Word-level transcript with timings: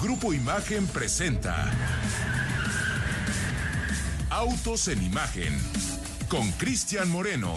Grupo 0.00 0.34
Imagen 0.34 0.86
presenta 0.88 1.72
Autos 4.28 4.88
en 4.88 5.02
Imagen 5.02 5.58
con 6.28 6.52
Cristian 6.52 7.08
Moreno. 7.10 7.54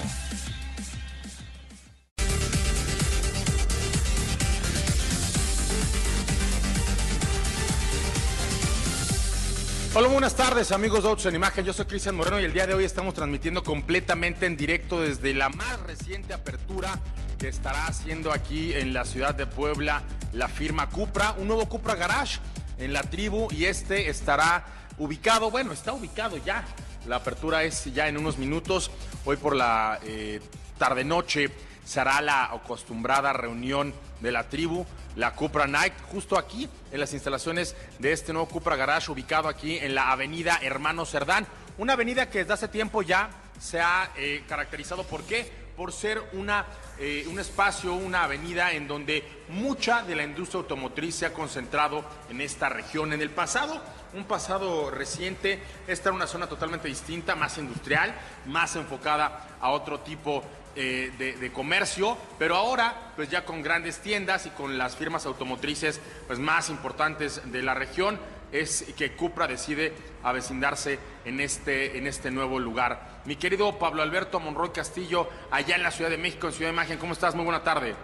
Hola, 9.93 10.07
buenas 10.07 10.35
tardes 10.35 10.71
amigos 10.71 11.03
de 11.03 11.09
Autos 11.09 11.25
en 11.25 11.35
Imagen, 11.35 11.65
yo 11.65 11.73
soy 11.73 11.85
Cristian 11.87 12.15
Moreno 12.15 12.39
y 12.39 12.45
el 12.45 12.53
día 12.53 12.65
de 12.65 12.73
hoy 12.73 12.85
estamos 12.85 13.15
transmitiendo 13.15 13.63
completamente 13.63 14.45
en 14.45 14.55
directo 14.55 15.01
desde 15.01 15.33
la 15.33 15.49
más 15.49 15.81
reciente 15.81 16.33
apertura 16.33 16.99
que 17.39 17.47
estará 17.47 17.87
haciendo 17.87 18.33
aquí 18.33 18.73
en 18.73 18.93
la 18.93 19.05
ciudad 19.05 19.33
de 19.33 19.47
Puebla 19.47 20.03
la 20.33 20.49
firma 20.49 20.89
Cupra, 20.89 21.33
un 21.37 21.47
nuevo 21.47 21.67
Cupra 21.67 21.95
Garage 21.95 22.39
en 22.77 22.91
la 22.91 23.01
tribu 23.01 23.47
y 23.51 23.65
este 23.65 24.09
estará 24.09 24.65
ubicado, 24.97 25.49
bueno, 25.49 25.71
está 25.71 25.93
ubicado 25.93 26.35
ya, 26.37 26.65
la 27.07 27.15
apertura 27.15 27.63
es 27.63 27.85
ya 27.93 28.09
en 28.09 28.17
unos 28.17 28.37
minutos, 28.37 28.91
hoy 29.23 29.37
por 29.37 29.55
la 29.55 29.99
eh, 30.03 30.41
tarde-noche 30.77 31.49
se 31.85 32.01
hará 32.01 32.21
la 32.21 32.43
acostumbrada 32.43 33.31
reunión 33.31 33.93
de 34.19 34.33
la 34.33 34.49
tribu, 34.49 34.85
la 35.15 35.33
Cupra 35.33 35.65
Night, 35.65 35.93
justo 36.11 36.37
aquí 36.37 36.67
en 36.91 36.99
las 36.99 37.13
instalaciones 37.13 37.73
de 37.99 38.11
este 38.11 38.33
nuevo 38.33 38.49
Cupra 38.49 38.75
Garage 38.75 39.11
ubicado 39.11 39.47
aquí 39.47 39.77
en 39.77 39.95
la 39.95 40.11
avenida 40.11 40.59
Hermano 40.61 41.05
Cerdán, 41.05 41.47
una 41.77 41.93
avenida 41.93 42.29
que 42.29 42.39
desde 42.39 42.53
hace 42.53 42.67
tiempo 42.67 43.01
ya 43.01 43.29
se 43.59 43.79
ha 43.79 44.11
eh, 44.17 44.43
caracterizado, 44.47 45.03
¿por 45.05 45.23
qué? 45.23 45.68
Por 45.79 45.93
ser 45.93 46.21
una, 46.33 46.65
eh, 46.97 47.25
un 47.29 47.39
espacio, 47.39 47.93
una 47.93 48.23
avenida 48.23 48.73
en 48.73 48.85
donde 48.85 49.23
mucha 49.47 50.03
de 50.03 50.13
la 50.13 50.25
industria 50.25 50.59
automotriz 50.59 51.15
se 51.15 51.25
ha 51.25 51.31
concentrado 51.31 52.03
en 52.29 52.41
esta 52.41 52.67
región. 52.67 53.13
En 53.13 53.21
el 53.21 53.29
pasado, 53.29 53.81
un 54.13 54.25
pasado 54.25 54.91
reciente, 54.91 55.63
esta 55.87 56.09
era 56.09 56.17
una 56.17 56.27
zona 56.27 56.47
totalmente 56.47 56.89
distinta, 56.89 57.33
más 57.33 57.57
industrial, 57.57 58.13
más 58.47 58.75
enfocada 58.75 59.55
a 59.61 59.69
otro 59.69 60.01
tipo 60.01 60.43
eh, 60.75 61.13
de, 61.17 61.37
de 61.37 61.51
comercio, 61.53 62.17
pero 62.37 62.57
ahora, 62.57 63.13
pues 63.15 63.29
ya 63.29 63.45
con 63.45 63.63
grandes 63.63 63.99
tiendas 63.99 64.47
y 64.47 64.49
con 64.49 64.77
las 64.77 64.97
firmas 64.97 65.25
automotrices 65.25 66.01
pues, 66.27 66.39
más 66.39 66.69
importantes 66.69 67.41
de 67.53 67.63
la 67.63 67.73
región, 67.73 68.19
es 68.51 68.93
que 68.97 69.13
Cupra 69.13 69.47
decide 69.47 69.93
avecindarse 70.23 70.99
en 71.25 71.39
este, 71.39 71.97
en 71.97 72.07
este 72.07 72.31
nuevo 72.31 72.59
lugar. 72.59 73.21
Mi 73.25 73.35
querido 73.35 73.77
Pablo 73.77 74.01
Alberto 74.01 74.39
Monroy 74.39 74.69
Castillo, 74.69 75.29
allá 75.51 75.75
en 75.75 75.83
la 75.83 75.91
Ciudad 75.91 76.09
de 76.09 76.17
México, 76.17 76.47
en 76.47 76.53
Ciudad 76.53 76.69
de 76.69 76.73
Imagen, 76.73 76.97
¿cómo 76.97 77.13
estás? 77.13 77.35
Muy 77.35 77.45
buena 77.45 77.63
tarde. 77.63 77.95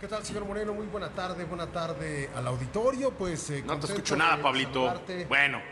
¿Qué 0.00 0.08
tal, 0.08 0.24
señor 0.24 0.44
Moreno? 0.44 0.74
Muy 0.74 0.86
buena 0.86 1.10
tarde, 1.10 1.44
buena 1.44 1.68
tarde 1.68 2.28
al 2.34 2.46
auditorio. 2.48 3.12
Pues 3.12 3.50
eh, 3.50 3.62
No 3.64 3.78
te 3.78 3.86
escucho 3.86 4.16
nada, 4.16 4.42
Pablito. 4.42 4.86
saludarte. 4.86 5.26
Bueno, 5.26 5.62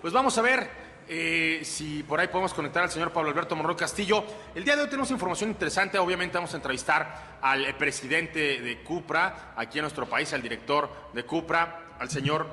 pues 0.00 0.12
vamos 0.12 0.38
a 0.38 0.42
ver 0.42 0.70
eh, 1.08 1.62
si 1.64 2.04
por 2.04 2.20
ahí 2.20 2.28
podemos 2.28 2.54
conectar 2.54 2.84
al 2.84 2.90
señor 2.90 3.12
Pablo 3.12 3.30
Alberto 3.30 3.56
Monroy 3.56 3.74
Castillo. 3.74 4.22
El 4.54 4.62
día 4.62 4.76
de 4.76 4.82
hoy 4.82 4.88
tenemos 4.88 5.10
información 5.10 5.50
interesante. 5.50 5.98
Obviamente 5.98 6.38
vamos 6.38 6.52
a 6.54 6.56
entrevistar 6.56 7.38
al 7.42 7.74
presidente 7.76 8.60
de 8.60 8.80
Cupra 8.84 9.54
aquí 9.56 9.78
en 9.78 9.82
nuestro 9.82 10.06
país, 10.08 10.32
al 10.32 10.42
director 10.42 10.88
de 11.12 11.24
Cupra, 11.24 11.96
al 11.98 12.08
señor 12.08 12.46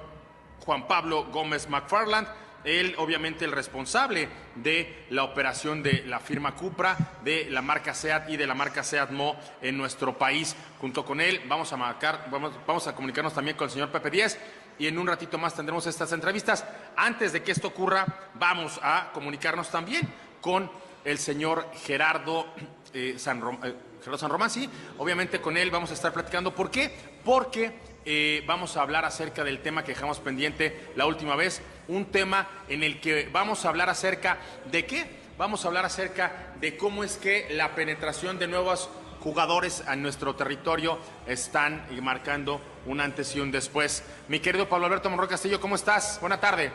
Juan 0.68 0.86
Pablo 0.86 1.24
Gómez 1.32 1.70
McFarland. 1.70 2.28
Él, 2.66 2.94
obviamente, 2.98 3.46
el 3.46 3.54
responsable 3.54 4.28
de 4.56 5.06
la 5.12 5.24
operación 5.24 5.82
de 5.82 6.04
la 6.06 6.20
firma 6.20 6.56
Cupra, 6.56 6.98
de 7.24 7.48
la 7.50 7.62
marca 7.62 7.94
SEAT 7.94 8.30
y 8.32 8.36
de 8.36 8.46
la 8.46 8.54
marca 8.54 8.84
SEAT 8.84 9.12
Mo 9.12 9.38
en 9.62 9.78
nuestro 9.78 10.18
país. 10.18 10.58
Junto 10.82 11.06
con 11.06 11.22
él, 11.22 11.42
vamos 11.48 11.72
a 11.72 11.78
marcar, 11.78 12.28
vamos, 12.30 12.52
vamos 12.68 12.86
a 12.86 12.94
comunicarnos 12.94 13.34
también 13.34 13.56
con 13.56 13.66
el 13.66 13.72
señor 13.72 13.90
Pepe 13.90 14.10
Díez 14.10 14.38
y 14.78 14.88
en 14.88 14.98
un 15.00 15.08
ratito 15.08 15.38
más 15.38 15.54
tendremos 15.56 15.88
estas 15.88 16.12
entrevistas. 16.12 16.66
Antes 16.98 17.32
de 17.32 17.42
que 17.42 17.54
esto 17.54 17.70
ocurra, 17.70 18.06
vamos 18.34 18.78
a 18.84 19.12
comunicarnos 19.14 19.70
también 19.72 20.02
con 20.42 20.70
el 21.06 21.18
señor 21.18 21.72
Gerardo 21.86 22.48
eh, 22.94 23.16
San, 23.18 23.40
Rom- 23.42 23.64
eh, 23.64 23.74
Gerardo 24.00 24.18
San 24.18 24.30
Román, 24.30 24.50
sí. 24.50 24.70
Obviamente 24.98 25.40
con 25.40 25.56
él 25.56 25.72
vamos 25.72 25.92
a 25.92 25.94
estar 25.94 26.12
platicando. 26.12 26.54
¿Por 26.54 26.70
qué? 26.70 26.94
Porque 27.24 27.80
eh, 28.10 28.42
vamos 28.48 28.78
a 28.78 28.82
hablar 28.82 29.04
acerca 29.04 29.44
del 29.44 29.60
tema 29.60 29.84
que 29.84 29.92
dejamos 29.92 30.20
pendiente 30.20 30.92
la 30.96 31.06
última 31.06 31.36
vez, 31.36 31.62
un 31.90 32.06
tema 32.06 32.48
en 32.70 32.82
el 32.82 33.02
que 33.02 33.28
vamos 33.34 33.66
a 33.66 33.70
hablar 33.70 33.90
acerca 33.90 34.38
de 34.72 34.86
qué? 34.86 35.06
Vamos 35.38 35.66
a 35.66 35.68
hablar 35.68 35.84
acerca 35.84 36.54
de 36.62 36.78
cómo 36.78 37.04
es 37.04 37.18
que 37.18 37.50
la 37.52 37.76
penetración 37.76 38.40
de 38.40 38.48
nuevos 38.48 38.90
jugadores 39.20 39.84
a 39.88 39.98
nuestro 39.98 40.36
territorio 40.38 40.98
están 41.28 41.86
marcando 42.02 42.62
un 42.86 43.02
antes 43.02 43.36
y 43.36 43.42
un 43.42 43.52
después. 43.52 44.04
Mi 44.30 44.40
querido 44.40 44.70
Pablo 44.70 44.86
Alberto 44.86 45.10
Monroy 45.10 45.28
Castillo, 45.28 45.60
¿cómo 45.60 45.76
estás? 45.76 46.18
Buena 46.22 46.40
tarde. 46.40 46.72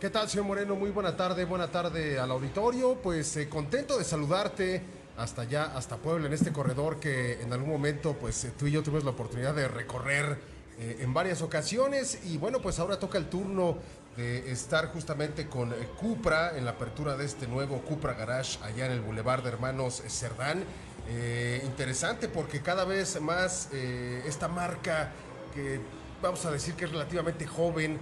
¿Qué 0.00 0.10
tal, 0.10 0.28
señor 0.28 0.46
Moreno? 0.46 0.74
Muy 0.74 0.90
buena 0.90 1.16
tarde, 1.16 1.44
buena 1.44 1.68
tarde 1.68 2.18
al 2.18 2.32
auditorio. 2.32 2.96
Pues 2.96 3.36
eh, 3.36 3.48
contento 3.48 3.96
de 3.96 4.02
saludarte 4.02 4.82
hasta 5.16 5.42
allá, 5.42 5.72
hasta 5.76 5.98
Puebla, 5.98 6.26
en 6.26 6.32
este 6.32 6.52
corredor 6.52 6.98
que 6.98 7.40
en 7.40 7.52
algún 7.52 7.70
momento, 7.70 8.14
pues 8.14 8.44
eh, 8.44 8.52
tú 8.58 8.66
y 8.66 8.72
yo 8.72 8.82
tuvimos 8.82 9.04
la 9.04 9.12
oportunidad 9.12 9.54
de 9.54 9.68
recorrer 9.68 10.53
eh, 10.78 10.98
en 11.00 11.14
varias 11.14 11.40
ocasiones. 11.42 12.18
Y 12.24 12.38
bueno, 12.38 12.60
pues 12.60 12.78
ahora 12.78 12.98
toca 12.98 13.16
el 13.18 13.26
turno 13.26 13.78
de 14.16 14.50
estar 14.50 14.92
justamente 14.92 15.46
con 15.46 15.72
eh, 15.72 15.76
Cupra 15.98 16.56
en 16.56 16.64
la 16.64 16.72
apertura 16.72 17.16
de 17.16 17.24
este 17.24 17.46
nuevo 17.46 17.80
Cupra 17.82 18.14
Garage 18.14 18.58
allá 18.62 18.86
en 18.86 18.92
el 18.92 19.00
Boulevard 19.00 19.42
de 19.42 19.50
Hermanos 19.50 20.02
Cerdán. 20.08 20.64
Eh, 21.08 21.62
interesante 21.64 22.28
porque 22.28 22.60
cada 22.60 22.84
vez 22.84 23.20
más 23.20 23.68
esta 23.72 24.48
marca 24.48 25.12
que 25.52 25.78
vamos 26.22 26.44
a 26.46 26.50
decir 26.50 26.74
que 26.74 26.86
es 26.86 26.90
relativamente 26.90 27.46
joven, 27.46 27.98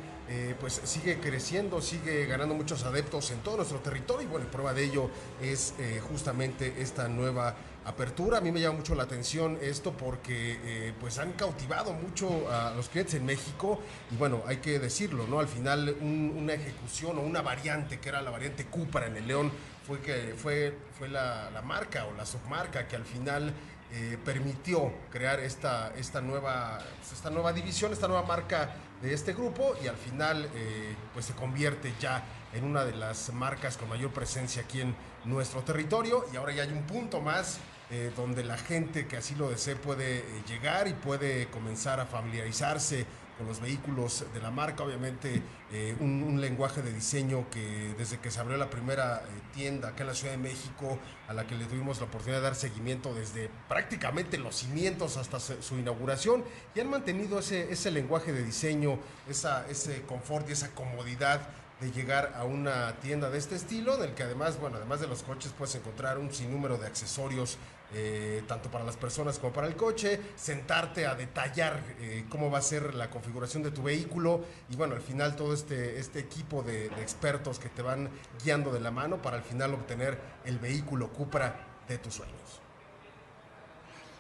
pues 0.61 0.81
sigue 0.85 1.19
creciendo, 1.19 1.83
sigue 1.83 2.25
ganando 2.27 2.55
muchos 2.55 2.85
adeptos 2.85 3.33
en 3.33 3.41
todo 3.41 3.57
nuestro 3.57 3.81
territorio 3.81 4.23
y 4.29 4.31
bueno, 4.31 4.47
prueba 4.47 4.73
de 4.73 4.85
ello 4.85 5.11
es 5.43 5.75
justamente 6.09 6.75
esta 6.79 7.09
nueva 7.09 7.57
apertura. 7.85 8.39
A 8.39 8.41
mí 8.41 8.53
me 8.53 8.61
llama 8.61 8.79
mucho 8.79 8.95
la 8.95 9.03
atención 9.05 9.59
esto 9.61 9.93
porque 9.93 10.59
eh, 10.65 10.93
pues 11.01 11.19
han 11.19 11.33
cautivado 11.33 11.93
mucho 11.93 12.51
a 12.51 12.71
los 12.75 12.89
clientes 12.89 13.15
en 13.15 13.25
México 13.27 13.81
y 14.11 14.17
bueno, 14.17 14.43
hay 14.47 14.59
que 14.59 14.79
decirlo, 14.79 15.27
¿no? 15.27 15.41
Al 15.41 15.49
final 15.49 15.97
un- 16.01 16.35
una 16.37 16.55
ejecución 16.55 17.19
o 17.19 17.21
una 17.23 17.43
variante 17.43 17.99
que 18.01 18.09
era 18.09 18.23
la 18.23 18.31
variante 18.31 18.67
Cupra 18.67 19.07
en 19.07 19.17
el 19.17 19.27
León 19.27 19.51
fue 19.87 20.01
que 20.01 20.35
fue, 20.37 20.77
fue 20.99 21.09
la, 21.09 21.51
la 21.51 21.63
marca 21.63 22.07
o 22.07 22.15
la 22.15 22.25
submarca 22.25 22.87
que 22.87 22.97
al 22.97 23.05
final 23.05 23.53
eh, 23.95 24.17
permitió 24.25 24.91
crear 25.11 25.41
esta, 25.41 25.93
esta, 25.97 26.21
nueva, 26.21 26.79
pues, 27.01 27.13
esta 27.13 27.29
nueva 27.31 27.53
división, 27.53 27.93
esta 27.93 28.09
nueva 28.09 28.23
marca 28.23 28.75
de 29.03 29.13
este 29.13 29.33
grupo 29.35 29.75
y 29.85 29.89
al 29.89 29.97
final 29.97 30.49
eh, 30.55 30.95
pues 31.13 31.27
se 31.27 31.35
convierte 31.35 31.93
ya 32.01 32.23
en 32.55 32.65
una 32.65 32.85
de 32.85 32.95
las 32.95 33.33
marcas 33.33 33.77
con 33.77 33.89
mayor 33.89 34.11
presencia 34.13 34.63
aquí 34.63 34.81
en 34.81 34.95
nuestro 35.25 35.61
territorio 35.63 36.25
y 36.33 36.37
ahora 36.37 36.53
ya 36.53 36.63
hay 36.63 36.71
un 36.73 36.85
punto 36.85 37.21
más 37.21 37.59
eh, 37.95 38.11
donde 38.17 38.43
la 38.43 38.57
gente 38.57 39.07
que 39.07 39.19
así 39.19 39.35
lo 39.35 39.51
desee 39.51 39.77
puede 39.77 40.21
eh, 40.21 40.25
llegar 40.49 40.89
y 40.89 40.95
puede 40.95 41.49
comenzar 41.49 42.01
a 42.01 42.07
familiarizarse 42.07 43.05
con 43.37 43.47
los 43.47 43.61
vehículos 43.61 44.25
de 44.33 44.41
la 44.41 44.51
marca, 44.51 44.83
obviamente 44.83 45.43
eh, 45.71 45.95
un, 46.01 46.41
lenguaje 46.41 46.81
de 46.81 46.91
diseño 46.91 47.51
que 47.51 47.95
desde 47.99 48.19
que 48.19 48.31
se 48.31 48.41
abrió 48.41 48.57
la 48.57 48.71
primera 48.71 49.23
tienda 49.53 49.89
acá 49.89 50.05
en 50.05 50.07
la 50.07 50.15
Ciudad 50.15 50.33
de 50.33 50.39
México, 50.39 50.99
a 51.29 51.35
la 51.35 51.47
que 51.47 51.55
le 51.55 51.67
tuvimos 51.67 51.99
la 51.99 52.07
oportunidad 52.07 52.39
de 52.39 52.45
dar 52.45 52.55
seguimiento 52.55 53.13
desde 53.13 53.51
prácticamente 53.69 54.39
los 54.39 54.57
cimientos 54.57 55.19
hasta 55.19 55.39
su 55.39 55.77
inauguración, 55.77 56.45
y 56.75 56.81
han 56.81 56.89
mantenido 56.89 57.41
ese, 57.41 57.71
ese 57.71 57.91
lenguaje 57.91 58.33
de 58.33 58.43
diseño, 58.43 58.99
ese 59.29 60.03
confort 60.09 60.49
y 60.49 60.53
esa 60.53 60.71
comodidad 60.71 61.43
de 61.83 61.91
llegar 61.91 62.33
a 62.37 62.45
una 62.45 62.95
tienda 63.01 63.29
de 63.29 63.39
este 63.39 63.57
estilo, 63.57 63.97
en 63.97 64.11
el 64.11 64.15
que 64.15 64.23
además, 64.23 64.59
bueno, 64.61 64.77
además 64.77 65.01
de 65.01 65.09
los 65.09 65.23
coches 65.25 65.53
puedes 65.57 65.75
encontrar 65.75 66.17
un 66.17 66.33
sinnúmero 66.33 66.79
de 66.79 66.87
accesorios, 66.87 67.59
eh, 67.95 68.43
tanto 68.47 68.71
para 68.71 68.85
las 68.85 68.97
personas 68.97 69.39
como 69.39 69.53
para 69.53 69.67
el 69.67 69.77
coche, 69.77 70.21
sentarte 70.37 71.07
a 71.07 71.15
detallar 71.15 71.83
eh, 72.01 72.25
cómo 72.29 72.51
va 72.51 72.59
a 72.59 72.63
ser 72.63 72.95
la 72.95 73.11
configuración 73.11 73.63
de 73.63 73.71
tu 73.71 73.83
vehículo 73.83 74.45
y 74.71 74.77
bueno, 74.77 74.95
al 74.95 75.03
final 75.03 75.37
todo 75.37 75.53
este, 75.53 75.99
este 75.99 76.21
equipo 76.21 76.63
de, 76.63 76.89
de 76.89 77.03
expertos 77.03 77.59
que 77.59 77.69
te 77.69 77.83
van 77.83 78.09
guiando 78.43 78.73
de 78.73 78.81
la 78.81 78.91
mano 78.91 79.21
para 79.21 79.37
al 79.37 79.45
final 79.45 79.75
obtener 79.75 80.19
el 80.45 80.59
vehículo 80.59 81.09
Cupra 81.13 81.67
de 81.89 81.99
tus 81.99 82.15
sueños. 82.15 82.62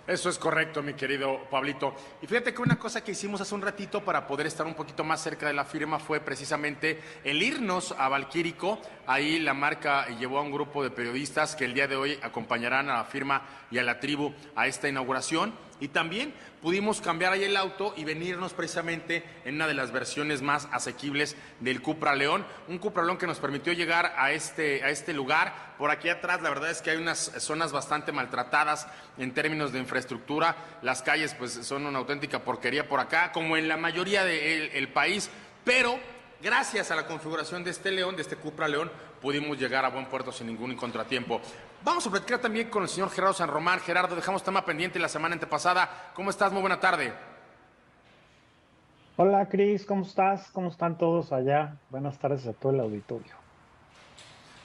Eso 0.05 0.29
es 0.29 0.37
correcto, 0.37 0.83
mi 0.83 0.95
querido 0.95 1.45
Pablito. 1.49 1.95
Y 2.21 2.27
fíjate 2.27 2.53
que 2.53 2.61
una 2.61 2.77
cosa 2.77 3.05
que 3.05 3.13
hicimos 3.13 3.41
hace 3.41 3.55
un 3.55 3.63
ratito 3.63 4.05
para 4.05 4.27
poder 4.27 4.49
estar 4.49 4.67
un 4.67 4.75
poquito 4.75 5.05
más 5.05 5.23
cerca 5.23 5.47
de 5.47 5.53
la 5.53 5.65
firma 5.65 6.01
fue 6.01 6.19
precisamente 6.19 7.01
el 7.23 7.41
irnos 7.41 7.95
a 7.97 8.09
Valquírico. 8.09 8.81
Ahí 9.07 9.39
la 9.39 9.55
marca 9.55 10.09
llevó 10.09 10.39
a 10.39 10.43
un 10.43 10.51
grupo 10.51 10.83
de 10.83 10.91
periodistas 10.91 11.55
que 11.55 11.67
el 11.67 11.75
día 11.75 11.87
de 11.87 11.95
hoy 11.95 12.19
acompañarán 12.21 12.91
a 12.91 12.95
la 12.95 13.05
firma 13.05 13.43
y 13.71 13.79
a 13.79 13.85
la 13.85 14.01
tribu 14.01 14.35
a 14.57 14.67
esta 14.67 14.89
inauguración. 14.89 15.55
Y 15.83 15.89
también 15.89 16.33
pudimos 16.61 17.01
cambiar 17.01 17.33
ahí 17.33 17.43
el 17.43 17.57
auto 17.57 17.93
y 17.97 18.05
venirnos 18.05 18.53
precisamente 18.53 19.25
en 19.45 19.57
una 19.57 19.67
de 19.67 19.75
las 19.75 19.91
versiones 19.91 20.41
más 20.41 20.69
asequibles 20.71 21.35
del 21.59 21.83
Cupra 21.83 22.15
León. 22.15 22.47
Un 22.69 22.79
Cupra 22.79 23.03
León 23.03 23.19
que 23.19 23.27
nos 23.27 23.41
permitió 23.41 23.73
llegar 23.73 24.15
a 24.17 24.31
este, 24.31 24.85
a 24.85 24.91
este 24.91 25.13
lugar. 25.13 25.75
Por 25.79 25.91
aquí 25.91 26.09
atrás, 26.09 26.41
la 26.41 26.51
verdad 26.51 26.71
es 26.71 26.83
que 26.83 26.91
hay 26.91 26.99
unas 26.99 27.33
zonas 27.39 27.73
bastante 27.73 28.13
maltratadas 28.13 28.87
en 29.19 29.35
términos 29.35 29.73
de 29.73 29.81
infraestructura. 29.81 30.55
Las 30.83 31.03
calles, 31.03 31.35
pues, 31.35 31.51
son 31.51 31.85
una 31.85 31.99
auténtica 31.99 32.39
porquería 32.39 32.89
por 32.89 33.01
acá, 33.01 33.33
como 33.33 33.57
en 33.57 33.67
la 33.67 33.77
mayoría 33.77 34.25
del 34.25 34.71
el 34.73 34.89
país. 34.89 35.31
pero 35.65 35.99
gracias 36.41 36.93
a 36.93 36.97
la 36.97 37.09
configuración 37.09 37.65
de 37.65 37.73
este 37.73 37.91
León, 37.91 38.15
de 38.15 38.23
este 38.23 38.37
Cupra 38.37 38.69
León, 38.69 38.89
pudimos 39.21 39.59
llegar 39.59 39.85
a 39.85 39.89
buen 39.89 40.07
puerto 40.07 40.31
sin 40.31 40.47
ningún 40.47 40.77
contratiempo. 40.77 41.41
Vamos 41.85 42.07
a 42.07 42.11
platicar 42.11 42.39
también 42.39 42.71
con 42.71 42.85
el 42.85 42.89
señor 42.89 43.11
Gerardo 43.11 43.35
San 43.35 43.49
Román. 43.49 43.81
Gerardo, 43.81 44.15
dejamos 44.15 44.45
tema 44.45 44.65
pendiente 44.65 45.01
la 45.01 45.09
semana 45.09 45.35
antepasada. 45.35 46.13
¿Cómo 46.15 46.31
estás? 46.31 46.53
Muy 46.53 46.61
buena 46.61 46.79
tarde. 46.79 47.13
Hola 49.17 49.49
Cris, 49.49 49.85
¿cómo 49.85 50.03
estás? 50.03 50.49
¿Cómo 50.53 50.69
están 50.69 50.97
todos 50.97 51.33
allá? 51.33 51.77
Buenas 51.91 52.19
tardes 52.19 52.47
a 52.47 52.53
todo 52.53 52.73
el 52.73 52.81
auditorio. 52.81 53.35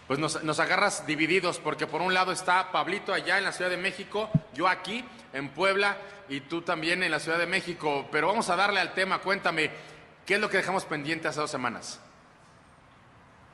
Pues 0.08 0.20
nos, 0.20 0.44
nos, 0.44 0.60
agarras 0.60 1.06
divididos, 1.06 1.60
porque 1.60 1.86
por 1.86 2.02
un 2.02 2.14
lado 2.14 2.32
está 2.32 2.72
Pablito 2.72 3.12
allá 3.14 3.38
en 3.40 3.44
la 3.44 3.52
Ciudad 3.52 3.70
de 3.70 3.78
México, 3.78 4.30
yo 4.54 4.68
aquí 4.68 5.04
en 5.34 5.50
Puebla 5.50 5.98
y 6.30 6.42
tú 6.42 6.62
también 6.62 7.04
en 7.04 7.12
la 7.12 7.20
Ciudad 7.20 7.40
de 7.40 7.48
México. 7.48 8.06
Pero 8.12 8.28
vamos 8.28 8.50
a 8.50 8.56
darle 8.56 8.80
al 8.80 8.94
tema, 8.94 9.20
cuéntame, 9.20 9.72
¿qué 10.26 10.36
es 10.36 10.40
lo 10.40 10.50
que 10.50 10.58
dejamos 10.58 10.86
pendiente 10.86 11.28
hace 11.28 11.42
dos 11.42 11.52
semanas? 11.52 12.00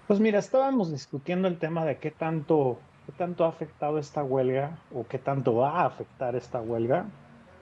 Pues 0.08 0.20
mira, 0.20 0.38
estábamos 0.38 0.92
discutiendo 0.92 1.48
el 1.48 1.58
tema 1.58 1.86
de 1.86 1.98
qué 1.98 2.12
tanto, 2.12 2.80
qué 3.06 3.12
tanto 3.12 3.46
ha 3.46 3.50
afectado 3.50 3.98
esta 3.98 4.24
huelga 4.24 4.78
o 4.94 5.06
qué 5.06 5.20
tanto 5.20 5.56
va 5.56 5.82
a 5.82 5.86
afectar 5.86 6.36
esta 6.36 6.62
huelga 6.62 7.06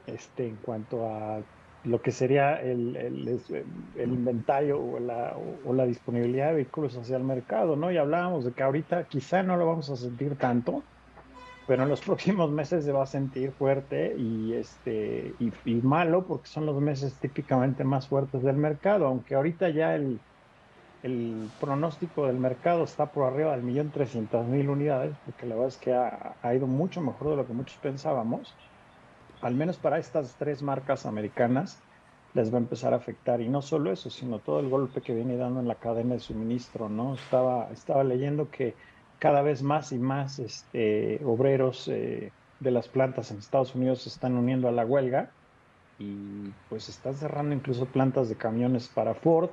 este, 0.07 0.47
en 0.47 0.55
cuanto 0.57 1.07
a 1.07 1.41
lo 1.83 2.01
que 2.01 2.11
sería 2.11 2.61
el, 2.61 2.95
el, 2.95 4.09
inventario 4.13 4.79
o 4.79 4.99
la, 4.99 5.35
o 5.65 5.73
la, 5.73 5.85
disponibilidad 5.85 6.49
de 6.49 6.55
vehículos 6.55 6.95
hacia 6.95 7.17
el 7.17 7.23
mercado, 7.23 7.75
¿no? 7.75 7.91
Y 7.91 7.97
hablábamos 7.97 8.45
de 8.45 8.51
que 8.51 8.61
ahorita 8.61 9.05
quizá 9.05 9.41
no 9.41 9.57
lo 9.57 9.65
vamos 9.65 9.89
a 9.89 9.95
sentir 9.95 10.35
tanto, 10.35 10.83
pero 11.65 11.83
en 11.83 11.89
los 11.89 12.01
próximos 12.05 12.51
meses 12.51 12.85
se 12.85 12.91
va 12.91 13.03
a 13.03 13.07
sentir 13.07 13.51
fuerte 13.51 14.15
y, 14.15 14.53
este, 14.53 15.33
y, 15.39 15.51
y 15.65 15.75
malo 15.81 16.23
porque 16.27 16.47
son 16.47 16.67
los 16.67 16.79
meses 16.79 17.15
típicamente 17.15 17.83
más 17.83 18.07
fuertes 18.07 18.43
del 18.43 18.57
mercado, 18.57 19.07
aunque 19.07 19.33
ahorita 19.33 19.69
ya 19.69 19.95
el, 19.95 20.19
el 21.03 21.49
pronóstico 21.59 22.27
del 22.27 22.37
mercado 22.37 22.83
está 22.83 23.07
por 23.07 23.31
arriba 23.31 23.51
del 23.51 23.63
millón 23.63 23.89
trescientas 23.89 24.45
mil 24.45 24.69
unidades, 24.69 25.15
porque 25.25 25.45
la 25.45 25.55
verdad 25.55 25.69
es 25.69 25.77
que 25.77 25.93
ha, 25.93 26.55
ido 26.55 26.67
mucho 26.67 27.01
mejor 27.01 27.31
de 27.31 27.35
lo 27.37 27.47
que 27.47 27.53
muchos 27.53 27.77
pensábamos 27.77 28.55
al 29.41 29.55
menos 29.55 29.77
para 29.77 29.97
estas 29.97 30.35
tres 30.35 30.61
marcas 30.61 31.05
americanas, 31.05 31.79
les 32.33 32.51
va 32.53 32.57
a 32.57 32.61
empezar 32.61 32.93
a 32.93 32.97
afectar. 32.97 33.41
Y 33.41 33.49
no 33.49 33.61
solo 33.61 33.91
eso, 33.91 34.09
sino 34.09 34.39
todo 34.39 34.59
el 34.59 34.69
golpe 34.69 35.01
que 35.01 35.13
viene 35.13 35.35
dando 35.35 35.59
en 35.59 35.67
la 35.67 35.75
cadena 35.75 36.13
de 36.13 36.19
suministro, 36.19 36.89
¿no? 36.89 37.15
Estaba, 37.15 37.69
estaba 37.71 38.03
leyendo 38.03 38.49
que 38.49 38.75
cada 39.19 39.41
vez 39.41 39.63
más 39.63 39.91
y 39.91 39.99
más 39.99 40.39
este, 40.39 41.21
obreros 41.25 41.87
eh, 41.87 42.31
de 42.59 42.71
las 42.71 42.87
plantas 42.87 43.31
en 43.31 43.39
Estados 43.39 43.75
Unidos 43.75 44.03
se 44.03 44.09
están 44.09 44.35
uniendo 44.35 44.67
a 44.67 44.71
la 44.71 44.85
huelga 44.85 45.31
y 45.99 46.49
pues 46.69 46.89
están 46.89 47.15
cerrando 47.15 47.53
incluso 47.53 47.85
plantas 47.85 48.29
de 48.29 48.35
camiones 48.35 48.87
para 48.87 49.13
Ford, 49.13 49.49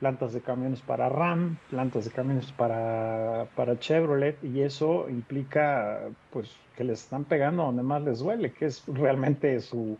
plantas 0.00 0.32
de 0.32 0.40
camiones 0.40 0.80
para 0.80 1.08
Ram, 1.10 1.58
plantas 1.68 2.06
de 2.06 2.10
camiones 2.10 2.50
para, 2.52 3.46
para 3.54 3.78
Chevrolet 3.78 4.42
y 4.42 4.62
eso 4.62 5.08
implica 5.08 6.08
pues 6.32 6.50
que 6.76 6.84
les 6.84 7.02
están 7.02 7.24
pegando 7.24 7.64
donde 7.64 7.82
más 7.82 8.02
les 8.02 8.18
duele, 8.18 8.52
que 8.52 8.66
es 8.66 8.82
realmente 8.86 9.60
su, 9.60 9.98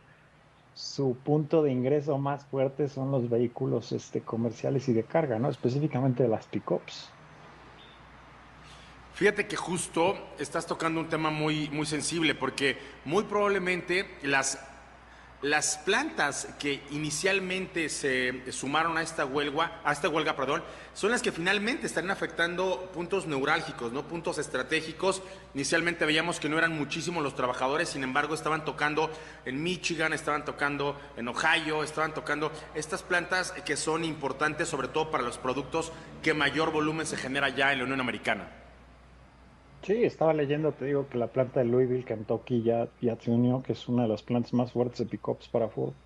su 0.72 1.16
punto 1.22 1.62
de 1.62 1.70
ingreso 1.70 2.16
más 2.16 2.46
fuerte 2.46 2.88
son 2.88 3.10
los 3.10 3.28
vehículos 3.28 3.92
este, 3.92 4.22
comerciales 4.22 4.88
y 4.88 4.94
de 4.94 5.04
carga, 5.04 5.38
¿no? 5.38 5.50
específicamente 5.50 6.26
las 6.26 6.46
pickups. 6.46 7.10
Fíjate 9.12 9.46
que 9.46 9.56
justo 9.56 10.16
estás 10.38 10.66
tocando 10.66 10.98
un 10.98 11.10
tema 11.10 11.28
muy, 11.28 11.68
muy 11.68 11.84
sensible 11.84 12.34
porque 12.34 12.78
muy 13.04 13.24
probablemente 13.24 14.06
las 14.22 14.69
las 15.42 15.78
plantas 15.78 16.48
que 16.58 16.82
inicialmente 16.90 17.88
se 17.88 18.52
sumaron 18.52 18.98
a 18.98 19.02
esta 19.02 19.24
huelga, 19.24 19.80
a 19.84 19.92
esta 19.92 20.08
huelga, 20.08 20.36
perdón, 20.36 20.62
son 20.92 21.10
las 21.10 21.22
que 21.22 21.32
finalmente 21.32 21.86
están 21.86 22.10
afectando 22.10 22.90
puntos 22.92 23.26
neurálgicos, 23.26 23.90
no 23.90 24.06
puntos 24.06 24.36
estratégicos. 24.36 25.22
Inicialmente 25.54 26.04
veíamos 26.04 26.40
que 26.40 26.50
no 26.50 26.58
eran 26.58 26.76
muchísimos 26.76 27.22
los 27.22 27.34
trabajadores, 27.34 27.88
sin 27.88 28.04
embargo, 28.04 28.34
estaban 28.34 28.66
tocando 28.66 29.10
en 29.46 29.62
Michigan, 29.62 30.12
estaban 30.12 30.44
tocando 30.44 31.00
en 31.16 31.28
Ohio, 31.28 31.82
estaban 31.82 32.12
tocando 32.12 32.52
estas 32.74 33.02
plantas 33.02 33.52
que 33.64 33.76
son 33.76 34.04
importantes 34.04 34.68
sobre 34.68 34.88
todo 34.88 35.10
para 35.10 35.24
los 35.24 35.38
productos 35.38 35.90
que 36.22 36.34
mayor 36.34 36.70
volumen 36.70 37.06
se 37.06 37.16
genera 37.16 37.48
ya 37.48 37.72
en 37.72 37.78
la 37.78 37.84
Unión 37.84 38.00
Americana. 38.00 38.60
Sí, 39.82 40.04
estaba 40.04 40.34
leyendo, 40.34 40.74
te 40.76 40.84
digo, 40.84 41.08
que 41.08 41.16
la 41.16 41.32
planta 41.32 41.60
de 41.60 41.66
Louisville, 41.66 42.04
Kentucky, 42.04 42.62
ya, 42.62 42.92
ya 43.00 43.16
se 43.18 43.30
unió, 43.30 43.62
que 43.62 43.72
es 43.72 43.88
una 43.88 44.02
de 44.02 44.08
las 44.10 44.22
plantas 44.22 44.52
más 44.52 44.72
fuertes 44.72 44.98
de 44.98 45.06
pickups 45.06 45.48
para 45.48 45.70
Ford. 45.70 45.96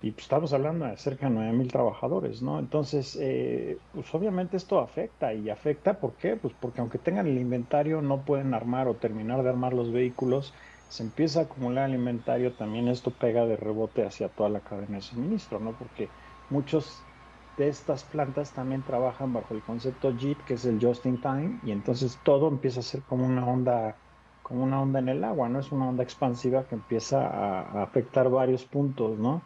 Y 0.00 0.12
pues 0.12 0.24
estamos 0.24 0.52
hablando 0.54 0.86
de 0.86 0.96
cerca 0.96 1.26
de 1.28 1.34
9 1.34 1.52
mil 1.52 1.68
trabajadores, 1.72 2.42
¿no? 2.42 2.58
Entonces, 2.60 3.16
eh, 3.20 3.84
pues 3.92 4.14
obviamente 4.14 4.56
esto 4.56 4.80
afecta. 4.80 5.34
¿Y 5.34 5.50
afecta 5.50 6.00
por 6.00 6.16
qué? 6.16 6.36
Pues 6.36 6.54
porque 6.54 6.80
aunque 6.80 6.98
tengan 7.00 7.26
el 7.28 7.38
inventario, 7.38 8.02
no 8.02 8.24
pueden 8.24 8.54
armar 8.54 8.88
o 8.88 8.98
terminar 8.98 9.42
de 9.42 9.50
armar 9.50 9.74
los 9.74 9.92
vehículos. 9.92 10.54
Se 10.88 11.02
empieza 11.04 11.40
a 11.40 11.42
acumular 11.44 11.88
el 11.90 11.96
inventario, 11.96 12.56
también 12.56 12.88
esto 12.88 13.18
pega 13.18 13.46
de 13.46 13.56
rebote 13.56 14.04
hacia 14.06 14.30
toda 14.30 14.48
la 14.50 14.62
cadena 14.62 14.96
de 14.98 15.02
suministro, 15.02 15.60
¿no? 15.60 15.76
Porque 15.76 16.14
muchos 16.48 17.09
de 17.56 17.68
estas 17.68 18.04
plantas 18.04 18.52
también 18.52 18.82
trabajan 18.82 19.32
bajo 19.32 19.54
el 19.54 19.62
concepto 19.62 20.16
JIT, 20.16 20.38
que 20.44 20.54
es 20.54 20.64
el 20.64 20.78
Just 20.80 21.06
in 21.06 21.20
Time, 21.20 21.60
y 21.62 21.72
entonces 21.72 22.18
todo 22.22 22.48
empieza 22.48 22.80
a 22.80 22.82
ser 22.82 23.02
como 23.02 23.26
una 23.26 23.46
onda, 23.46 23.96
como 24.42 24.64
una 24.64 24.80
onda 24.80 24.98
en 24.98 25.08
el 25.08 25.24
agua, 25.24 25.48
¿no? 25.48 25.60
Es 25.60 25.70
una 25.72 25.88
onda 25.88 26.02
expansiva 26.02 26.64
que 26.64 26.74
empieza 26.74 27.26
a, 27.26 27.82
afectar 27.82 28.30
varios 28.30 28.64
puntos, 28.64 29.18
¿no? 29.18 29.42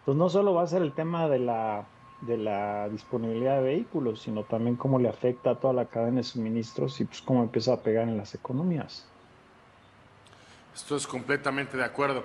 Entonces 0.00 0.18
no 0.18 0.28
solo 0.28 0.54
va 0.54 0.62
a 0.62 0.66
ser 0.66 0.82
el 0.82 0.92
tema 0.92 1.28
de 1.28 1.38
la, 1.38 1.86
de 2.20 2.36
la 2.36 2.88
disponibilidad 2.90 3.56
de 3.56 3.62
vehículos, 3.62 4.20
sino 4.20 4.44
también 4.44 4.76
cómo 4.76 4.98
le 4.98 5.08
afecta 5.08 5.50
a 5.50 5.54
toda 5.54 5.72
la 5.72 5.86
cadena 5.86 6.18
de 6.18 6.24
suministros 6.24 7.00
y 7.00 7.06
pues 7.06 7.22
cómo 7.22 7.42
empieza 7.42 7.72
a 7.72 7.80
pegar 7.80 8.08
en 8.08 8.18
las 8.18 8.34
economías. 8.34 9.06
Estoy 10.74 11.00
completamente 11.02 11.76
de 11.76 11.84
acuerdo. 11.84 12.24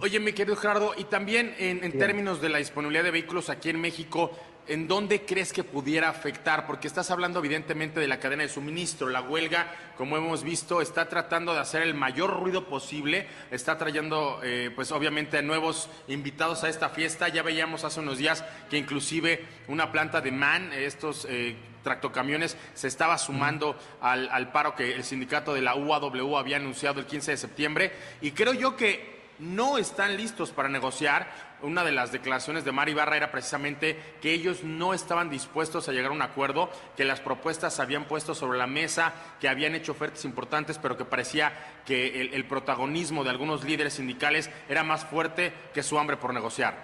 Oye, 0.00 0.20
mi 0.20 0.32
querido 0.32 0.54
Gerardo, 0.54 0.92
y 0.96 1.04
también 1.04 1.56
en, 1.58 1.82
en 1.82 1.98
términos 1.98 2.40
de 2.40 2.48
la 2.48 2.58
disponibilidad 2.58 3.02
de 3.02 3.10
vehículos 3.10 3.50
aquí 3.50 3.70
en 3.70 3.80
México, 3.80 4.30
¿en 4.68 4.86
dónde 4.86 5.24
crees 5.24 5.52
que 5.52 5.64
pudiera 5.64 6.08
afectar? 6.08 6.66
Porque 6.66 6.86
estás 6.86 7.10
hablando 7.10 7.38
evidentemente 7.40 8.00
de 8.00 8.06
la 8.06 8.20
cadena 8.20 8.42
de 8.42 8.48
suministro. 8.48 9.08
La 9.08 9.22
huelga, 9.22 9.74
como 9.96 10.16
hemos 10.16 10.44
visto, 10.44 10.80
está 10.80 11.08
tratando 11.08 11.54
de 11.54 11.60
hacer 11.60 11.82
el 11.82 11.94
mayor 11.94 12.38
ruido 12.38 12.66
posible, 12.66 13.26
está 13.50 13.78
trayendo, 13.78 14.40
eh, 14.42 14.70
pues 14.74 14.92
obviamente, 14.92 15.42
nuevos 15.42 15.88
invitados 16.06 16.64
a 16.64 16.68
esta 16.68 16.90
fiesta. 16.90 17.28
Ya 17.28 17.42
veíamos 17.42 17.84
hace 17.84 18.00
unos 18.00 18.18
días 18.18 18.44
que 18.70 18.78
inclusive 18.78 19.44
una 19.66 19.90
planta 19.90 20.20
de 20.20 20.32
MAN, 20.32 20.72
estos... 20.72 21.26
Eh, 21.28 21.56
tractocamiones 21.82 22.56
se 22.74 22.88
estaba 22.88 23.16
sumando 23.16 23.78
al, 24.00 24.28
al 24.30 24.50
paro 24.52 24.74
que 24.74 24.94
el 24.94 25.04
sindicato 25.04 25.54
de 25.54 25.62
la 25.62 25.74
UAW 25.74 26.36
había 26.36 26.56
anunciado 26.56 27.00
el 27.00 27.06
15 27.06 27.30
de 27.30 27.36
septiembre 27.36 27.92
y 28.20 28.32
creo 28.32 28.52
yo 28.52 28.76
que 28.76 29.17
no 29.38 29.78
están 29.78 30.16
listos 30.16 30.50
para 30.50 30.68
negociar 30.68 31.28
una 31.62 31.82
de 31.82 31.92
las 31.92 32.12
declaraciones 32.12 32.64
de 32.64 32.72
Mari 32.72 32.94
Barra 32.94 33.16
era 33.16 33.32
precisamente 33.32 33.98
que 34.20 34.32
ellos 34.32 34.62
no 34.62 34.94
estaban 34.94 35.28
dispuestos 35.28 35.88
a 35.88 35.92
llegar 35.92 36.12
a 36.12 36.14
un 36.14 36.22
acuerdo, 36.22 36.70
que 36.96 37.04
las 37.04 37.20
propuestas 37.20 37.74
se 37.74 37.82
habían 37.82 38.04
puesto 38.04 38.34
sobre 38.34 38.58
la 38.58 38.66
mesa, 38.66 39.12
que 39.40 39.48
habían 39.48 39.74
hecho 39.74 39.92
ofertas 39.92 40.24
importantes, 40.24 40.78
pero 40.78 40.96
que 40.96 41.04
parecía 41.04 41.52
que 41.84 42.30
el, 42.32 42.44
protagonismo 42.46 43.24
de 43.24 43.30
algunos 43.30 43.64
líderes 43.64 43.94
sindicales 43.94 44.50
era 44.68 44.84
más 44.84 45.04
fuerte 45.04 45.52
que 45.74 45.82
su 45.82 45.98
hambre 45.98 46.16
por 46.16 46.32
negociar. 46.32 46.74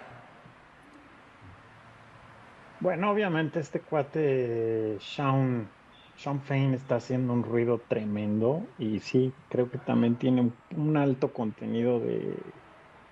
Bueno, 2.81 3.11
obviamente 3.11 3.61
este 3.61 3.79
cuate 3.79 4.97
Sean, 4.99 5.69
Sean 6.17 6.41
Fain 6.41 6.73
está 6.73 6.95
haciendo 6.95 7.33
un 7.33 7.43
ruido 7.43 7.79
tremendo 7.87 8.63
y 8.79 8.99
sí, 8.99 9.33
creo 9.49 9.69
que 9.69 9.77
también 9.77 10.15
tiene 10.15 10.51
un 10.75 10.97
alto 10.97 11.33
contenido 11.33 11.99
de 11.99 12.37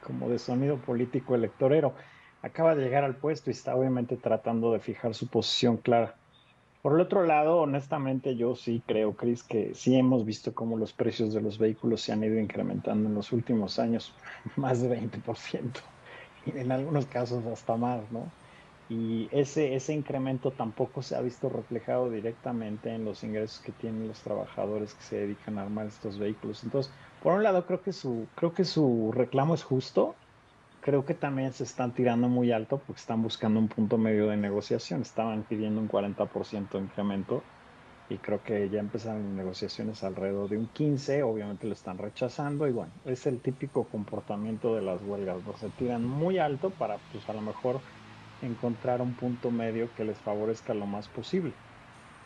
como 0.05 0.29
de 0.29 0.39
sonido 0.39 0.77
político 0.77 1.35
electorero. 1.35 1.93
Acaba 2.41 2.75
de 2.75 2.83
llegar 2.83 3.03
al 3.03 3.15
puesto 3.15 3.49
y 3.49 3.53
está 3.53 3.75
obviamente 3.75 4.17
tratando 4.17 4.73
de 4.73 4.79
fijar 4.79 5.13
su 5.13 5.27
posición 5.27 5.77
clara. 5.77 6.15
Por 6.81 6.95
el 6.95 6.99
otro 6.99 7.23
lado, 7.23 7.59
honestamente, 7.61 8.35
yo 8.35 8.55
sí 8.55 8.83
creo, 8.85 9.15
Chris, 9.15 9.43
que 9.43 9.73
sí 9.73 9.95
hemos 9.95 10.25
visto 10.25 10.53
cómo 10.53 10.77
los 10.77 10.91
precios 10.91 11.33
de 11.33 11.41
los 11.41 11.57
vehículos 11.57 12.01
se 12.01 12.11
han 12.11 12.23
ido 12.25 12.37
incrementando 12.37 13.07
en 13.07 13.15
los 13.15 13.31
últimos 13.31 13.79
años, 13.79 14.13
más 14.57 14.81
de 14.81 14.89
20%, 14.89 15.81
y 16.45 16.57
en 16.57 16.71
algunos 16.73 17.05
casos 17.05 17.45
hasta 17.45 17.77
más, 17.77 18.11
¿no? 18.11 18.33
Y 18.89 19.29
ese, 19.31 19.75
ese 19.75 19.93
incremento 19.93 20.55
tampoco 20.55 21.01
se 21.01 21.15
ha 21.15 21.21
visto 21.21 21.49
reflejado 21.49 22.09
directamente 22.09 22.93
en 22.93 23.05
los 23.05 23.23
ingresos 23.23 23.61
que 23.61 23.73
tienen 23.73 24.07
los 24.07 24.21
trabajadores 24.21 24.93
que 24.93 25.03
se 25.03 25.17
dedican 25.17 25.57
a 25.57 25.63
armar 25.63 25.87
estos 25.87 26.17
vehículos. 26.19 26.63
Entonces, 26.63 26.93
por 27.19 27.33
un 27.33 27.43
lado, 27.43 27.65
creo 27.65 27.81
que 27.81 27.93
su, 27.93 28.31
creo 28.35 28.53
que 28.53 28.65
su 28.65 29.11
reclamo 29.13 29.55
es 29.55 29.63
justo. 29.63 30.19
Creo 30.81 31.05
que 31.05 31.15
también 31.15 31.53
se 31.53 31.63
están 31.63 31.93
tirando 31.93 32.29
muy 32.29 32.51
alto 32.51 32.83
porque 32.85 32.99
están 32.99 33.21
buscando 33.21 33.59
un 33.59 33.69
punto 33.69 33.97
medio 33.97 34.27
de 34.27 34.37
negociación. 34.37 35.01
Estaban 35.01 35.47
pidiendo 35.47 35.79
un 35.81 35.87
40% 35.87 36.77
de 36.77 36.83
incremento 36.85 37.49
y 38.07 38.19
creo 38.21 38.43
que 38.43 38.69
ya 38.69 38.79
empezaron 38.79 39.35
negociaciones 39.35 40.03
alrededor 40.03 40.49
de 40.49 40.57
un 40.57 40.71
15, 40.71 41.23
obviamente 41.23 41.67
lo 41.67 41.73
están 41.73 41.97
rechazando 41.97 42.67
y 42.67 42.71
bueno, 42.71 42.99
es 43.05 43.25
el 43.25 43.41
típico 43.41 43.89
comportamiento 43.89 44.75
de 44.75 44.81
las 44.81 45.01
huelgas, 45.01 45.41
se 45.59 45.71
tiran 45.71 46.05
muy 46.05 46.37
alto 46.37 46.75
para 46.75 46.99
pues 47.07 47.29
a 47.29 47.33
lo 47.33 47.41
mejor 47.41 47.83
encontrar 48.45 49.01
un 49.01 49.15
punto 49.15 49.51
medio 49.51 49.93
que 49.93 50.03
les 50.05 50.21
favorezca 50.21 50.73
lo 50.73 50.87
más 50.87 51.09
posible. 51.09 51.61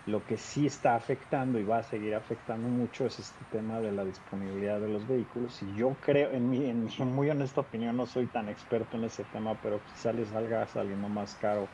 Lo 0.05 0.25
que 0.25 0.37
sí 0.37 0.65
está 0.65 0.95
afectando 0.95 1.59
y 1.59 1.65
va 1.65 1.79
a 1.79 1.83
seguir 1.83 2.15
afectando 2.15 2.69
mucho 2.69 3.05
es 3.05 3.19
este 3.19 3.45
tema 3.45 3.81
de 3.81 3.91
la 3.91 4.05
disponibilidad 4.05 4.81
de 4.81 4.89
los 4.89 5.07
vehículos. 5.07 5.61
Y 5.61 5.73
yo 5.75 5.99
creo, 5.99 6.31
en 6.31 6.49
mi, 6.49 6.65
en 6.69 6.83
mi 6.83 6.91
muy 7.05 7.29
honesta 7.29 7.61
opinión, 7.61 7.97
no 7.97 8.07
soy 8.07 8.29
tan 8.29 8.49
experto 8.49 8.97
en 8.97 9.03
ese 9.05 9.25
tema, 9.25 9.59
pero 9.61 9.83
quizá 9.83 10.13
les 10.13 10.29
salga 10.29 10.65
saliendo 10.67 11.09
más 11.09 11.35
caro 11.35 11.73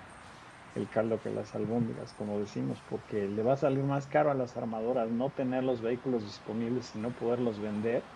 el 0.73 0.89
caldo 0.89 1.21
que 1.21 1.29
las 1.31 1.55
albóndigas, 1.55 2.13
como 2.13 2.39
decimos, 2.39 2.83
porque 2.83 3.27
le 3.27 3.43
va 3.43 3.53
a 3.53 3.57
salir 3.57 3.83
más 3.83 4.07
caro 4.07 4.31
a 4.31 4.35
las 4.35 4.57
armadoras 4.57 5.11
no 5.11 5.31
tener 5.33 5.63
los 5.63 5.81
vehículos 5.81 6.23
disponibles 6.25 6.95
y 6.95 6.99
no 6.99 7.13
poderlos 7.15 7.59
vender 7.59 8.11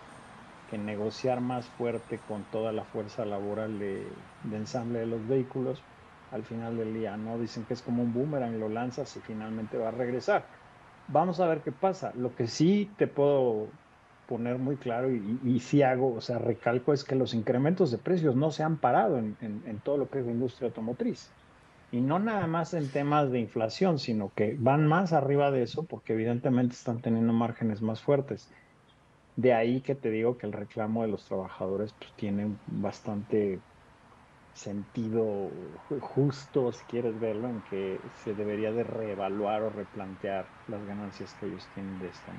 que 0.67 0.77
negociar 0.77 1.41
más 1.41 1.69
fuerte 1.69 2.21
con 2.23 2.49
toda 2.49 2.71
la 2.73 2.85
fuerza 2.85 3.25
laboral 3.25 3.79
de, 3.79 4.25
de 4.41 4.57
ensamble 4.57 4.99
de 4.99 5.05
los 5.07 5.27
vehículos 5.27 5.87
al 6.31 6.43
final 6.43 6.77
del 6.77 6.93
día, 6.93 7.17
¿no? 7.17 7.37
Dicen 7.39 7.65
que 7.65 7.73
es 7.73 7.81
como 7.81 8.03
un 8.03 8.13
boomerang, 8.13 8.59
lo 8.59 8.69
lanzas 8.69 9.15
y 9.15 9.21
finalmente 9.21 9.77
va 9.77 9.89
a 9.89 9.91
regresar. 9.91 10.45
Vamos 11.07 11.39
a 11.39 11.47
ver 11.47 11.61
qué 11.61 11.71
pasa. 11.71 12.11
Lo 12.15 12.35
que 12.35 12.47
sí 12.47 12.93
te 12.97 13.07
puedo 13.07 13.69
poner 14.27 14.57
muy 14.57 14.75
claro 14.75 15.13
y, 15.13 15.39
y, 15.43 15.59
sí 15.61 15.81
hago, 15.83 16.13
o 16.13 16.21
sea, 16.21 16.37
recalco 16.37 16.91
es 16.91 17.05
que 17.05 17.15
los 17.15 17.33
incrementos 17.33 17.91
de 17.91 17.97
precios 17.97 18.35
no 18.35 18.51
se 18.51 18.63
han 18.63 18.77
parado 18.77 19.17
en 19.17 19.81
todo 19.83 19.97
lo 19.97 20.09
que 20.09 20.19
es 20.19 20.25
la 20.25 20.33
industria 20.33 20.67
automotriz. 20.67 21.31
Y 21.89 22.01
no 22.01 22.19
nada 22.19 22.47
más 22.47 22.73
en 22.73 22.91
temas 22.91 23.31
de 23.31 23.39
inflación, 23.39 23.97
sino 23.97 24.33
que 24.33 24.57
van 24.59 24.87
más 24.87 25.13
arriba 25.13 25.51
de 25.51 25.63
eso 25.63 25.85
porque 25.85 26.13
evidentemente 26.13 26.75
están 26.75 27.01
teniendo 27.01 27.31
márgenes 27.31 27.81
más 27.81 28.01
fuertes. 28.01 28.51
De 29.35 29.53
ahí 29.53 29.81
que 29.81 29.95
te 29.95 30.09
digo 30.09 30.37
que 30.37 30.47
el 30.47 30.53
reclamo 30.53 31.03
de 31.03 31.07
los 31.09 31.25
trabajadores 31.25 31.93
pues, 31.93 32.13
tiene 32.15 32.57
bastante 32.65 33.61
sentido 34.57 35.51
justo, 36.01 36.71
si 36.71 36.83
quieres 36.85 37.19
verlo, 37.19 37.47
en 37.47 37.61
que 37.69 37.99
se 38.23 38.33
debería 38.33 38.71
de 38.71 38.83
reevaluar 38.83 39.61
o 39.61 39.69
replantear 39.69 40.45
las 40.67 40.83
ganancias 40.85 41.35
que 41.39 41.45
ellos 41.45 41.67
tienen 41.73 41.99
de 41.99 42.07
esto. 42.07 42.31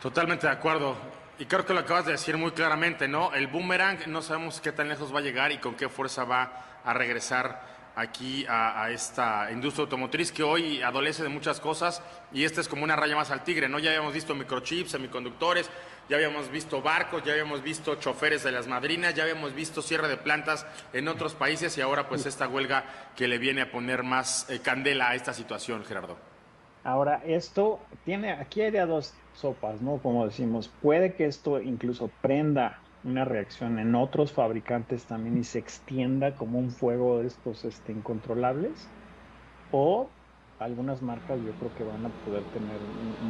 Totalmente 0.00 0.46
de 0.46 0.52
acuerdo. 0.52 0.96
Y 1.38 1.46
creo 1.46 1.66
que 1.66 1.74
lo 1.74 1.80
acabas 1.80 2.06
de 2.06 2.12
decir 2.12 2.36
muy 2.36 2.52
claramente, 2.52 3.08
¿no? 3.08 3.32
El 3.32 3.48
boomerang 3.48 3.98
no 4.06 4.22
sabemos 4.22 4.60
qué 4.60 4.72
tan 4.72 4.88
lejos 4.88 5.14
va 5.14 5.18
a 5.18 5.22
llegar 5.22 5.52
y 5.52 5.58
con 5.58 5.74
qué 5.74 5.88
fuerza 5.88 6.24
va 6.24 6.80
a 6.84 6.94
regresar 6.94 7.68
aquí 7.96 8.46
a, 8.48 8.90
esta 8.90 9.50
industria 9.50 9.82
automotriz 9.84 10.32
que 10.32 10.42
hoy 10.42 10.80
adolece 10.82 11.22
de 11.22 11.28
muchas 11.28 11.60
cosas 11.60 12.02
y 12.32 12.44
esta 12.44 12.60
es 12.60 12.68
como 12.68 12.84
una 12.84 12.96
raya 12.96 13.16
más 13.16 13.30
al 13.30 13.42
tigre, 13.42 13.68
¿no? 13.68 13.78
Ya 13.78 13.90
habíamos 13.90 14.14
visto 14.14 14.34
microchips, 14.34 14.92
semiconductores, 14.92 15.70
ya 16.10 16.16
habíamos 16.16 16.50
visto 16.50 16.82
barcos, 16.82 17.22
ya 17.22 17.32
habíamos 17.32 17.62
visto 17.62 17.94
choferes 17.94 18.42
de 18.42 18.50
las 18.50 18.66
madrinas, 18.66 19.14
ya 19.14 19.22
habíamos 19.22 19.54
visto 19.54 19.80
cierre 19.80 20.08
de 20.08 20.16
plantas 20.16 20.66
en 20.92 21.06
otros 21.06 21.36
países 21.36 21.78
y 21.78 21.80
ahora 21.80 22.08
pues 22.08 22.26
esta 22.26 22.48
huelga 22.48 22.84
que 23.14 23.28
le 23.28 23.38
viene 23.38 23.62
a 23.62 23.70
poner 23.70 24.02
más 24.02 24.50
eh, 24.50 24.58
candela 24.58 25.10
a 25.10 25.14
esta 25.14 25.32
situación, 25.32 25.84
Gerardo. 25.84 26.16
Ahora, 26.82 27.22
esto 27.24 27.78
tiene, 28.04 28.32
aquí 28.32 28.60
hay 28.60 28.72
de 28.72 28.80
a 28.80 28.86
dos 28.86 29.14
sopas, 29.34 29.80
¿no? 29.82 29.98
Como 29.98 30.26
decimos, 30.26 30.68
puede 30.82 31.14
que 31.14 31.26
esto 31.26 31.60
incluso 31.60 32.10
prenda 32.20 32.80
una 33.04 33.24
reacción 33.24 33.78
en 33.78 33.94
otros 33.94 34.32
fabricantes 34.32 35.04
también 35.04 35.38
y 35.38 35.44
se 35.44 35.60
extienda 35.60 36.34
como 36.34 36.58
un 36.58 36.72
fuego 36.72 37.20
de 37.20 37.28
estos 37.28 37.64
este, 37.64 37.92
incontrolables 37.92 38.88
o 39.70 40.10
algunas 40.60 41.00
marcas 41.00 41.38
yo 41.42 41.52
creo 41.52 41.74
que 41.74 41.84
van 41.84 42.04
a 42.04 42.08
poder 42.26 42.42
tener 42.52 42.78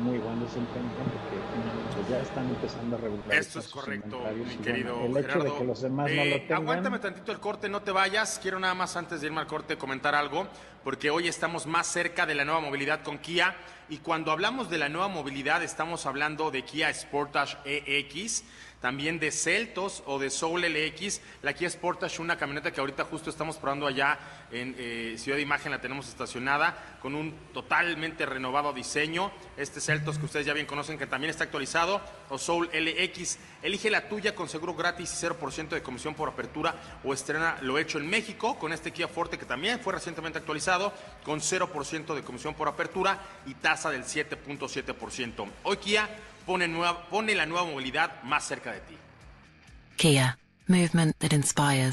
muy 0.03 0.19
buen 0.19 0.41
desempeño 0.41 0.91
porque 0.99 1.95
pues, 1.95 2.09
ya 2.09 2.21
están 2.21 2.49
empezando 2.49 2.97
a 2.97 2.99
regular. 2.99 3.33
Esto 3.33 3.61
es 3.61 3.69
correcto, 3.69 4.21
mi 4.35 4.57
querido 4.57 5.05
el 5.05 5.15
Gerardo. 5.15 5.45
hecho 5.45 5.53
de 5.53 5.59
que 5.59 5.65
los 5.65 5.81
demás 5.81 6.11
eh, 6.11 6.17
no 6.17 6.25
lo 6.25 6.41
tengan, 6.43 6.63
Aguántame 6.63 6.99
tantito 6.99 7.31
el 7.31 7.39
corte, 7.39 7.69
no 7.69 7.83
te 7.83 7.93
vayas. 7.93 8.41
Quiero 8.43 8.59
nada 8.59 8.75
más 8.75 8.97
antes 8.97 9.21
de 9.21 9.29
irme 9.29 9.41
al 9.41 9.47
corte 9.47 9.79
comentar 9.79 10.17
algo, 10.17 10.49
porque 10.83 11.11
hoy 11.11 11.29
estamos 11.29 11.67
más 11.67 11.87
cerca 11.87 12.27
de 12.27 12.35
la 12.35 12.45
nueva 12.45 12.61
movilidad 12.61 13.03
con 13.05 13.19
Kia. 13.19 13.55
Y 13.89 13.99
cuando 13.99 14.33
hablamos 14.33 14.69
de 14.69 14.79
la 14.79 14.89
nueva 14.89 15.09
movilidad, 15.09 15.63
estamos 15.63 16.07
hablando 16.07 16.51
de 16.51 16.65
Kia 16.65 16.93
Sportage 16.93 17.59
EX 17.65 18.45
también 18.81 19.19
de 19.19 19.31
Celtos 19.31 20.03
o 20.07 20.19
de 20.19 20.31
Soul 20.31 20.63
LX, 20.63 21.21
la 21.43 21.53
Kia 21.53 21.69
Sportage, 21.69 22.23
una 22.23 22.39
camioneta 22.39 22.73
que 22.73 22.81
ahorita 22.81 23.05
justo 23.05 23.29
estamos 23.29 23.57
probando 23.57 23.87
allá 23.87 24.19
en 24.51 24.75
eh, 24.79 25.15
Ciudad 25.19 25.37
de 25.37 25.43
Imagen, 25.43 25.71
la 25.71 25.81
tenemos 25.81 26.09
estacionada 26.09 26.99
con 27.01 27.15
un 27.15 27.35
totalmente 27.53 28.25
renovado 28.25 28.73
diseño. 28.73 29.31
Este 29.57 29.81
Celtos 29.81 30.19
que 30.19 30.25
ustedes 30.25 30.47
ya 30.47 30.55
bien 30.55 30.67
conocen 30.67 30.99
que 30.99 31.07
también 31.07 31.31
está 31.31 31.45
actualizado, 31.45 32.01
o 32.31 32.39
Soul 32.39 32.71
LX. 32.73 33.39
Elige 33.63 33.91
la 33.91 34.09
tuya 34.09 34.35
con 34.35 34.49
seguro 34.49 34.75
gratis 34.75 35.23
y 35.23 35.27
0% 35.27 35.69
de 35.69 35.83
comisión 35.83 36.15
por 36.15 36.31
apertura 36.31 36.75
o 37.05 37.13
estrena 37.13 37.59
lo 37.61 37.79
hecho 37.79 37.99
en 37.99 38.09
México 38.09 38.59
con 38.59 38.73
este 38.73 38.93
Kia 38.93 39.09
Forte 39.09 39.39
que 39.39 39.45
también 39.45 39.81
fue 39.81 39.93
recientemente 39.93 40.39
actualizado 40.39 40.93
con 41.25 41.41
0% 41.41 42.15
de 42.15 42.23
comisión 42.23 42.55
por 42.55 42.69
apertura 42.69 43.21
y 43.47 43.55
tasa 43.55 43.91
del 43.91 44.05
7.7%. 44.05 45.47
Hoy 45.65 45.77
Kia 45.77 46.09
pone, 46.51 46.67
nueva, 46.67 47.07
pone 47.09 47.33
la 47.37 47.47
nueva 47.47 47.65
movilidad 47.65 48.23
más 48.25 48.45
cerca 48.45 48.73
de 48.73 48.81
ti. 48.81 48.99
Kia, 49.95 50.37
movement 50.67 51.17
that 51.19 51.31
inspires. 51.33 51.93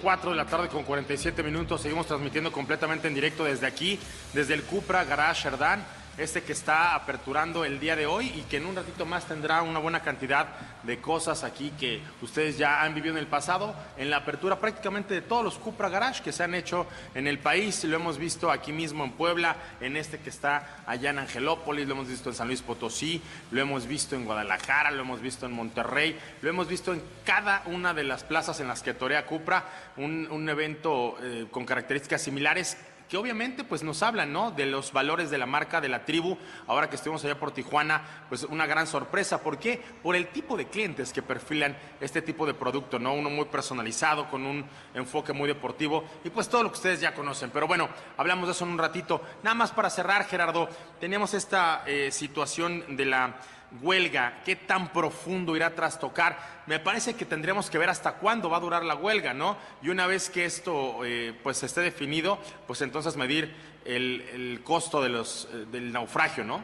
4 0.00 0.30
de 0.30 0.36
la 0.36 0.46
tarde 0.46 0.68
con 0.68 0.84
47 0.84 1.42
minutos, 1.42 1.82
seguimos 1.82 2.06
transmitiendo 2.06 2.52
completamente 2.52 3.08
en 3.08 3.14
directo 3.14 3.42
desde 3.42 3.66
aquí, 3.66 3.98
desde 4.32 4.54
el 4.54 4.62
Cupra 4.62 5.02
Garage 5.02 5.48
Erdán, 5.48 5.84
este 6.18 6.42
que 6.42 6.52
está 6.52 6.94
aperturando 6.94 7.64
el 7.64 7.80
día 7.80 7.96
de 7.96 8.06
hoy 8.06 8.32
y 8.36 8.42
que 8.42 8.58
en 8.58 8.66
un 8.66 8.76
ratito 8.76 9.06
más 9.06 9.26
tendrá 9.26 9.62
una 9.62 9.78
buena 9.78 10.00
cantidad 10.02 10.48
de 10.82 10.98
cosas 10.98 11.44
aquí 11.44 11.72
que 11.78 12.00
ustedes 12.22 12.58
ya 12.58 12.82
han 12.82 12.94
vivido 12.94 13.14
en 13.14 13.20
el 13.20 13.26
pasado, 13.26 13.74
en 13.96 14.10
la 14.10 14.18
apertura 14.18 14.60
prácticamente 14.60 15.14
de 15.14 15.22
todos 15.22 15.44
los 15.44 15.58
Cupra 15.58 15.88
Garage 15.88 16.22
que 16.22 16.32
se 16.32 16.42
han 16.42 16.54
hecho 16.54 16.86
en 17.14 17.26
el 17.26 17.38
país, 17.38 17.84
lo 17.84 17.96
hemos 17.96 18.18
visto 18.18 18.50
aquí 18.50 18.72
mismo 18.72 19.04
en 19.04 19.12
Puebla, 19.12 19.56
en 19.80 19.96
este 19.96 20.18
que 20.18 20.30
está 20.30 20.82
allá 20.86 21.10
en 21.10 21.18
Angelópolis, 21.18 21.86
lo 21.86 21.94
hemos 21.94 22.08
visto 22.08 22.30
en 22.30 22.34
San 22.34 22.48
Luis 22.48 22.62
Potosí, 22.62 23.22
lo 23.50 23.60
hemos 23.60 23.86
visto 23.86 24.16
en 24.16 24.24
Guadalajara, 24.24 24.90
lo 24.90 25.02
hemos 25.02 25.20
visto 25.20 25.46
en 25.46 25.52
Monterrey, 25.52 26.18
lo 26.42 26.50
hemos 26.50 26.68
visto 26.68 26.92
en 26.92 27.02
cada 27.24 27.62
una 27.66 27.94
de 27.94 28.04
las 28.04 28.24
plazas 28.24 28.60
en 28.60 28.68
las 28.68 28.82
que 28.82 28.94
torea 28.94 29.26
Cupra, 29.26 29.64
un, 29.96 30.48
evento 30.50 31.16
eh, 31.22 31.46
con 31.50 31.64
características 31.64 32.22
similares 32.22 32.76
que 33.10 33.16
obviamente 33.16 33.64
pues 33.64 33.82
nos 33.82 34.04
hablan, 34.04 34.32
¿no? 34.32 34.52
De 34.52 34.66
los 34.66 34.92
valores 34.92 35.30
de 35.30 35.38
la 35.38 35.44
marca, 35.44 35.80
de 35.80 35.88
la 35.88 36.04
tribu. 36.04 36.38
Ahora 36.68 36.88
que 36.88 36.94
estuvimos 36.94 37.24
allá 37.24 37.36
por 37.38 37.50
Tijuana, 37.50 38.24
pues 38.28 38.44
una 38.44 38.66
gran 38.66 38.86
sorpresa. 38.86 39.42
¿Por 39.42 39.58
qué? 39.58 39.82
Por 40.00 40.14
el 40.14 40.28
tipo 40.28 40.56
de 40.56 40.68
clientes 40.68 41.12
que 41.12 41.20
perfilan 41.20 41.76
este 42.00 42.22
tipo 42.22 42.46
de 42.46 42.54
producto, 42.54 43.00
¿no? 43.00 43.12
Uno 43.12 43.28
muy 43.28 43.46
personalizado, 43.46 44.30
con 44.30 44.46
un 44.46 44.64
enfoque 44.94 45.32
muy 45.32 45.48
deportivo 45.48 46.04
y 46.22 46.30
pues 46.30 46.48
todo 46.48 46.62
lo 46.62 46.70
que 46.70 46.76
ustedes 46.76 47.00
ya 47.00 47.12
conocen. 47.12 47.50
Pero 47.50 47.66
bueno, 47.66 47.88
hablamos 48.16 48.46
de 48.46 48.52
eso 48.52 48.64
en 48.64 48.70
un 48.70 48.78
ratito. 48.78 49.20
Nada 49.42 49.54
más 49.54 49.72
para 49.72 49.90
cerrar, 49.90 50.24
Gerardo, 50.26 50.68
teníamos 51.00 51.34
esta 51.34 51.82
eh, 51.86 52.12
situación 52.12 52.96
de 52.96 53.06
la 53.06 53.40
huelga, 53.82 54.42
qué 54.44 54.56
tan 54.56 54.92
profundo 54.92 55.56
irá 55.56 55.66
a 55.66 55.74
trastocar. 55.74 56.36
Me 56.66 56.78
parece 56.78 57.14
que 57.14 57.24
tendríamos 57.24 57.70
que 57.70 57.78
ver 57.78 57.88
hasta 57.88 58.14
cuándo 58.14 58.50
va 58.50 58.58
a 58.58 58.60
durar 58.60 58.84
la 58.84 58.94
huelga, 58.94 59.34
¿no? 59.34 59.56
Y 59.82 59.88
una 59.88 60.06
vez 60.06 60.30
que 60.30 60.44
esto 60.44 61.04
eh, 61.04 61.34
pues 61.42 61.62
esté 61.62 61.80
definido, 61.80 62.38
pues 62.66 62.82
entonces 62.82 63.16
medir 63.16 63.54
el, 63.84 64.22
el 64.32 64.62
costo 64.62 65.02
de 65.02 65.08
los, 65.08 65.48
eh, 65.52 65.66
del 65.70 65.92
naufragio, 65.92 66.44
¿no? 66.44 66.60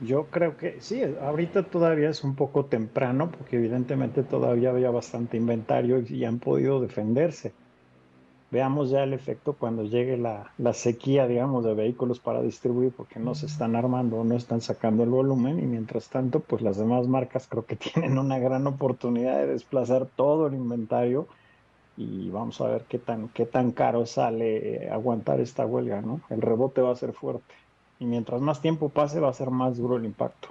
Yo 0.00 0.26
creo 0.26 0.58
que 0.58 0.80
sí, 0.80 1.02
ahorita 1.22 1.62
todavía 1.64 2.10
es 2.10 2.22
un 2.22 2.36
poco 2.36 2.66
temprano 2.66 3.30
porque 3.30 3.56
evidentemente 3.56 4.22
todavía 4.22 4.70
había 4.70 4.90
bastante 4.90 5.38
inventario 5.38 6.04
y 6.06 6.24
han 6.26 6.38
podido 6.38 6.80
defenderse. 6.80 7.54
Veamos 8.50 8.90
ya 8.90 9.02
el 9.02 9.12
efecto 9.12 9.54
cuando 9.54 9.82
llegue 9.82 10.16
la, 10.16 10.52
la, 10.56 10.72
sequía, 10.72 11.26
digamos, 11.26 11.64
de 11.64 11.74
vehículos 11.74 12.20
para 12.20 12.42
distribuir 12.42 12.92
porque 12.92 13.18
no 13.18 13.34
se 13.34 13.46
están 13.46 13.74
armando, 13.74 14.22
no 14.22 14.36
están 14.36 14.60
sacando 14.60 15.02
el 15.02 15.10
volumen 15.10 15.58
y 15.58 15.62
mientras 15.62 16.08
tanto, 16.08 16.40
pues 16.40 16.62
las 16.62 16.76
demás 16.76 17.08
marcas 17.08 17.48
creo 17.48 17.66
que 17.66 17.76
tienen 17.76 18.18
una 18.18 18.38
gran 18.38 18.66
oportunidad 18.66 19.38
de 19.38 19.48
desplazar 19.48 20.06
todo 20.06 20.46
el 20.46 20.54
inventario 20.54 21.26
y 21.96 22.30
vamos 22.30 22.60
a 22.60 22.68
ver 22.68 22.84
qué 22.88 22.98
tan, 22.98 23.28
qué 23.30 23.46
tan 23.46 23.72
caro 23.72 24.06
sale 24.06 24.84
eh, 24.84 24.90
aguantar 24.90 25.40
esta 25.40 25.66
huelga, 25.66 26.00
¿no? 26.02 26.20
El 26.30 26.42
rebote 26.42 26.82
va 26.82 26.92
a 26.92 26.96
ser 26.96 27.12
fuerte 27.14 27.54
y 27.98 28.04
mientras 28.04 28.40
más 28.40 28.60
tiempo 28.60 28.90
pase 28.90 29.18
va 29.20 29.30
a 29.30 29.32
ser 29.32 29.50
más 29.50 29.76
duro 29.76 29.96
el 29.96 30.04
impacto. 30.04 30.48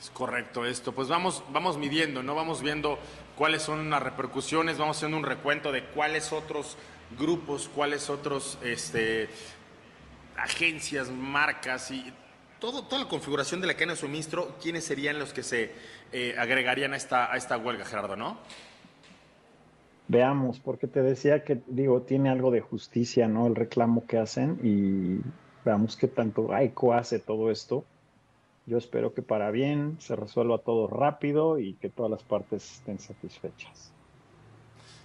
Es 0.00 0.10
correcto 0.10 0.64
esto. 0.64 0.92
Pues 0.92 1.08
vamos, 1.08 1.44
vamos 1.52 1.78
midiendo, 1.78 2.24
¿no? 2.24 2.34
Vamos 2.34 2.60
viendo 2.60 2.98
cuáles 3.36 3.62
son 3.62 3.90
las 3.90 4.02
repercusiones, 4.02 4.78
vamos 4.78 4.96
haciendo 4.96 5.16
un 5.16 5.24
recuento 5.24 5.72
de 5.72 5.84
cuáles 5.84 6.32
otros 6.32 6.76
grupos, 7.18 7.68
cuáles 7.68 8.10
otros 8.10 8.58
este, 8.62 9.28
agencias, 10.36 11.10
marcas 11.10 11.90
y 11.90 12.12
todo, 12.60 12.84
toda 12.84 13.02
la 13.02 13.08
configuración 13.08 13.60
de 13.60 13.66
la 13.66 13.74
cadena 13.74 13.92
de 13.92 13.98
suministro, 13.98 14.56
quiénes 14.62 14.84
serían 14.84 15.18
los 15.18 15.32
que 15.32 15.42
se 15.42 15.72
eh, 16.12 16.34
agregarían 16.38 16.92
a 16.92 16.96
esta, 16.96 17.32
a 17.32 17.36
esta 17.36 17.58
huelga, 17.58 17.84
Gerardo, 17.84 18.16
¿no? 18.16 18.38
Veamos, 20.08 20.60
porque 20.60 20.86
te 20.86 21.02
decía 21.02 21.42
que, 21.42 21.60
digo, 21.66 22.02
tiene 22.02 22.28
algo 22.28 22.50
de 22.50 22.60
justicia, 22.60 23.28
¿no? 23.28 23.46
El 23.46 23.54
reclamo 23.54 24.06
que 24.06 24.18
hacen 24.18 24.58
y 24.62 25.20
veamos 25.64 25.96
qué 25.96 26.06
tanto 26.06 26.52
AICO 26.52 26.92
hace 26.92 27.18
todo 27.18 27.50
esto. 27.50 27.84
Yo 28.66 28.78
espero 28.78 29.12
que 29.12 29.22
para 29.22 29.50
bien 29.50 29.96
se 29.98 30.14
resuelva 30.14 30.58
todo 30.58 30.86
rápido 30.86 31.58
y 31.58 31.74
que 31.74 31.88
todas 31.88 32.10
las 32.10 32.22
partes 32.22 32.74
estén 32.74 32.98
satisfechas. 32.98 33.92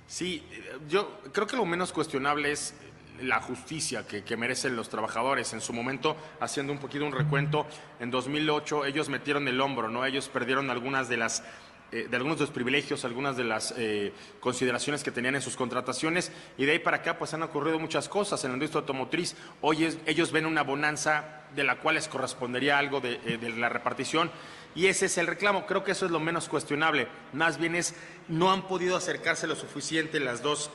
Sí, 0.05 0.43
yo 0.87 1.19
creo 1.33 1.47
que 1.47 1.57
lo 1.57 1.65
menos 1.65 1.91
cuestionable 1.91 2.51
es 2.51 2.75
la 3.21 3.41
justicia 3.41 4.05
que, 4.05 4.23
que, 4.23 4.37
merecen 4.37 4.75
los 4.75 4.89
trabajadores. 4.89 5.53
En 5.53 5.61
su 5.61 5.73
momento, 5.73 6.15
haciendo 6.39 6.71
un 6.71 6.79
poquito 6.79 7.03
un 7.03 7.11
recuento, 7.11 7.65
en 7.99 8.11
2008 8.11 8.85
ellos 8.85 9.09
metieron 9.09 9.47
el 9.47 9.59
hombro, 9.59 9.89
¿no? 9.89 10.05
Ellos 10.05 10.29
perdieron 10.29 10.69
algunas 10.69 11.09
de 11.09 11.17
las 11.17 11.43
eh, 11.91 12.07
de 12.09 12.17
algunos 12.17 12.37
de 12.37 12.43
los 12.43 12.51
privilegios, 12.51 13.05
algunas 13.05 13.37
de 13.37 13.45
las 13.45 13.73
eh, 13.77 14.11
consideraciones 14.41 15.03
que 15.03 15.11
tenían 15.11 15.35
en 15.35 15.41
sus 15.41 15.55
contrataciones 15.55 16.33
y 16.57 16.65
de 16.65 16.73
ahí 16.73 16.79
para 16.79 16.97
acá 16.97 17.17
pues 17.17 17.33
han 17.33 17.43
ocurrido 17.43 17.79
muchas 17.79 18.09
cosas 18.09 18.43
en 18.43 18.51
la 18.51 18.55
industria 18.55 18.81
automotriz. 18.81 19.35
Hoy 19.61 19.97
ellos 20.05 20.33
ven 20.33 20.45
una 20.45 20.63
bonanza 20.63 21.45
de 21.55 21.63
la 21.63 21.77
cual 21.77 21.95
les 21.95 22.09
correspondería 22.09 22.77
algo 22.77 22.99
de, 22.99 23.21
eh, 23.25 23.37
de, 23.37 23.49
la 23.51 23.69
repartición 23.69 24.29
y 24.75 24.87
ese 24.87 25.05
es 25.05 25.17
el 25.17 25.27
reclamo. 25.27 25.65
Creo 25.65 25.85
que 25.85 25.93
eso 25.93 26.05
es 26.05 26.11
lo 26.11 26.19
menos 26.19 26.49
cuestionable. 26.49 27.07
Más 27.31 27.57
bien 27.57 27.73
es 27.73 27.95
no 28.27 28.51
han 28.51 28.67
podido 28.67 28.97
acercarse 28.97 29.47
lo 29.47 29.55
suficiente 29.55 30.19
las 30.19 30.41
dos 30.41 30.69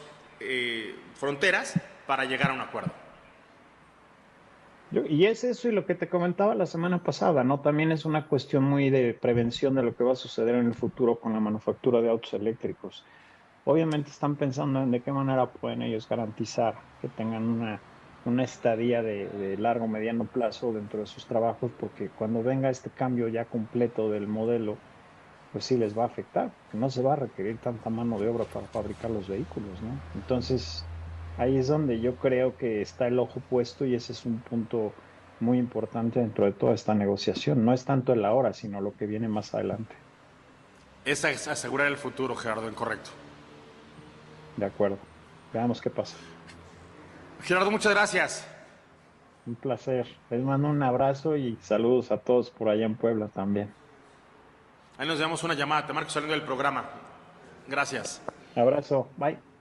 fronteras 1.20 1.74
para 2.04 2.24
llegar 2.24 2.50
a 2.50 2.54
un 2.54 2.60
acuerdo. 2.60 3.01
Y 4.92 5.24
es 5.24 5.42
eso 5.42 5.68
y 5.68 5.72
lo 5.72 5.86
que 5.86 5.94
te 5.94 6.08
comentaba 6.08 6.54
la 6.54 6.66
semana 6.66 7.02
pasada, 7.02 7.44
¿no? 7.44 7.60
También 7.60 7.92
es 7.92 8.04
una 8.04 8.26
cuestión 8.26 8.64
muy 8.64 8.90
de 8.90 9.14
prevención 9.14 9.74
de 9.74 9.82
lo 9.82 9.96
que 9.96 10.04
va 10.04 10.12
a 10.12 10.16
suceder 10.16 10.54
en 10.54 10.66
el 10.66 10.74
futuro 10.74 11.18
con 11.18 11.32
la 11.32 11.40
manufactura 11.40 12.02
de 12.02 12.10
autos 12.10 12.34
eléctricos. 12.34 13.02
Obviamente 13.64 14.10
están 14.10 14.36
pensando 14.36 14.82
en 14.82 14.90
de 14.90 15.00
qué 15.00 15.10
manera 15.10 15.50
pueden 15.50 15.80
ellos 15.80 16.06
garantizar 16.06 16.74
que 17.00 17.08
tengan 17.08 17.44
una, 17.44 17.80
una 18.26 18.44
estadía 18.44 19.02
de, 19.02 19.28
de 19.28 19.56
largo, 19.56 19.88
mediano 19.88 20.26
plazo 20.26 20.74
dentro 20.74 21.00
de 21.00 21.06
sus 21.06 21.26
trabajos, 21.26 21.72
porque 21.78 22.10
cuando 22.10 22.42
venga 22.42 22.68
este 22.68 22.90
cambio 22.90 23.28
ya 23.28 23.46
completo 23.46 24.10
del 24.10 24.28
modelo, 24.28 24.76
pues 25.52 25.64
sí 25.64 25.78
les 25.78 25.96
va 25.96 26.02
a 26.02 26.06
afectar, 26.06 26.50
no 26.72 26.90
se 26.90 27.02
va 27.02 27.14
a 27.14 27.16
requerir 27.16 27.60
tanta 27.60 27.88
mano 27.88 28.18
de 28.18 28.28
obra 28.28 28.44
para 28.44 28.68
fabricar 28.68 29.10
los 29.10 29.28
vehículos, 29.28 29.80
¿no? 29.82 30.02
Entonces, 30.14 30.91
ahí 31.38 31.56
es 31.56 31.68
donde 31.68 32.00
yo 32.00 32.16
creo 32.16 32.56
que 32.56 32.82
está 32.82 33.06
el 33.06 33.18
ojo 33.18 33.40
puesto 33.48 33.84
y 33.84 33.94
ese 33.94 34.12
es 34.12 34.24
un 34.26 34.38
punto 34.38 34.92
muy 35.40 35.58
importante 35.58 36.20
dentro 36.20 36.44
de 36.44 36.52
toda 36.52 36.74
esta 36.74 36.94
negociación. 36.94 37.64
No 37.64 37.72
es 37.72 37.84
tanto 37.84 38.12
el 38.12 38.24
ahora, 38.24 38.52
sino 38.52 38.80
lo 38.80 38.96
que 38.96 39.06
viene 39.06 39.28
más 39.28 39.54
adelante. 39.54 39.94
Esa 41.04 41.30
es 41.30 41.48
asegurar 41.48 41.88
el 41.88 41.96
futuro, 41.96 42.36
Gerardo, 42.36 42.68
incorrecto. 42.68 43.10
De 44.56 44.66
acuerdo. 44.66 44.98
Veamos 45.52 45.80
qué 45.80 45.90
pasa. 45.90 46.16
Gerardo, 47.42 47.70
muchas 47.70 47.92
gracias. 47.92 48.46
Un 49.44 49.56
placer. 49.56 50.06
Les 50.30 50.42
mando 50.42 50.68
un 50.68 50.82
abrazo 50.82 51.36
y 51.36 51.58
saludos 51.60 52.12
a 52.12 52.18
todos 52.18 52.50
por 52.50 52.68
allá 52.68 52.86
en 52.86 52.94
Puebla 52.94 53.28
también. 53.28 53.72
Ahí 54.96 55.08
nos 55.08 55.18
damos 55.18 55.42
una 55.42 55.54
llamada. 55.54 55.86
Te 55.86 55.92
marco 55.92 56.10
saliendo 56.10 56.34
del 56.34 56.44
programa. 56.44 56.88
Gracias. 57.66 58.22
Abrazo. 58.54 59.08
Bye. 59.16 59.51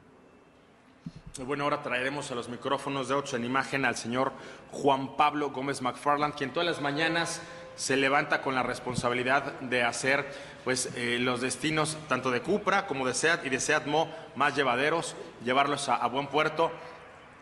Bueno, 1.37 1.63
ahora 1.63 1.81
traeremos 1.81 2.29
a 2.29 2.35
los 2.35 2.49
micrófonos 2.49 3.07
de 3.07 3.13
Autos 3.13 3.33
en 3.35 3.45
Imagen 3.45 3.85
al 3.85 3.95
señor 3.95 4.33
Juan 4.71 5.15
Pablo 5.15 5.51
Gómez 5.51 5.81
McFarland, 5.81 6.35
quien 6.35 6.51
todas 6.51 6.67
las 6.67 6.81
mañanas 6.81 7.41
se 7.77 7.95
levanta 7.95 8.41
con 8.41 8.53
la 8.53 8.63
responsabilidad 8.63 9.53
de 9.61 9.81
hacer 9.81 10.29
pues, 10.65 10.89
eh, 10.97 11.19
los 11.21 11.39
destinos 11.39 11.97
tanto 12.09 12.31
de 12.31 12.41
Cupra 12.41 12.85
como 12.85 13.07
de 13.07 13.13
SEAT 13.13 13.45
y 13.45 13.49
de 13.49 13.61
SEAT 13.61 13.85
Mo 13.85 14.13
más 14.35 14.57
llevaderos, 14.57 15.15
llevarlos 15.45 15.87
a, 15.87 15.95
a 15.95 16.07
buen 16.07 16.27
puerto. 16.27 16.69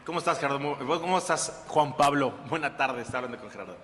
¿Cómo 0.05 0.19
estás, 0.19 0.39
Gerardo? 0.39 0.77
¿Cómo 0.77 1.17
estás, 1.17 1.63
Juan 1.67 1.98
Pablo? 1.98 2.31
Buena 2.48 2.77
tarde, 2.77 3.01
está 3.01 3.17
hablando 3.17 3.39
con 3.39 3.50
Gerardo. 3.50 3.75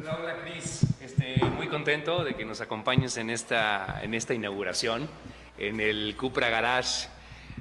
Hola, 0.00 0.18
hola 0.20 0.36
Cris. 0.42 0.84
Este, 1.00 1.36
muy 1.56 1.68
contento 1.68 2.24
de 2.24 2.34
que 2.34 2.44
nos 2.44 2.60
acompañes 2.60 3.16
en 3.16 3.30
esta, 3.30 4.00
en 4.02 4.12
esta 4.12 4.34
inauguración 4.34 5.08
en 5.56 5.80
el 5.80 6.16
Cupra 6.16 6.48
Garage 6.48 7.08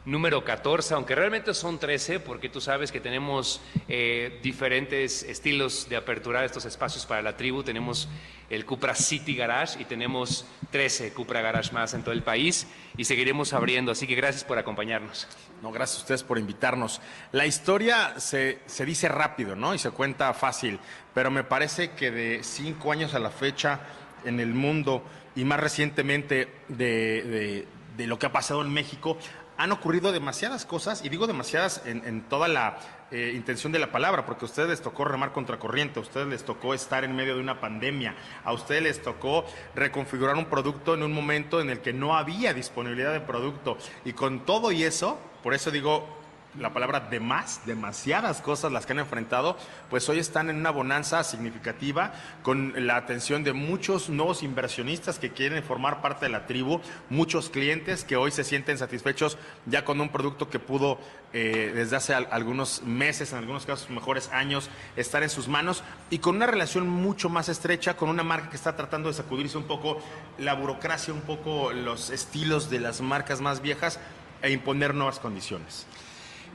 número 0.06 0.44
14, 0.46 0.94
aunque 0.94 1.16
realmente 1.16 1.54
son 1.54 1.80
13, 1.80 2.20
porque 2.20 2.48
tú 2.48 2.62
sabes 2.62 2.92
que 2.92 3.00
tenemos 3.00 3.60
eh, 3.88 4.40
diferentes 4.44 5.24
estilos 5.24 5.90
de 5.90 5.98
apertura 5.98 6.42
de 6.42 6.46
estos 6.46 6.66
espacios 6.66 7.06
para 7.06 7.22
la 7.22 7.36
tribu. 7.36 7.64
Tenemos 7.64 8.08
el 8.50 8.66
Cupra 8.66 8.94
City 8.94 9.36
Garage 9.36 9.82
y 9.82 9.86
tenemos 9.86 10.46
13 10.72 11.14
Cupra 11.14 11.42
Garage 11.42 11.72
más 11.72 11.94
en 11.96 12.04
todo 12.04 12.12
el 12.14 12.22
país 12.22 12.68
y 12.96 13.06
seguiremos 13.06 13.54
abriendo. 13.54 13.92
Así 13.92 14.06
que 14.06 14.16
gracias 14.16 14.44
por 14.44 14.60
acompañarnos. 14.60 15.28
No, 15.64 15.72
gracias 15.72 16.00
a 16.00 16.02
ustedes 16.02 16.24
por 16.24 16.38
invitarnos. 16.38 17.02
La 17.32 17.48
historia 17.48 18.20
se, 18.20 18.60
se 18.68 18.86
dice 18.86 19.08
rápido, 19.08 19.56
¿no? 19.56 19.74
Y 19.74 19.80
se 19.80 19.90
cuenta 19.90 20.34
fácil, 20.34 20.80
pero 21.14 21.32
me 21.32 21.44
parece 21.44 21.92
que 21.92 22.12
de 22.12 22.44
cinco 22.44 22.92
años 22.92 23.16
a 23.16 23.20
la 23.20 23.32
fecha 23.32 23.80
en 24.24 24.40
el 24.40 24.54
mundo 24.54 25.04
y 25.36 25.44
más 25.44 25.60
recientemente 25.60 26.48
de, 26.68 27.24
de, 27.24 27.68
de 27.98 28.08
lo 28.08 28.20
que 28.20 28.28
ha 28.28 28.32
pasado 28.32 28.62
en 28.62 28.72
México, 28.72 29.18
han 29.58 29.72
ocurrido 29.72 30.12
demasiadas 30.12 30.66
cosas, 30.66 31.04
y 31.04 31.10
digo 31.10 31.28
demasiadas 31.28 31.82
en, 31.86 32.22
toda 32.24 32.48
la 32.48 32.78
eh, 33.12 33.32
intención 33.36 33.72
de 33.72 33.80
la 33.80 33.92
palabra, 33.92 34.26
porque 34.26 34.46
a 34.46 34.48
ustedes 34.48 34.70
les 34.70 34.82
tocó 34.82 35.06
remar 35.06 35.32
contracorriente, 35.32 36.00
a 36.00 36.02
ustedes 36.02 36.28
les 36.28 36.44
tocó 36.44 36.74
estar 36.74 37.04
en 37.04 37.16
medio 37.16 37.36
de 37.36 37.42
una 37.42 37.60
pandemia, 37.60 38.16
a 38.44 38.54
ustedes 38.54 38.84
les 38.84 39.02
tocó 39.02 39.46
reconfigurar 39.76 40.36
un 40.36 40.46
producto 40.46 40.94
en 40.94 41.04
un 41.04 41.14
momento 41.14 41.62
en 41.62 41.70
el 41.70 41.80
que 41.80 41.94
no 41.94 42.18
había 42.18 42.54
disponibilidad 42.54 43.14
de 43.14 43.22
producto. 43.22 43.78
Y 44.04 44.14
con 44.14 44.46
todo 44.46 44.72
y 44.72 44.84
eso, 44.84 45.20
por 45.44 45.54
eso 45.54 45.72
digo, 45.72 46.25
la 46.60 46.74
palabra 46.74 47.00
de 47.00 47.20
más, 47.20 47.62
demasiadas 47.66 48.42
cosas 48.42 48.72
las 48.72 48.86
que 48.86 48.94
han 48.94 49.00
enfrentado, 49.00 49.58
pues 49.90 50.08
hoy 50.10 50.20
están 50.20 50.50
en 50.50 50.58
una 50.58 50.72
bonanza 50.72 51.24
significativa 51.24 52.14
con 52.44 52.74
la 52.88 52.96
atención 52.96 53.44
de 53.44 53.54
muchos 53.54 54.10
nuevos 54.10 54.44
inversionistas 54.44 55.20
que 55.20 55.32
quieren 55.32 55.64
formar 55.64 56.02
parte 56.02 56.26
de 56.26 56.32
la 56.32 56.46
tribu, 56.46 56.82
muchos 57.10 57.50
clientes 57.50 58.04
que 58.04 58.16
hoy 58.16 58.32
se 58.32 58.44
sienten 58.44 58.78
satisfechos 58.78 59.38
ya 59.66 59.84
con 59.86 60.00
un 60.02 60.10
producto 60.10 60.50
que 60.50 60.60
pudo 60.60 61.00
eh, 61.34 61.72
desde 61.76 61.98
hace 61.98 62.14
algunos 62.14 62.84
meses, 62.84 63.34
en 63.34 63.40
algunos 63.40 63.66
casos 63.66 63.90
mejores 63.90 64.30
años, 64.32 64.70
estar 64.96 65.24
en 65.24 65.30
sus 65.30 65.48
manos 65.48 65.84
y 66.10 66.20
con 66.20 66.38
una 66.38 66.48
relación 66.48 66.88
mucho 66.88 67.30
más 67.30 67.50
estrecha 67.50 67.98
con 67.98 68.10
una 68.10 68.24
marca 68.24 68.50
que 68.50 68.56
está 68.56 68.76
tratando 68.76 69.10
de 69.10 69.16
sacudirse 69.16 69.58
un 69.58 69.66
poco 69.66 70.00
la 70.38 70.54
burocracia, 70.54 71.14
un 71.14 71.22
poco 71.22 71.74
los 71.74 72.10
estilos 72.10 72.70
de 72.70 72.80
las 72.80 73.02
marcas 73.02 73.42
más 73.42 73.62
viejas 73.62 74.00
e 74.42 74.52
imponer 74.52 74.94
nuevas 74.94 75.20
condiciones. 75.20 75.86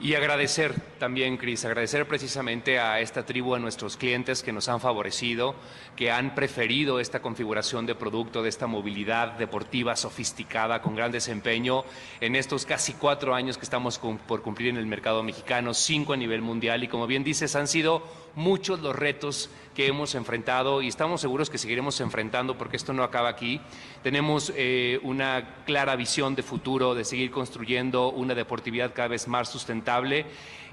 Y 0.02 0.14
agradecer 0.14 0.74
también, 0.98 1.36
Cris, 1.36 1.66
agradecer 1.66 2.08
precisamente 2.08 2.78
a 2.78 3.00
esta 3.00 3.26
tribu, 3.26 3.54
a 3.54 3.58
nuestros 3.58 3.98
clientes 3.98 4.42
que 4.42 4.50
nos 4.50 4.70
han 4.70 4.80
favorecido, 4.80 5.54
que 5.94 6.10
han 6.10 6.34
preferido 6.34 7.00
esta 7.00 7.20
configuración 7.20 7.84
de 7.84 7.94
producto, 7.94 8.42
de 8.42 8.48
esta 8.48 8.66
movilidad 8.66 9.32
deportiva 9.32 9.96
sofisticada, 9.96 10.80
con 10.80 10.96
gran 10.96 11.12
desempeño 11.12 11.84
en 12.22 12.34
estos 12.34 12.64
casi 12.64 12.94
cuatro 12.94 13.34
años 13.34 13.58
que 13.58 13.64
estamos 13.64 14.00
por 14.26 14.40
cumplir 14.40 14.70
en 14.70 14.78
el 14.78 14.86
mercado 14.86 15.22
mexicano, 15.22 15.74
cinco 15.74 16.14
a 16.14 16.16
nivel 16.16 16.40
mundial. 16.40 16.82
Y 16.82 16.88
como 16.88 17.06
bien 17.06 17.22
dices, 17.22 17.54
han 17.54 17.68
sido 17.68 18.02
muchos 18.34 18.80
los 18.80 18.96
retos 18.96 19.50
que 19.80 19.86
hemos 19.86 20.14
enfrentado 20.14 20.82
y 20.82 20.88
estamos 20.88 21.22
seguros 21.22 21.48
que 21.48 21.56
seguiremos 21.56 22.02
enfrentando 22.02 22.58
porque 22.58 22.76
esto 22.76 22.92
no 22.92 23.02
acaba 23.02 23.30
aquí. 23.30 23.62
Tenemos 24.02 24.52
eh, 24.54 25.00
una 25.02 25.54
clara 25.64 25.96
visión 25.96 26.34
de 26.34 26.42
futuro, 26.42 26.94
de 26.94 27.02
seguir 27.02 27.30
construyendo 27.30 28.10
una 28.10 28.34
deportividad 28.34 28.92
cada 28.92 29.08
vez 29.08 29.26
más 29.26 29.48
sustentable. 29.48 30.26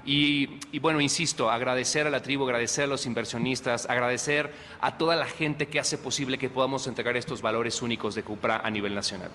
Y, 0.04 0.58
y, 0.72 0.78
bueno, 0.78 1.00
insisto, 1.00 1.50
agradecer 1.50 2.06
a 2.06 2.10
la 2.10 2.20
tribu, 2.20 2.44
agradecer 2.44 2.84
a 2.84 2.86
los 2.86 3.06
inversionistas, 3.06 3.88
agradecer 3.88 4.52
a 4.82 4.98
toda 4.98 5.16
la 5.16 5.24
gente 5.24 5.68
que 5.68 5.80
hace 5.80 5.96
posible 5.96 6.36
que 6.36 6.50
podamos 6.50 6.86
entregar 6.86 7.16
estos 7.16 7.40
valores 7.40 7.80
únicos 7.80 8.14
de 8.14 8.24
Cupra 8.24 8.58
a 8.58 8.70
nivel 8.70 8.94
nacional. 8.94 9.30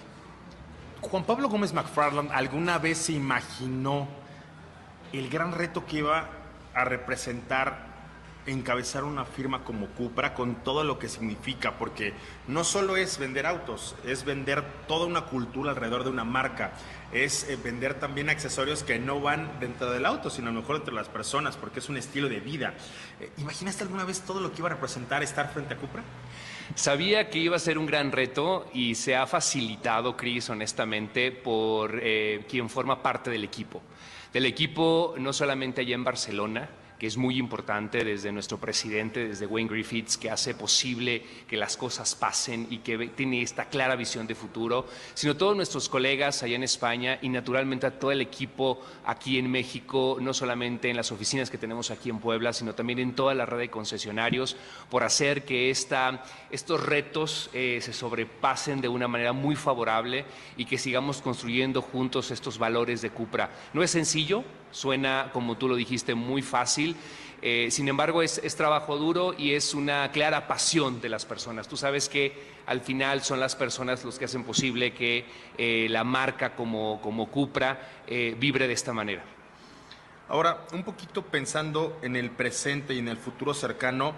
Juan 1.01 1.23
Pablo 1.23 1.49
Gómez 1.49 1.73
McFarland 1.73 2.31
alguna 2.31 2.77
vez 2.77 2.99
se 2.99 3.13
imaginó 3.13 4.07
el 5.11 5.29
gran 5.29 5.51
reto 5.51 5.83
que 5.87 5.97
iba 5.97 6.29
a 6.75 6.85
representar 6.85 7.92
encabezar 8.45 9.03
una 9.03 9.25
firma 9.25 9.63
como 9.63 9.87
Cupra 9.87 10.33
con 10.33 10.63
todo 10.63 10.83
lo 10.83 10.99
que 10.99 11.09
significa, 11.09 11.77
porque 11.77 12.13
no 12.47 12.63
solo 12.63 12.97
es 12.97 13.17
vender 13.17 13.45
autos, 13.45 13.95
es 14.05 14.25
vender 14.25 14.63
toda 14.87 15.05
una 15.05 15.25
cultura 15.25 15.71
alrededor 15.71 16.03
de 16.03 16.09
una 16.09 16.23
marca, 16.23 16.73
es 17.11 17.49
eh, 17.49 17.57
vender 17.61 17.99
también 17.99 18.29
accesorios 18.29 18.83
que 18.83 18.99
no 18.99 19.21
van 19.21 19.59
dentro 19.59 19.91
del 19.91 20.05
auto, 20.05 20.29
sino 20.29 20.49
a 20.49 20.51
lo 20.51 20.61
mejor 20.61 20.77
entre 20.77 20.93
las 20.93 21.07
personas, 21.07 21.57
porque 21.57 21.79
es 21.79 21.89
un 21.89 21.97
estilo 21.97 22.27
de 22.27 22.39
vida. 22.39 22.73
Eh, 23.19 23.31
¿Imaginaste 23.37 23.83
alguna 23.83 24.03
vez 24.03 24.21
todo 24.21 24.41
lo 24.41 24.51
que 24.51 24.59
iba 24.59 24.67
a 24.67 24.73
representar 24.73 25.23
estar 25.23 25.51
frente 25.53 25.73
a 25.75 25.77
Cupra? 25.77 26.03
Sabía 26.75 27.29
que 27.29 27.39
iba 27.39 27.55
a 27.55 27.59
ser 27.59 27.77
un 27.77 27.85
gran 27.85 28.11
reto 28.11 28.69
y 28.73 28.95
se 28.95 29.15
ha 29.15 29.27
facilitado, 29.27 30.17
Cris, 30.17 30.49
honestamente, 30.49 31.31
por 31.31 31.99
eh, 32.01 32.45
quien 32.49 32.69
forma 32.69 33.03
parte 33.03 33.29
del 33.29 33.43
equipo. 33.43 33.81
Del 34.31 34.45
equipo 34.47 35.13
no 35.19 35.31
solamente 35.33 35.81
allá 35.81 35.93
en 35.93 36.03
Barcelona, 36.03 36.69
es 37.07 37.17
muy 37.17 37.37
importante 37.37 38.03
desde 38.03 38.31
nuestro 38.31 38.57
presidente, 38.57 39.27
desde 39.27 39.45
Wayne 39.45 39.69
Griffiths, 39.69 40.17
que 40.17 40.29
hace 40.29 40.55
posible 40.55 41.23
que 41.47 41.57
las 41.57 41.77
cosas 41.77 42.15
pasen 42.15 42.67
y 42.69 42.79
que 42.79 43.09
tiene 43.09 43.41
esta 43.41 43.65
clara 43.65 43.95
visión 43.95 44.27
de 44.27 44.35
futuro, 44.35 44.87
sino 45.13 45.35
todos 45.35 45.55
nuestros 45.55 45.89
colegas 45.89 46.43
allá 46.43 46.55
en 46.55 46.63
España 46.63 47.19
y 47.21 47.29
naturalmente 47.29 47.87
a 47.87 47.99
todo 47.99 48.11
el 48.11 48.21
equipo 48.21 48.81
aquí 49.05 49.37
en 49.37 49.49
México, 49.49 50.17
no 50.21 50.33
solamente 50.33 50.89
en 50.89 50.97
las 50.97 51.11
oficinas 51.11 51.49
que 51.49 51.57
tenemos 51.57 51.91
aquí 51.91 52.09
en 52.09 52.19
Puebla, 52.19 52.53
sino 52.53 52.73
también 52.73 52.99
en 52.99 53.15
toda 53.15 53.33
la 53.33 53.45
red 53.45 53.59
de 53.59 53.69
concesionarios, 53.69 54.55
por 54.89 55.03
hacer 55.03 55.45
que 55.45 55.69
estos 55.69 56.85
retos 56.85 57.49
eh, 57.53 57.79
se 57.81 57.93
sobrepasen 57.93 58.81
de 58.81 58.87
una 58.87 59.07
manera 59.07 59.33
muy 59.33 59.55
favorable 59.55 60.25
y 60.57 60.65
que 60.65 60.77
sigamos 60.77 61.21
construyendo 61.21 61.81
juntos 61.81 62.31
estos 62.31 62.57
valores 62.57 63.01
de 63.01 63.09
Cupra. 63.09 63.49
No 63.73 63.83
es 63.83 63.91
sencillo, 63.91 64.43
suena, 64.73 65.29
como 65.31 65.55
tú 65.55 65.69
lo 65.69 65.75
dijiste, 65.75 66.15
muy 66.15 66.41
fácil. 66.41 66.97
Eh, 67.41 67.69
sin 67.71 67.87
embargo, 67.87 68.21
es, 68.21 68.55
trabajo 68.55 68.97
duro 68.97 69.33
y 69.37 69.53
es 69.53 69.73
una 69.73 70.11
clara 70.11 70.47
pasión 70.47 70.99
de 71.01 71.09
las 71.09 71.25
personas. 71.25 71.67
Tú 71.67 71.77
sabes 71.77 72.09
que 72.09 72.53
al 72.65 72.81
final 72.81 73.21
son 73.21 73.39
las 73.39 73.55
personas 73.55 74.03
los 74.03 74.17
que 74.17 74.25
hacen 74.25 74.43
posible 74.43 74.93
que 74.93 75.25
eh, 75.57 75.87
la 75.89 76.03
marca 76.03 76.55
como, 76.55 77.01
como 77.01 77.29
Cupra 77.29 78.03
eh, 78.07 78.35
vibre 78.39 78.67
de 78.67 78.73
esta 78.73 78.93
manera. 78.93 79.23
Ahora, 80.29 80.65
un 80.71 80.83
poquito 80.83 81.21
pensando 81.21 81.99
en 82.01 82.15
el 82.15 82.31
presente 82.31 82.93
y 82.93 82.99
en 82.99 83.09
el 83.09 83.17
futuro 83.17 83.53
cercano, 83.53 84.13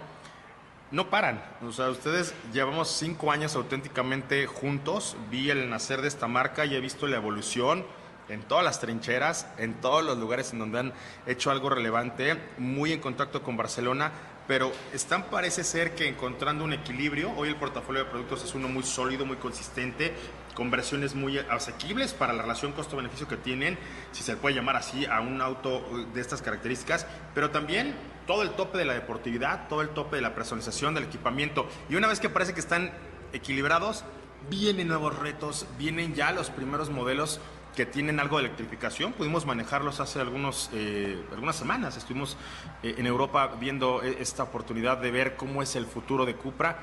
no 0.92 1.10
paran. 1.10 1.42
O 1.66 1.72
sea, 1.72 1.90
ustedes 1.90 2.32
llevamos 2.52 2.88
cinco 2.88 3.32
años 3.32 3.56
auténticamente 3.56 4.46
juntos. 4.46 5.16
Vi 5.32 5.50
el 5.50 5.68
nacer 5.68 6.00
de 6.00 6.08
esta 6.08 6.28
marca 6.28 6.64
y 6.64 6.76
he 6.76 6.80
visto 6.80 7.08
la 7.08 7.16
evolución 7.16 7.84
en 8.28 8.42
todas 8.42 8.64
las 8.64 8.80
trincheras, 8.80 9.46
en 9.58 9.74
todos 9.74 10.04
los 10.04 10.18
lugares 10.18 10.52
en 10.52 10.58
donde 10.58 10.78
han 10.78 10.92
hecho 11.26 11.50
algo 11.50 11.70
relevante, 11.70 12.36
muy 12.58 12.92
en 12.92 13.00
contacto 13.00 13.42
con 13.42 13.56
Barcelona, 13.56 14.12
pero 14.46 14.72
están 14.92 15.24
parece 15.24 15.64
ser 15.64 15.94
que 15.94 16.08
encontrando 16.08 16.64
un 16.64 16.72
equilibrio. 16.72 17.32
Hoy 17.36 17.48
el 17.48 17.56
portafolio 17.56 18.04
de 18.04 18.10
productos 18.10 18.44
es 18.44 18.54
uno 18.54 18.68
muy 18.68 18.84
sólido, 18.84 19.26
muy 19.26 19.36
consistente, 19.36 20.14
con 20.54 20.70
versiones 20.70 21.14
muy 21.14 21.38
asequibles 21.38 22.14
para 22.14 22.32
la 22.32 22.42
relación 22.42 22.72
costo-beneficio 22.72 23.28
que 23.28 23.36
tienen, 23.36 23.78
si 24.12 24.22
se 24.22 24.36
puede 24.36 24.54
llamar 24.54 24.76
así, 24.76 25.04
a 25.04 25.20
un 25.20 25.40
auto 25.42 25.84
de 26.14 26.20
estas 26.20 26.42
características, 26.42 27.06
pero 27.34 27.50
también 27.50 27.94
todo 28.26 28.42
el 28.42 28.50
tope 28.50 28.78
de 28.78 28.84
la 28.84 28.94
deportividad, 28.94 29.68
todo 29.68 29.82
el 29.82 29.90
tope 29.90 30.16
de 30.16 30.22
la 30.22 30.34
personalización, 30.34 30.94
del 30.94 31.04
equipamiento. 31.04 31.68
Y 31.88 31.96
una 31.96 32.08
vez 32.08 32.20
que 32.20 32.30
parece 32.30 32.54
que 32.54 32.60
están 32.60 32.92
equilibrados, 33.32 34.04
vienen 34.48 34.88
nuevos 34.88 35.18
retos, 35.18 35.66
vienen 35.76 36.14
ya 36.14 36.30
los 36.32 36.50
primeros 36.50 36.90
modelos 36.90 37.40
que 37.76 37.86
tienen 37.86 38.18
algo 38.18 38.38
de 38.38 38.46
electrificación. 38.46 39.12
Pudimos 39.12 39.44
manejarlos 39.44 40.00
hace 40.00 40.18
algunos, 40.18 40.70
eh, 40.72 41.22
algunas 41.30 41.54
semanas. 41.54 41.96
Estuvimos 41.96 42.36
eh, 42.82 42.94
en 42.96 43.06
Europa 43.06 43.54
viendo 43.60 44.02
eh, 44.02 44.16
esta 44.18 44.42
oportunidad 44.42 44.96
de 44.96 45.10
ver 45.10 45.36
cómo 45.36 45.62
es 45.62 45.76
el 45.76 45.84
futuro 45.86 46.24
de 46.24 46.34
Cupra. 46.34 46.78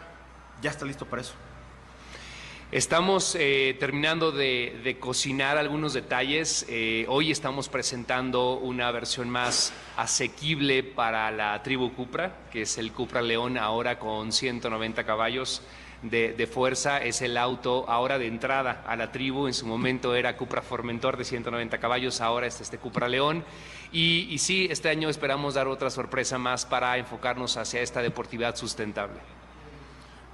Ya 0.61 0.69
está 0.69 0.85
listo 0.85 1.05
para 1.05 1.23
eso. 1.23 1.33
Estamos 2.71 3.33
terminando 3.33 4.31
de, 4.31 4.81
de, 4.83 4.97
cocinar 4.97 5.59
algunos 5.59 5.93
detalles. 5.93 6.65
hoy 7.07 7.29
estamos 7.29 7.69
presentando 7.69 8.53
una 8.55 8.89
versión 8.89 9.29
más 9.29 9.71
asequible 9.95 10.81
para 10.81 11.29
la 11.29 11.61
tribu 11.61 11.93
Cupra, 11.93 12.35
que 12.51 12.63
es 12.63 12.79
el 12.79 12.91
Cupra 12.91 13.21
León 13.21 13.59
ahora 13.59 13.99
con 13.99 14.31
190 14.31 15.03
caballos 15.03 15.61
de, 16.03 16.47
fuerza 16.47 17.01
es 17.01 17.21
el 17.21 17.37
auto 17.37 17.85
ahora 17.89 18.19
de 18.19 18.27
entrada 18.27 18.83
a 18.85 18.95
la 18.95 19.11
tribu. 19.11 19.47
En 19.47 19.53
su 19.53 19.65
momento 19.65 20.15
era 20.15 20.37
Cupra 20.37 20.61
Formentor 20.61 21.17
de 21.17 21.23
190 21.23 21.77
caballos, 21.79 22.21
ahora 22.21 22.47
es 22.47 22.61
este 22.61 22.77
Cupra 22.77 23.07
León. 23.07 23.43
Y, 23.91 24.27
y 24.29 24.37
sí, 24.37 24.67
este 24.69 24.89
año 24.89 25.09
esperamos 25.09 25.53
dar 25.53 25.67
otra 25.67 25.89
sorpresa 25.89 26.37
más 26.37 26.65
para 26.65 26.97
enfocarnos 26.97 27.57
hacia 27.57 27.81
esta 27.81 28.01
deportividad 28.01 28.55
sustentable. 28.55 29.19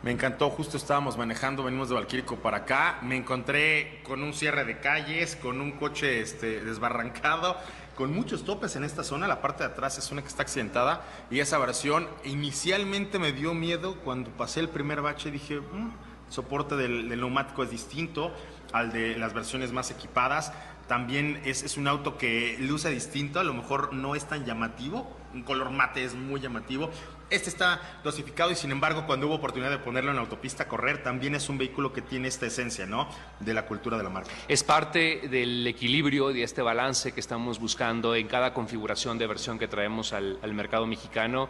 Me 0.01 0.11
encantó, 0.11 0.49
justo 0.49 0.77
estábamos 0.77 1.17
manejando, 1.17 1.63
venimos 1.63 1.89
de 1.89 1.95
Valquírico 1.95 2.37
para 2.37 2.59
acá, 2.59 2.99
me 3.01 3.17
encontré 3.17 3.99
con 4.03 4.23
un 4.23 4.33
cierre 4.33 4.63
de 4.63 4.79
calles, 4.79 5.35
con 5.35 5.59
un 5.59 5.73
coche 5.73 6.21
este, 6.21 6.61
desbarrancado, 6.61 7.57
con 7.99 8.13
muchos 8.13 8.45
topes 8.45 8.77
en 8.77 8.85
esta 8.85 9.03
zona, 9.03 9.27
la 9.27 9.41
parte 9.41 9.65
de 9.65 9.71
atrás 9.71 9.97
es 9.97 10.09
una 10.09 10.21
que 10.21 10.29
está 10.29 10.43
accidentada 10.43 11.01
y 11.29 11.41
esa 11.41 11.57
versión 11.57 12.07
inicialmente 12.23 13.19
me 13.19 13.33
dio 13.33 13.53
miedo 13.53 13.95
cuando 14.05 14.29
pasé 14.29 14.61
el 14.61 14.69
primer 14.69 15.01
bache, 15.01 15.31
dije, 15.31 15.59
mm, 15.59 15.89
soporte 16.29 16.77
del, 16.77 17.09
neumático 17.09 17.61
es 17.61 17.71
distinto 17.71 18.33
al 18.71 18.93
de 18.93 19.17
las 19.17 19.33
versiones 19.33 19.73
más 19.73 19.91
equipadas, 19.91 20.53
también 20.87 21.41
es, 21.43 21.61
es, 21.61 21.75
un 21.75 21.89
auto 21.89 22.17
que 22.17 22.55
luce 22.61 22.89
distinto, 22.89 23.41
a 23.41 23.43
lo 23.43 23.53
mejor 23.53 23.91
no 23.91 24.15
es 24.15 24.23
tan 24.23 24.45
llamativo, 24.45 25.05
un 25.33 25.43
color 25.43 25.69
mate 25.69 26.05
es 26.05 26.15
muy 26.15 26.39
llamativo, 26.39 26.91
este 27.29 27.49
está 27.49 27.99
dosificado 28.03 28.51
y 28.51 28.55
sin 28.55 28.71
embargo 28.71 29.05
cuando 29.05 29.27
hubo 29.27 29.35
oportunidad 29.35 29.71
de 29.71 29.79
ponerlo 29.79 30.11
en 30.11 30.17
autopista 30.17 30.67
correr, 30.67 31.03
también 31.03 31.35
es 31.35 31.49
un 31.49 31.57
vehículo 31.57 31.93
que 31.93 32.01
tiene 32.01 32.27
esta 32.27 32.45
esencia, 32.45 32.85
¿no? 32.85 33.09
De 33.39 33.53
la 33.53 33.65
cultura 33.65 33.97
de 33.97 34.03
la 34.03 34.09
marca. 34.09 34.31
Es 34.47 34.63
parte 34.63 35.27
del 35.29 35.65
equilibrio 35.67 36.29
de 36.29 36.43
este 36.43 36.61
balance 36.61 37.11
que 37.11 37.19
estamos 37.19 37.59
buscando 37.59 38.15
en 38.15 38.27
cada 38.27 38.53
configuración 38.53 39.17
de 39.17 39.27
versión 39.27 39.59
que 39.59 39.67
traemos 39.67 40.13
al 40.13 40.53
mercado 40.53 40.85
mexicano. 40.85 41.49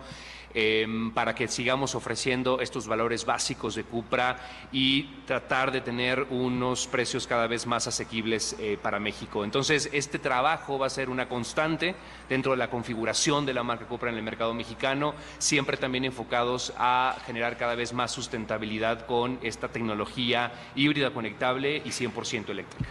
Em, 0.56 1.12
para 1.12 1.36
que 1.36 1.48
sigamos 1.48 1.94
ofreciendo 1.94 2.60
estos 2.60 2.88
valores 2.88 3.24
básicos 3.24 3.76
de 3.76 3.84
Cupra 3.84 4.38
y 4.72 5.04
tratar 5.28 5.72
de 5.72 5.82
tener 5.82 6.26
unos 6.32 6.88
precios 6.88 7.28
cada 7.28 7.46
vez 7.46 7.68
más 7.68 7.86
asequibles 7.86 8.56
eh, 8.58 8.78
para 8.82 9.00
México. 9.00 9.44
Entonces, 9.44 9.90
este 9.94 10.18
trabajo 10.18 10.80
va 10.80 10.88
a 10.88 10.90
ser 10.90 11.12
una 11.12 11.30
constante 11.30 11.94
dentro 12.28 12.54
de 12.54 12.58
la 12.58 12.72
configuración 12.72 13.46
de 13.46 13.54
la 13.54 13.62
marca 13.62 13.86
Cupra 13.86 14.10
en 14.10 14.18
el 14.18 14.24
mercado 14.24 14.56
mexicano, 14.56 15.14
siempre 15.38 15.78
también 15.78 16.06
enfocados 16.06 16.74
a 16.78 17.16
generar 17.28 17.56
cada 17.58 17.76
vez 17.76 17.94
más 17.94 18.12
sustentabilidad 18.12 19.06
con 19.06 19.38
esta 19.44 19.68
tecnología 19.68 20.52
híbrida 20.76 21.12
conectable 21.12 21.78
y 21.78 21.90
100% 21.90 22.50
eléctrica 22.50 22.90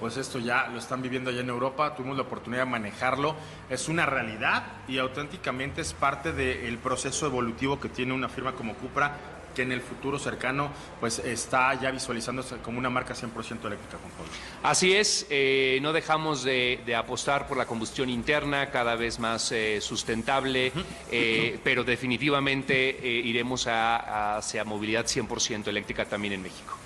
pues 0.00 0.16
esto 0.16 0.38
ya 0.38 0.66
lo 0.68 0.78
están 0.78 1.02
viviendo 1.02 1.30
allá 1.30 1.40
en 1.40 1.50
Europa, 1.50 1.94
tuvimos 1.94 2.16
la 2.16 2.22
oportunidad 2.22 2.64
de 2.64 2.70
manejarlo, 2.70 3.36
es 3.68 3.88
una 3.88 4.06
realidad 4.06 4.64
y 4.88 4.98
auténticamente 4.98 5.82
es 5.82 5.92
parte 5.92 6.32
del 6.32 6.78
proceso 6.78 7.26
evolutivo 7.26 7.78
que 7.78 7.90
tiene 7.90 8.14
una 8.14 8.30
firma 8.30 8.52
como 8.52 8.74
Cupra 8.74 9.14
que 9.54 9.62
en 9.62 9.72
el 9.72 9.80
futuro 9.80 10.18
cercano 10.18 10.70
pues 11.00 11.18
está 11.18 11.74
ya 11.74 11.90
visualizándose 11.90 12.56
como 12.58 12.78
una 12.78 12.88
marca 12.88 13.14
100% 13.14 13.66
eléctrica, 13.66 13.98
Juan 13.98 14.12
Pablo. 14.16 14.32
Así 14.62 14.94
es, 14.94 15.26
eh, 15.28 15.78
no 15.82 15.92
dejamos 15.92 16.44
de, 16.44 16.80
apostar 16.96 17.46
por 17.46 17.56
la 17.56 17.66
combustión 17.66 18.08
interna 18.08 18.70
cada 18.70 18.94
vez 18.94 19.18
más 19.18 19.52
eh, 19.52 19.80
sustentable, 19.80 20.72
eh, 21.10 21.58
pero 21.62 21.84
definitivamente 21.84 22.90
iremos 23.02 23.66
a, 23.66 24.36
hacia 24.36 24.64
movilidad 24.64 25.04
100% 25.04 25.68
eléctrica 25.68 26.04
también 26.04 26.34
en 26.34 26.42
México. 26.42 26.76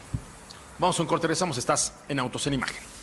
Vamos 0.78 0.98
a 0.98 1.02
un 1.02 1.08
corte, 1.08 1.26
regresamos, 1.26 1.56
estás 1.58 1.94
en 2.08 2.18
Autos 2.18 2.46
en 2.46 2.54
Imagen. 2.54 2.93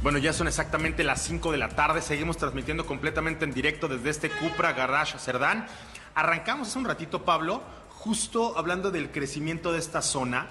Bueno, 0.00 0.18
ya 0.18 0.32
son 0.32 0.46
exactamente 0.46 1.02
las 1.02 1.22
5 1.22 1.50
de 1.50 1.58
la 1.58 1.70
tarde. 1.70 2.02
Seguimos 2.02 2.36
transmitiendo 2.36 2.86
completamente 2.86 3.44
en 3.44 3.52
directo 3.52 3.88
desde 3.88 4.10
este 4.10 4.30
Cupra 4.30 4.72
Garage 4.72 5.18
Cerdán. 5.18 5.66
Arrancamos 6.14 6.68
hace 6.68 6.78
un 6.78 6.84
ratito, 6.84 7.24
Pablo, 7.24 7.62
justo 7.90 8.56
hablando 8.56 8.92
del 8.92 9.10
crecimiento 9.10 9.72
de 9.72 9.80
esta 9.80 10.00
zona. 10.00 10.46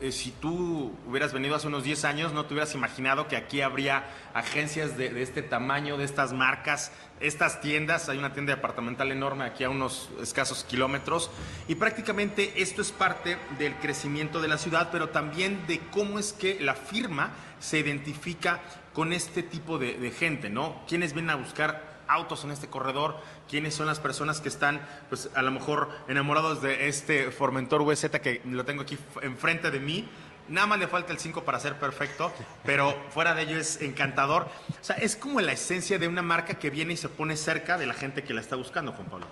Eh, 0.00 0.12
si 0.12 0.30
tú 0.30 0.96
hubieras 1.06 1.34
venido 1.34 1.54
hace 1.54 1.66
unos 1.66 1.84
10 1.84 2.04
años, 2.06 2.32
no 2.32 2.46
te 2.46 2.54
hubieras 2.54 2.74
imaginado 2.74 3.28
que 3.28 3.36
aquí 3.36 3.60
habría 3.60 4.04
agencias 4.32 4.96
de, 4.96 5.20
este 5.22 5.42
tamaño, 5.42 5.98
de 5.98 6.04
estas 6.04 6.32
marcas, 6.32 6.90
estas 7.20 7.60
tiendas. 7.60 8.08
Hay 8.08 8.16
una 8.16 8.32
tienda 8.32 8.54
departamental 8.54 9.12
enorme 9.12 9.44
aquí 9.44 9.62
a 9.62 9.68
unos 9.68 10.08
escasos 10.22 10.64
kilómetros. 10.64 11.30
Y 11.68 11.74
prácticamente 11.74 12.62
esto 12.62 12.80
es 12.80 12.92
parte 12.92 13.36
del 13.58 13.74
crecimiento 13.76 14.40
de 14.40 14.48
la 14.48 14.56
ciudad, 14.56 14.88
pero 14.90 15.10
también 15.10 15.66
de 15.66 15.80
cómo 15.90 16.18
es 16.18 16.32
que 16.32 16.58
la 16.60 16.74
firma 16.74 17.32
se 17.58 17.78
identifica 17.78 18.60
con 18.94 19.12
este 19.12 19.42
tipo 19.42 19.78
de, 19.78 20.10
gente, 20.10 20.48
¿no? 20.48 20.80
Quienes 20.88 21.12
vienen 21.12 21.30
a 21.30 21.36
buscar 21.36 21.89
autos 22.10 22.44
en 22.44 22.50
este 22.50 22.68
corredor, 22.68 23.16
quiénes 23.48 23.74
son 23.74 23.86
las 23.86 24.00
personas 24.00 24.40
que 24.40 24.48
están, 24.48 24.80
pues 25.08 25.30
a 25.34 25.42
lo 25.42 25.50
mejor 25.50 25.90
enamorados 26.08 26.62
de 26.62 26.88
este 26.88 27.30
Formentor 27.30 27.84
VZ 27.84 28.20
que 28.20 28.42
lo 28.44 28.64
tengo 28.64 28.82
aquí 28.82 28.98
enfrente 29.22 29.70
de 29.70 29.80
mí. 29.80 30.08
Nada 30.50 30.66
más 30.66 30.80
le 30.80 30.88
falta 30.88 31.12
el 31.12 31.18
5 31.20 31.44
para 31.44 31.60
ser 31.60 31.78
perfecto, 31.78 32.32
pero 32.64 32.92
fuera 33.10 33.34
de 33.34 33.42
ello 33.42 33.56
es 33.56 33.80
encantador. 33.80 34.48
O 34.68 34.84
sea, 34.84 34.96
es 34.96 35.14
como 35.14 35.40
la 35.40 35.52
esencia 35.52 35.96
de 35.96 36.08
una 36.08 36.22
marca 36.22 36.54
que 36.54 36.70
viene 36.70 36.94
y 36.94 36.96
se 36.96 37.08
pone 37.08 37.36
cerca 37.36 37.78
de 37.78 37.86
la 37.86 37.94
gente 37.94 38.24
que 38.24 38.34
la 38.34 38.40
está 38.40 38.56
buscando, 38.56 38.92
Juan 38.92 39.08
Pablo. 39.08 39.26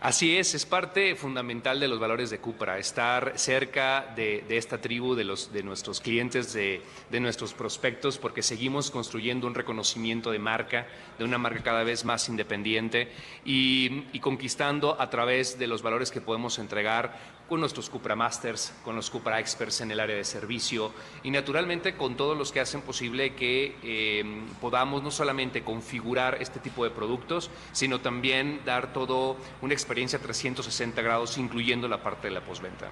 Así 0.00 0.36
es, 0.36 0.52
es 0.54 0.66
parte 0.66 1.14
fundamental 1.14 1.78
de 1.78 1.86
los 1.86 2.00
valores 2.00 2.28
de 2.28 2.38
Cupra, 2.38 2.76
estar 2.78 3.32
cerca 3.36 4.12
de, 4.16 4.44
esta 4.50 4.78
tribu, 4.78 5.14
de, 5.14 5.62
nuestros 5.62 6.00
clientes, 6.00 6.52
de, 6.52 6.82
nuestros 7.20 7.54
prospectos, 7.54 8.18
porque 8.18 8.42
seguimos 8.42 8.90
construyendo 8.90 9.46
un 9.46 9.54
reconocimiento 9.54 10.32
de 10.32 10.40
marca, 10.40 10.86
de 11.18 11.24
una 11.24 11.38
marca 11.38 11.62
cada 11.62 11.84
vez 11.84 12.04
más 12.04 12.28
independiente 12.28 13.12
y, 13.44 14.18
conquistando 14.18 15.00
a 15.00 15.08
través 15.08 15.58
de 15.58 15.68
los 15.68 15.82
valores 15.82 16.10
que 16.10 16.20
podemos 16.20 16.58
entregar 16.58 17.16
con 17.48 17.60
nuestros 17.60 17.90
Cupra 17.90 18.16
Masters, 18.16 18.72
con 18.84 18.96
los 18.96 19.10
Cupra 19.10 19.38
Experts 19.38 19.82
en 19.82 19.90
el 19.90 20.00
área 20.00 20.16
de 20.16 20.24
servicio 20.24 20.92
y 21.22 21.30
naturalmente 21.30 21.94
con 21.94 22.16
todos 22.16 22.36
los 22.36 22.52
que 22.52 22.60
hacen 22.60 22.80
posible 22.80 23.34
que 23.34 23.76
eh, 23.82 24.44
podamos 24.60 25.02
no 25.02 25.10
solamente 25.10 25.62
configurar 25.62 26.38
este 26.40 26.58
tipo 26.58 26.84
de 26.84 26.90
productos, 26.90 27.50
sino 27.72 28.00
también 28.00 28.62
dar 28.64 28.92
todo 28.92 29.36
una 29.60 29.74
experiencia 29.74 30.18
360 30.18 31.02
grados, 31.02 31.36
incluyendo 31.36 31.86
la 31.86 32.02
parte 32.02 32.28
de 32.28 32.34
la 32.34 32.40
postventa. 32.40 32.88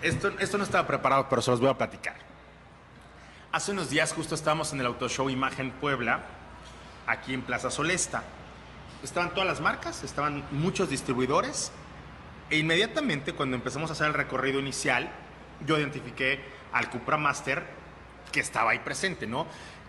Esto, 0.00 0.32
esto 0.38 0.58
no 0.58 0.64
estaba 0.64 0.86
preparado, 0.86 1.26
pero 1.28 1.42
se 1.42 1.50
los 1.50 1.60
voy 1.60 1.70
a 1.70 1.78
platicar. 1.78 2.16
Hace 3.50 3.72
unos 3.72 3.90
días 3.90 4.12
justo 4.12 4.34
estábamos 4.34 4.72
en 4.72 4.80
el 4.80 4.86
Auto 4.86 5.08
Show 5.08 5.30
Imagen 5.30 5.70
Puebla, 5.72 6.24
aquí 7.06 7.34
en 7.34 7.42
Plaza 7.42 7.70
Solesta. 7.70 8.22
Estaban 9.02 9.30
todas 9.30 9.46
las 9.46 9.60
marcas, 9.60 10.02
estaban 10.02 10.44
muchos 10.50 10.90
distribuidores 10.90 11.72
e 12.50 12.58
inmediatamente 12.58 13.32
cuando 13.32 13.56
empezamos 13.56 13.90
a 13.90 13.92
hacer 13.94 14.08
el 14.08 14.14
recorrido 14.14 14.60
inicial, 14.60 15.10
yo 15.66 15.78
identifiqué 15.78 16.40
al 16.72 16.90
Cupra 16.90 17.16
Master 17.16 17.64
que 18.32 18.40
estaba 18.40 18.72
ahí 18.72 18.80
presente, 18.80 19.26
¿no? 19.26 19.46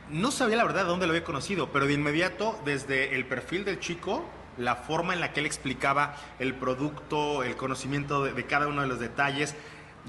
No 0.10 0.32
sabía 0.32 0.58
la 0.58 0.64
verdad 0.64 0.84
de 0.84 0.90
dónde 0.90 1.08
lo 1.08 1.14
había 1.14 1.24
conocido, 1.24 1.72
pero 1.72 1.88
de 1.88 1.94
inmediato, 1.94 2.60
desde 2.64 3.16
el 3.16 3.26
perfil 3.26 3.66
del 3.66 3.80
chico, 3.80 4.24
la 4.58 4.76
forma 4.76 5.14
en 5.14 5.20
la 5.20 5.34
que 5.34 5.40
él 5.40 5.46
explicaba 5.46 6.16
el 6.40 6.54
producto, 6.54 7.44
el 7.44 7.56
conocimiento 7.56 8.24
de, 8.24 8.34
de 8.34 8.46
cada 8.46 8.68
uno 8.68 8.82
de 8.82 8.88
los 8.88 9.00
detalles, 9.00 9.56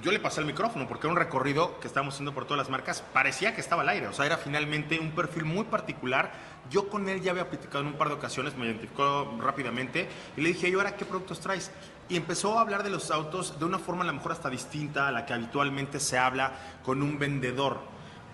yo 0.03 0.13
le 0.13 0.21
pasé 0.21 0.41
el 0.41 0.47
micrófono 0.47 0.87
porque 0.87 1.07
era 1.07 1.13
un 1.13 1.19
recorrido 1.19 1.81
que 1.81 1.87
estábamos 1.87 2.15
haciendo 2.15 2.35
por 2.35 2.45
todas 2.45 2.59
las 2.59 2.71
marcas, 2.71 3.03
parecía 3.13 3.55
que 3.55 3.61
estaba 3.61 3.83
al 3.83 3.89
aire, 3.89 4.09
o 4.09 4.13
sea, 4.13 4.27
era 4.27 4.37
finalmente 4.37 4.99
un 5.01 5.13
perfil 5.13 5.45
muy 5.45 5.65
particular. 5.65 6.33
Yo 6.71 6.89
con 6.89 7.09
él 7.09 7.23
ya 7.23 7.31
había 7.31 7.49
platicado 7.49 7.81
en 7.81 7.89
un 7.89 7.95
par 7.95 8.09
de 8.09 8.15
ocasiones, 8.15 8.57
me 8.57 8.67
identificó 8.67 9.37
rápidamente 9.41 10.09
y 10.37 10.41
le 10.41 10.49
dije, 10.49 10.69
¿y 10.69 10.75
ahora 10.75 10.97
qué 10.97 11.05
productos 11.05 11.41
traes? 11.41 11.71
Y 12.09 12.17
empezó 12.17 12.59
a 12.59 12.63
hablar 12.63 12.83
de 12.83 12.91
los 12.91 13.11
autos 13.11 13.59
de 13.59 13.65
una 13.65 13.79
forma 13.79 14.05
a 14.05 14.07
lo 14.07 14.13
mejor 14.13 14.33
hasta 14.33 14.51
distinta 14.51 15.09
a 15.09 15.13
la 15.13 15.25
que 15.25 15.33
habitualmente 15.33 15.99
se 15.99 16.19
habla 16.19 16.53
con 16.85 17.03
un 17.03 17.19
vendedor 17.19 17.81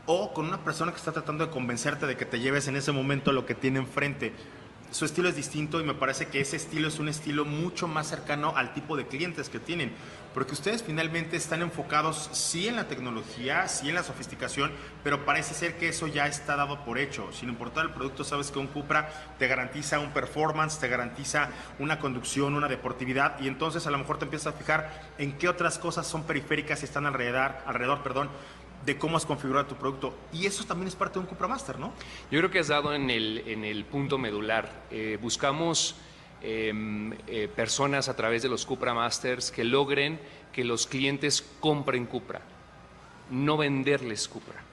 o 0.06 0.32
con 0.32 0.46
una 0.46 0.58
persona 0.58 0.90
que 0.90 0.98
está 0.98 1.12
tratando 1.12 1.46
de 1.46 1.52
convencerte 1.52 2.06
de 2.06 2.16
que 2.16 2.26
te 2.26 2.40
lleves 2.40 2.66
en 2.66 2.76
ese 2.76 2.90
momento 2.90 3.32
lo 3.32 3.46
que 3.46 3.54
tiene 3.54 3.78
enfrente 3.78 4.34
su 4.92 5.06
estilo 5.06 5.30
es 5.30 5.36
distinto 5.36 5.80
y 5.80 5.84
me 5.84 5.94
parece 5.94 6.26
que 6.26 6.40
ese 6.40 6.56
estilo 6.56 6.86
es 6.86 6.98
un 6.98 7.08
estilo 7.08 7.46
mucho 7.46 7.88
más 7.88 8.06
cercano 8.06 8.52
al 8.54 8.74
tipo 8.74 8.94
de 8.94 9.06
clientes 9.06 9.48
que 9.48 9.58
tienen, 9.58 9.90
porque 10.34 10.52
ustedes 10.52 10.82
finalmente 10.82 11.36
están 11.36 11.62
enfocados 11.62 12.28
sí 12.32 12.68
en 12.68 12.76
la 12.76 12.88
tecnología, 12.88 13.68
sí 13.68 13.88
en 13.88 13.94
la 13.94 14.02
sofisticación, 14.02 14.70
pero 15.02 15.24
parece 15.24 15.54
ser 15.54 15.78
que 15.78 15.88
eso 15.88 16.08
ya 16.08 16.26
está 16.26 16.56
dado 16.56 16.84
por 16.84 16.98
hecho. 16.98 17.32
Sin 17.32 17.48
importar 17.48 17.86
el 17.86 17.92
producto, 17.92 18.22
sabes 18.22 18.50
que 18.50 18.58
un 18.58 18.66
Cupra 18.66 19.08
te 19.38 19.48
garantiza 19.48 19.98
un 19.98 20.10
performance, 20.10 20.78
te 20.78 20.88
garantiza 20.88 21.48
una 21.78 21.98
conducción, 21.98 22.54
una 22.54 22.68
deportividad, 22.68 23.40
y 23.40 23.48
entonces 23.48 23.86
a 23.86 23.90
lo 23.90 23.96
mejor 23.98 24.18
te 24.18 24.26
empiezas 24.26 24.54
a 24.54 24.58
fijar 24.58 25.10
en 25.16 25.38
qué 25.38 25.48
otras 25.48 25.78
cosas 25.78 26.06
son 26.06 26.24
periféricas 26.24 26.82
y 26.82 26.84
están 26.84 27.06
alrededor, 27.06 27.56
alrededor 27.64 28.02
perdón, 28.02 28.28
de 28.84 28.98
cómo 28.98 29.16
has 29.16 29.26
configurado 29.26 29.66
tu 29.66 29.76
producto. 29.76 30.14
Y 30.32 30.46
eso 30.46 30.64
también 30.64 30.88
es 30.88 30.96
parte 30.96 31.14
de 31.14 31.20
un 31.20 31.26
Cupra 31.26 31.48
Master, 31.48 31.78
¿no? 31.78 31.92
Yo 32.30 32.38
creo 32.38 32.50
que 32.50 32.58
has 32.58 32.68
dado 32.68 32.94
en 32.94 33.10
el, 33.10 33.42
en 33.46 33.64
el 33.64 33.84
punto 33.84 34.18
medular. 34.18 34.84
Eh, 34.90 35.18
buscamos 35.20 35.96
em, 36.42 37.12
eh, 37.26 37.48
personas 37.54 38.08
a 38.08 38.16
través 38.16 38.42
de 38.42 38.48
los 38.48 38.66
Cupra 38.66 38.94
Masters 38.94 39.50
que 39.50 39.64
logren 39.64 40.18
que 40.52 40.64
los 40.64 40.86
clientes 40.86 41.48
compren 41.60 42.06
Cupra, 42.06 42.42
no 43.30 43.56
venderles 43.56 44.28
Cupra. 44.28 44.71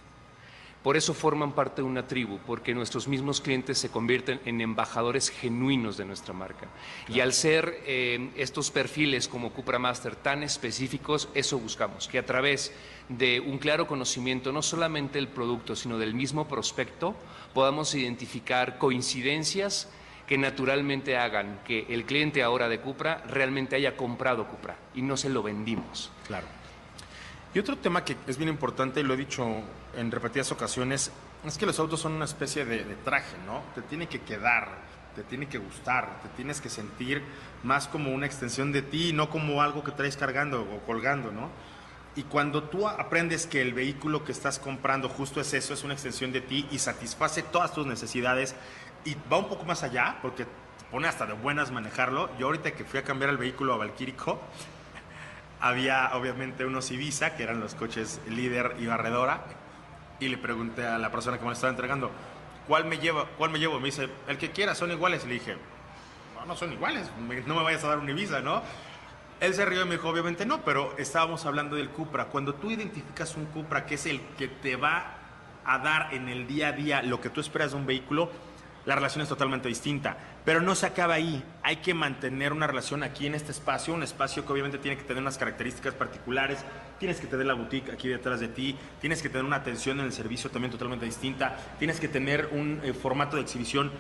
Por 0.83 0.95
eso 0.95 1.13
forman 1.13 1.51
parte 1.51 1.81
de 1.81 1.87
una 1.87 2.07
tribu, 2.07 2.39
porque 2.45 2.73
nuestros 2.73 3.07
mismos 3.07 3.41
clientes 3.41 3.77
se 3.77 3.89
convierten 3.89 4.39
en 4.45 4.61
embajadores 4.61 5.29
genuinos 5.29 5.97
de 5.97 6.05
nuestra 6.05 6.33
marca. 6.33 6.67
Y 7.09 7.19
al 7.19 7.33
ser 7.33 7.81
eh, 7.85 8.29
estos 8.37 8.71
perfiles 8.71 9.27
como 9.27 9.51
Cupra 9.51 9.77
Master 9.77 10.15
tan 10.15 10.41
específicos, 10.41 11.27
eso 11.33 11.59
buscamos, 11.59 12.07
que 12.07 12.17
a 12.17 12.25
través 12.25 12.71
de 13.09 13.41
un 13.41 13.57
claro 13.57 13.87
conocimiento 13.87 14.53
no 14.53 14.61
solamente 14.61 15.17
del 15.17 15.27
producto, 15.27 15.75
sino 15.75 15.97
del 15.97 16.13
mismo 16.13 16.47
prospecto, 16.47 17.13
podamos 17.53 17.93
identificar 17.93 18.77
coincidencias 18.77 19.89
que 20.27 20.37
naturalmente 20.37 21.17
hagan 21.17 21.59
que 21.65 21.87
el 21.89 22.05
cliente 22.05 22.43
ahora 22.43 22.69
de 22.69 22.79
Cupra 22.79 23.23
realmente 23.27 23.75
haya 23.75 23.97
comprado 23.97 24.47
Cupra 24.47 24.77
y 24.93 25.01
no 25.01 25.17
se 25.17 25.27
lo 25.27 25.41
vendimos. 25.41 26.11
Claro. 26.27 26.45
Y 27.53 27.59
otro 27.59 27.77
tema 27.77 28.05
que 28.05 28.15
es 28.27 28.37
bien 28.37 28.49
importante, 28.49 28.99
y 28.99 29.03
lo 29.03 29.15
he 29.15 29.17
dicho 29.17 29.45
en 29.95 30.11
repetidas 30.11 30.51
ocasiones, 30.51 31.11
es 31.45 31.57
que 31.57 31.65
los 31.65 31.79
autos 31.79 31.99
son 31.99 32.13
una 32.13 32.25
especie 32.25 32.63
de, 32.63 32.83
de 32.83 32.95
traje, 32.95 33.37
¿no? 33.45 33.63
Te 33.73 33.81
tiene 33.81 34.07
que 34.07 34.21
quedar, 34.21 34.67
te 35.15 35.23
tiene 35.23 35.47
que 35.47 35.57
gustar, 35.57 36.21
te 36.21 36.29
tienes 36.29 36.61
que 36.61 36.69
sentir 36.69 37.23
más 37.63 37.87
como 37.87 38.11
una 38.11 38.27
extensión 38.27 38.71
de 38.71 38.83
ti, 38.83 39.13
no 39.13 39.29
como 39.29 39.63
algo 39.63 39.83
que 39.83 39.91
traes 39.91 40.15
cargando 40.15 40.61
o 40.61 40.79
colgando, 40.85 41.31
¿no? 41.31 41.49
Y 42.15 42.23
cuando 42.23 42.63
tú 42.63 42.87
aprendes 42.87 43.47
que 43.47 43.61
el 43.61 43.73
vehículo 43.73 44.23
que 44.23 44.31
estás 44.31 44.59
comprando 44.59 45.09
justo 45.09 45.41
es 45.41 45.53
eso, 45.53 45.73
es 45.73 45.83
una 45.83 45.93
extensión 45.93 46.31
de 46.31 46.41
ti 46.41 46.67
y 46.69 46.79
satisface 46.79 47.43
todas 47.43 47.73
tus 47.73 47.87
necesidades 47.87 48.55
y 49.05 49.15
va 49.31 49.37
un 49.37 49.47
poco 49.47 49.63
más 49.63 49.83
allá, 49.83 50.17
porque 50.21 50.45
te 50.45 50.51
pone 50.91 51.07
hasta 51.07 51.25
de 51.25 51.33
buenas 51.33 51.71
manejarlo. 51.71 52.29
Yo 52.37 52.47
ahorita 52.47 52.71
que 52.71 52.83
fui 52.83 52.99
a 52.99 53.03
cambiar 53.03 53.29
el 53.29 53.37
vehículo 53.37 53.73
a 53.73 53.77
Valquírico, 53.77 54.39
había 55.61 56.11
obviamente 56.13 56.65
unos 56.65 56.91
Ibiza, 56.91 57.35
que 57.35 57.43
eran 57.43 57.59
los 57.59 57.75
coches 57.75 58.21
líder 58.27 58.75
y 58.79 58.85
barredora, 58.85 59.43
y 60.19 60.27
le 60.27 60.37
pregunté 60.37 60.85
a 60.85 60.97
la 60.97 61.11
persona 61.11 61.37
que 61.37 61.45
me 61.45 61.53
estaba 61.53 61.71
entregando, 61.71 62.11
¿cuál 62.67 62.85
me 62.85 62.97
lleva? 62.97 63.25
¿Cuál 63.37 63.51
me 63.51 63.59
llevo? 63.59 63.79
Me 63.79 63.85
dice, 63.85 64.09
el 64.27 64.37
que 64.37 64.51
quiera, 64.51 64.75
son 64.75 64.91
iguales. 64.91 65.25
Le 65.25 65.33
dije, 65.33 65.55
no, 66.35 66.45
no 66.45 66.55
son 66.55 66.73
iguales, 66.73 67.09
no 67.45 67.55
me 67.55 67.63
vayas 67.63 67.83
a 67.83 67.89
dar 67.89 67.99
un 67.99 68.09
Ibiza, 68.09 68.41
¿no? 68.41 68.61
Él 69.39 69.53
se 69.53 69.65
rió 69.65 69.83
y 69.83 69.85
me 69.85 69.95
dijo, 69.95 70.09
obviamente 70.09 70.45
no, 70.45 70.61
pero 70.61 70.93
estábamos 70.97 71.45
hablando 71.45 71.77
del 71.77 71.89
Cupra. 71.89 72.25
Cuando 72.25 72.55
tú 72.55 72.71
identificas 72.71 73.35
un 73.35 73.45
Cupra 73.45 73.85
que 73.85 73.95
es 73.95 74.05
el 74.05 74.19
que 74.37 74.49
te 74.49 74.75
va 74.75 75.15
a 75.65 75.77
dar 75.79 76.13
en 76.13 76.27
el 76.27 76.45
día 76.45 76.69
a 76.69 76.71
día 76.73 77.01
lo 77.01 77.21
que 77.21 77.29
tú 77.29 77.39
esperas 77.39 77.71
de 77.71 77.77
un 77.77 77.85
vehículo, 77.85 78.29
la 78.85 78.95
relación 78.95 79.21
es 79.21 79.29
totalmente 79.29 79.69
distinta. 79.69 80.17
Pero 80.49 80.61
no 80.61 80.73
se 80.73 80.87
acaba 80.87 81.13
ahí. 81.13 81.43
Hay 81.61 81.75
que 81.75 81.93
mantener 81.93 82.53
una 82.53 82.65
relación 82.65 83.03
aquí 83.03 83.27
en 83.27 83.35
este 83.35 83.51
espacio, 83.51 83.93
un 83.93 84.01
espacio 84.01 84.43
que 84.43 84.51
obviamente 84.51 84.79
tiene 84.79 84.97
que 84.97 85.03
tener 85.03 85.21
unas 85.21 85.37
características 85.37 85.93
particulares. 85.93 86.65
Tienes 86.97 87.19
que 87.19 87.27
tener 87.27 87.45
la 87.45 87.53
boutique 87.53 87.91
aquí 87.91 88.07
detrás 88.07 88.39
de 88.39 88.47
ti, 88.47 88.75
tienes 88.99 89.21
que 89.21 89.29
tener 89.29 89.45
una 89.45 89.57
atención 89.57 89.99
en 89.99 90.07
el 90.07 90.11
servicio 90.11 90.49
también 90.49 90.71
totalmente 90.71 91.05
distinta, 91.05 91.55
tienes 91.77 91.99
que 91.99 92.07
tener 92.07 92.49
un 92.51 92.81
eh, 92.83 92.93
formato 92.93 93.35
de 93.35 93.43
exhibición 93.43 93.91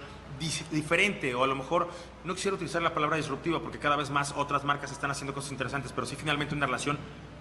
diferente 0.71 1.35
o 1.35 1.43
a 1.43 1.47
lo 1.47 1.55
mejor 1.55 1.87
no 2.23 2.33
quisiera 2.33 2.55
utilizar 2.55 2.81
la 2.81 2.95
palabra 2.95 3.17
disruptiva 3.17 3.61
porque 3.61 3.77
cada 3.77 3.95
vez 3.95 4.09
más 4.09 4.33
otras 4.35 4.63
marcas 4.63 4.91
están 4.91 5.11
haciendo 5.11 5.35
cosas 5.35 5.51
interesantes, 5.51 5.91
pero 5.93 6.07
sí 6.07 6.15
finalmente 6.15 6.55
una 6.55 6.65
relación 6.65 6.97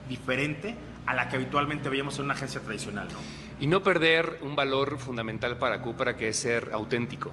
diferente 0.07 0.75
a 1.07 1.15
la 1.15 1.31
que 1.31 1.37
habitualmente 1.37 1.89
veíamos 1.89 2.19
en 2.19 2.27
una 2.27 2.35
agencia 2.35 2.61
tradicional. 2.61 3.09
¿no? 3.11 3.19
Y 3.59 3.69
no 3.69 3.83
perder 3.83 4.41
un 4.43 4.55
valor 4.55 4.99
fundamental 4.99 5.57
para 5.57 5.81
Cupra 5.81 6.15
que 6.15 6.29
es 6.29 6.37
ser 6.37 6.69
auténtico, 6.75 7.33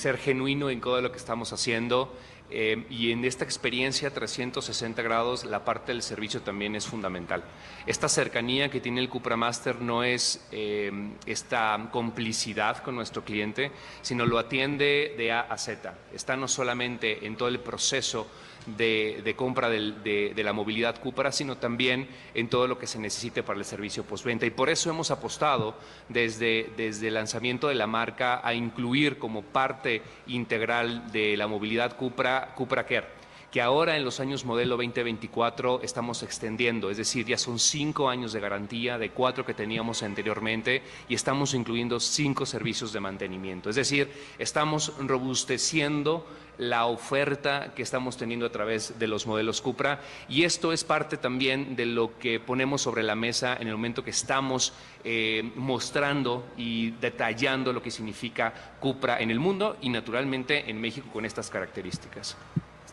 ser 0.00 0.16
genuino 0.16 0.70
en 0.70 0.80
todo 0.80 1.00
lo 1.02 1.12
que 1.12 1.18
estamos 1.18 1.52
haciendo 1.52 2.10
eh, 2.50 2.84
y 2.90 3.12
en 3.12 3.24
esta 3.24 3.44
experiencia 3.44 4.12
360 4.12 5.02
grados 5.02 5.44
la 5.44 5.64
parte 5.64 5.92
del 5.92 6.02
servicio 6.02 6.40
también 6.40 6.74
es 6.74 6.86
fundamental. 6.86 7.44
Esta 7.86 8.08
cercanía 8.08 8.70
que 8.70 8.80
tiene 8.80 9.00
el 9.00 9.08
Cupra 9.08 9.36
Master 9.36 9.80
no 9.80 10.02
es 10.02 10.48
eh, 10.50 10.90
esta 11.26 11.88
complicidad 11.92 12.82
con 12.82 12.96
nuestro 12.96 13.24
cliente, 13.24 13.70
sino 14.02 14.26
lo 14.26 14.38
atiende 14.38 15.14
de 15.16 15.32
A 15.32 15.42
a 15.42 15.58
Z. 15.58 15.94
Está 16.12 16.34
no 16.34 16.48
solamente 16.48 17.26
en 17.26 17.36
todo 17.36 17.48
el 17.48 17.60
proceso 17.60 18.26
de, 18.66 19.20
de 19.24 19.34
compra 19.36 19.68
del- 19.68 20.02
de, 20.02 20.34
la 20.42 20.52
movilidad 20.52 21.00
Cupra, 21.00 21.32
sino 21.32 21.56
también 21.56 22.08
en 22.34 22.48
todo 22.48 22.66
lo 22.66 22.78
que 22.78 22.86
se 22.86 22.98
necesite 22.98 23.42
para 23.42 23.58
el 23.58 23.64
servicio 23.64 24.04
postventa. 24.04 24.46
Y 24.46 24.50
por 24.50 24.68
eso 24.70 24.90
hemos 24.90 25.10
apostado 25.10 25.74
desde, 26.08 26.70
desde 26.76 27.08
el 27.08 27.14
lanzamiento 27.14 27.68
de 27.68 27.74
la 27.74 27.86
marca 27.86 28.40
a 28.46 28.54
incluir 28.54 29.18
como 29.18 29.42
parte 29.42 30.02
integral 30.26 31.10
de 31.12 31.36
la 31.36 31.46
movilidad 31.46 31.96
Cupra, 31.96 32.54
Cupra 32.54 32.84
Care 32.84 33.19
que 33.50 33.60
ahora 33.60 33.96
en 33.96 34.04
los 34.04 34.20
años 34.20 34.44
modelo 34.44 34.76
2024 34.76 35.80
estamos 35.82 36.22
extendiendo, 36.22 36.90
es 36.90 36.96
decir, 36.96 37.26
ya 37.26 37.36
son 37.36 37.58
cinco 37.58 38.08
años 38.08 38.32
de 38.32 38.40
garantía 38.40 38.96
de 38.96 39.10
cuatro 39.10 39.44
que 39.44 39.54
teníamos 39.54 40.02
anteriormente 40.02 40.82
y 41.08 41.14
estamos 41.14 41.54
incluyendo 41.54 41.98
cinco 41.98 42.46
servicios 42.46 42.92
de 42.92 43.00
mantenimiento. 43.00 43.68
Es 43.68 43.76
decir, 43.76 44.08
estamos 44.38 44.92
robusteciendo 45.00 46.26
la 46.58 46.86
oferta 46.86 47.72
que 47.74 47.82
estamos 47.82 48.18
teniendo 48.18 48.46
a 48.46 48.52
través 48.52 48.98
de 48.98 49.08
los 49.08 49.26
modelos 49.26 49.62
Cupra 49.62 50.00
y 50.28 50.44
esto 50.44 50.72
es 50.72 50.84
parte 50.84 51.16
también 51.16 51.74
de 51.74 51.86
lo 51.86 52.18
que 52.18 52.38
ponemos 52.38 52.82
sobre 52.82 53.02
la 53.02 53.14
mesa 53.14 53.56
en 53.58 53.66
el 53.66 53.74
momento 53.74 54.04
que 54.04 54.10
estamos 54.10 54.74
eh, 55.02 55.50
mostrando 55.56 56.44
y 56.56 56.90
detallando 56.92 57.72
lo 57.72 57.82
que 57.82 57.90
significa 57.90 58.52
Cupra 58.78 59.20
en 59.20 59.30
el 59.30 59.40
mundo 59.40 59.76
y 59.80 59.88
naturalmente 59.88 60.70
en 60.70 60.80
México 60.80 61.08
con 61.12 61.24
estas 61.24 61.48
características. 61.50 62.36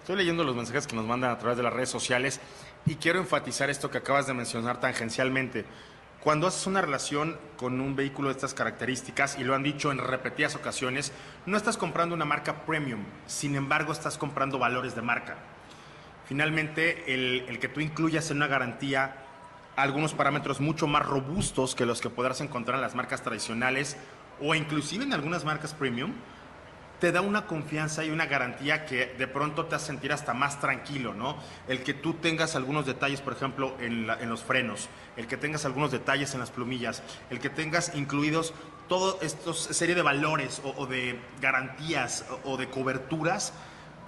Estoy 0.08 0.20
leyendo 0.20 0.46
los 0.46 0.56
mensajes 0.56 0.88
que 0.88 0.96
nos 0.96 1.06
mandan 1.06 1.32
a 1.32 1.38
través 1.38 1.58
de 1.58 1.64
las 1.64 1.74
redes 1.74 1.90
sociales 1.90 2.40
y 2.86 2.96
quiero 2.96 3.20
enfatizar 3.20 3.70
esto 3.70 3.92
que 3.92 3.98
acabas 3.98 4.26
de 4.26 4.34
mencionar 4.34 4.80
tangencialmente. 4.80 5.66
Cuando 6.24 6.48
haces 6.48 6.66
una 6.66 6.80
relación 6.80 7.38
con 7.58 7.82
un 7.82 7.98
vehículo 7.98 8.30
de 8.30 8.36
estas 8.36 8.54
características, 8.54 9.38
y 9.38 9.44
lo 9.44 9.54
han 9.54 9.64
dicho 9.64 9.92
en 9.92 9.98
repetidas 9.98 10.56
ocasiones, 10.56 11.12
no 11.46 11.58
estás 11.58 11.76
comprando 11.76 12.16
una 12.16 12.24
marca 12.24 12.66
premium, 12.66 13.04
sin 13.26 13.56
embargo 13.56 13.92
estás 13.92 14.18
comprando 14.18 14.58
valores 14.58 14.96
de 14.96 15.02
marca. 15.02 15.36
finalmente 16.26 17.14
el, 17.14 17.60
que 17.60 17.68
tú 17.68 17.82
incluyas 17.82 18.32
en 18.32 18.38
una 18.38 18.48
garantía 18.48 19.26
algunos 19.76 20.14
parámetros 20.14 20.62
mucho 20.62 20.88
más 20.88 21.06
robustos 21.06 21.76
que 21.76 21.86
los 21.86 22.00
que 22.00 22.10
podrás 22.10 22.40
encontrar 22.40 22.76
en 22.76 22.82
las 22.82 22.96
marcas 22.96 23.24
tradicionales 23.24 23.98
o 24.40 24.56
inclusive 24.56 25.04
en 25.04 25.12
algunas 25.12 25.44
marcas 25.44 25.74
premium, 25.74 26.14
te 27.00 27.12
da 27.12 27.22
una 27.22 27.46
confianza 27.46 28.04
y 28.04 28.10
una 28.10 28.26
garantía 28.26 28.86
que 28.86 29.14
de 29.18 29.28
pronto 29.28 29.66
te 29.66 29.76
hace 29.76 29.88
sentir 29.88 30.12
hasta 30.12 30.34
más 30.34 30.60
tranquilo, 30.60 31.14
¿no? 31.14 31.38
El 31.68 31.84
que 31.84 31.94
tú 31.94 32.16
tengas 32.16 32.56
algunos 32.56 32.86
detalles, 32.86 33.22
por 33.22 33.34
ejemplo, 33.34 33.76
en, 33.80 34.08
los 34.08 34.44
frenos, 34.44 34.90
el 35.16 35.28
que 35.28 35.38
tengas 35.38 35.66
algunos 35.66 35.92
detalles 35.92 36.34
en 36.34 36.40
las 36.40 36.52
plumillas, 36.52 37.04
el 37.30 37.40
que 37.40 37.50
tengas 37.50 37.96
incluidos 37.96 38.54
toda 38.90 39.16
esta 39.22 39.54
serie 39.54 39.96
de 39.96 40.02
valores 40.02 40.62
o, 40.64 40.86
de 40.88 41.20
garantías 41.42 42.26
o, 42.44 42.58
de 42.58 42.70
coberturas, 42.70 43.54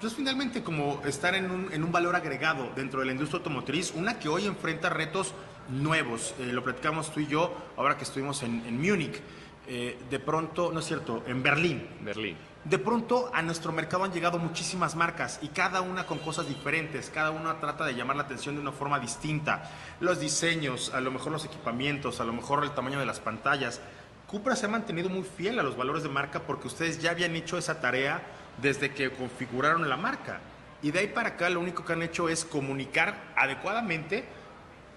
pues 0.02 0.13
finalmente 0.13 0.63
como 0.63 1.02
estar 1.06 1.36
en 1.36 1.52
un, 1.52 1.91
valor 1.91 2.15
agregado 2.15 2.71
dentro 2.75 3.02
de 3.02 3.06
la 3.06 3.12
industria 3.12 3.39
automotriz, 3.39 3.91
una 3.93 4.17
que 4.17 4.30
hoy 4.30 4.45
enfrenta 4.45 4.89
retos 4.89 5.34
nuevos. 5.69 6.34
Eh, 6.39 6.45
lo 6.54 6.63
platicamos 6.63 7.13
tú 7.13 7.19
y 7.19 7.28
yo 7.28 7.54
ahora 7.78 7.97
que 7.97 8.06
estuvimos 8.06 8.41
en, 8.43 8.63
en 8.65 8.82
Múnich. 8.82 9.21
Eh, 9.67 9.99
de 10.10 10.19
pronto, 10.19 10.71
no 10.71 10.80
es 10.80 10.86
cierto, 10.86 11.23
en 11.28 11.43
Berlín. 11.43 11.88
Berlín. 12.02 12.36
De 12.65 12.78
pronto 12.78 13.32
a 13.34 13.41
nuestro 13.41 13.72
mercado 13.72 14.04
han 14.04 14.12
llegado 14.12 14.38
muchísimas 14.38 14.95
marcas 14.95 15.39
y 15.41 15.48
cada 15.48 15.80
una 15.80 16.06
con 16.06 16.19
cosas 16.19 16.45
diferentes, 16.45 17.10
cada 17.10 17.32
una 17.32 17.58
trata 17.60 17.86
de 17.86 17.95
llamar 17.95 18.17
la 18.17 18.24
atención 18.24 18.56
de 18.56 18.62
una 18.62 18.74
forma 18.74 19.00
distinta. 19.00 19.63
Los 20.02 20.19
diseños, 20.19 20.93
a 20.93 21.00
lo 21.00 21.10
mejor 21.10 21.32
los 21.32 21.45
equipamientos, 21.45 22.19
a 22.19 22.26
lo 22.26 22.34
mejor 22.34 22.63
el 22.65 22.72
tamaño 22.72 23.00
de 23.00 23.06
las 23.06 23.22
pantallas. 23.22 23.80
Cupra 24.28 24.58
se 24.58 24.65
ha 24.65 24.69
mantenido 24.69 25.10
muy 25.10 25.24
fiel 25.24 25.58
a 25.58 25.63
los 25.63 25.78
valores 25.78 26.04
de 26.04 26.10
marca 26.10 26.41
porque 26.41 26.67
ustedes 26.67 27.02
ya 27.02 27.12
habían 27.12 27.34
hecho 27.36 27.58
esa 27.58 27.80
tarea 27.80 28.22
desde 28.62 28.93
que 28.93 29.10
configuraron 29.10 29.88
la 29.88 29.95
marca. 29.95 30.41
Y 30.82 30.91
de 30.91 31.00
ahí 31.00 31.08
para 31.08 31.30
acá 31.30 31.50
lo 31.50 31.62
único 31.62 31.86
que 31.86 31.93
han 31.93 32.04
hecho 32.04 32.28
es 32.28 32.43
comunicar 32.43 33.34
adecuadamente 33.38 34.26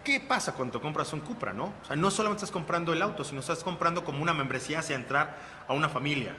qué 0.02 0.18
pasa 0.18 0.52
cuando 0.54 0.80
compras 0.80 1.12
un 1.12 1.20
Cupra, 1.20 1.52
¿no? 1.52 1.66
O 1.82 1.84
sea, 1.86 1.94
no 1.94 2.10
solamente 2.10 2.44
estás 2.44 2.50
comprando 2.50 2.92
el 2.92 3.00
auto, 3.02 3.22
sino 3.22 3.38
estás 3.38 3.62
comprando 3.62 4.04
como 4.04 4.20
una 4.20 4.34
membresía 4.34 4.80
hacia 4.80 4.96
entrar 4.96 5.38
a 5.68 5.72
una 5.74 5.88
familia. 5.88 6.34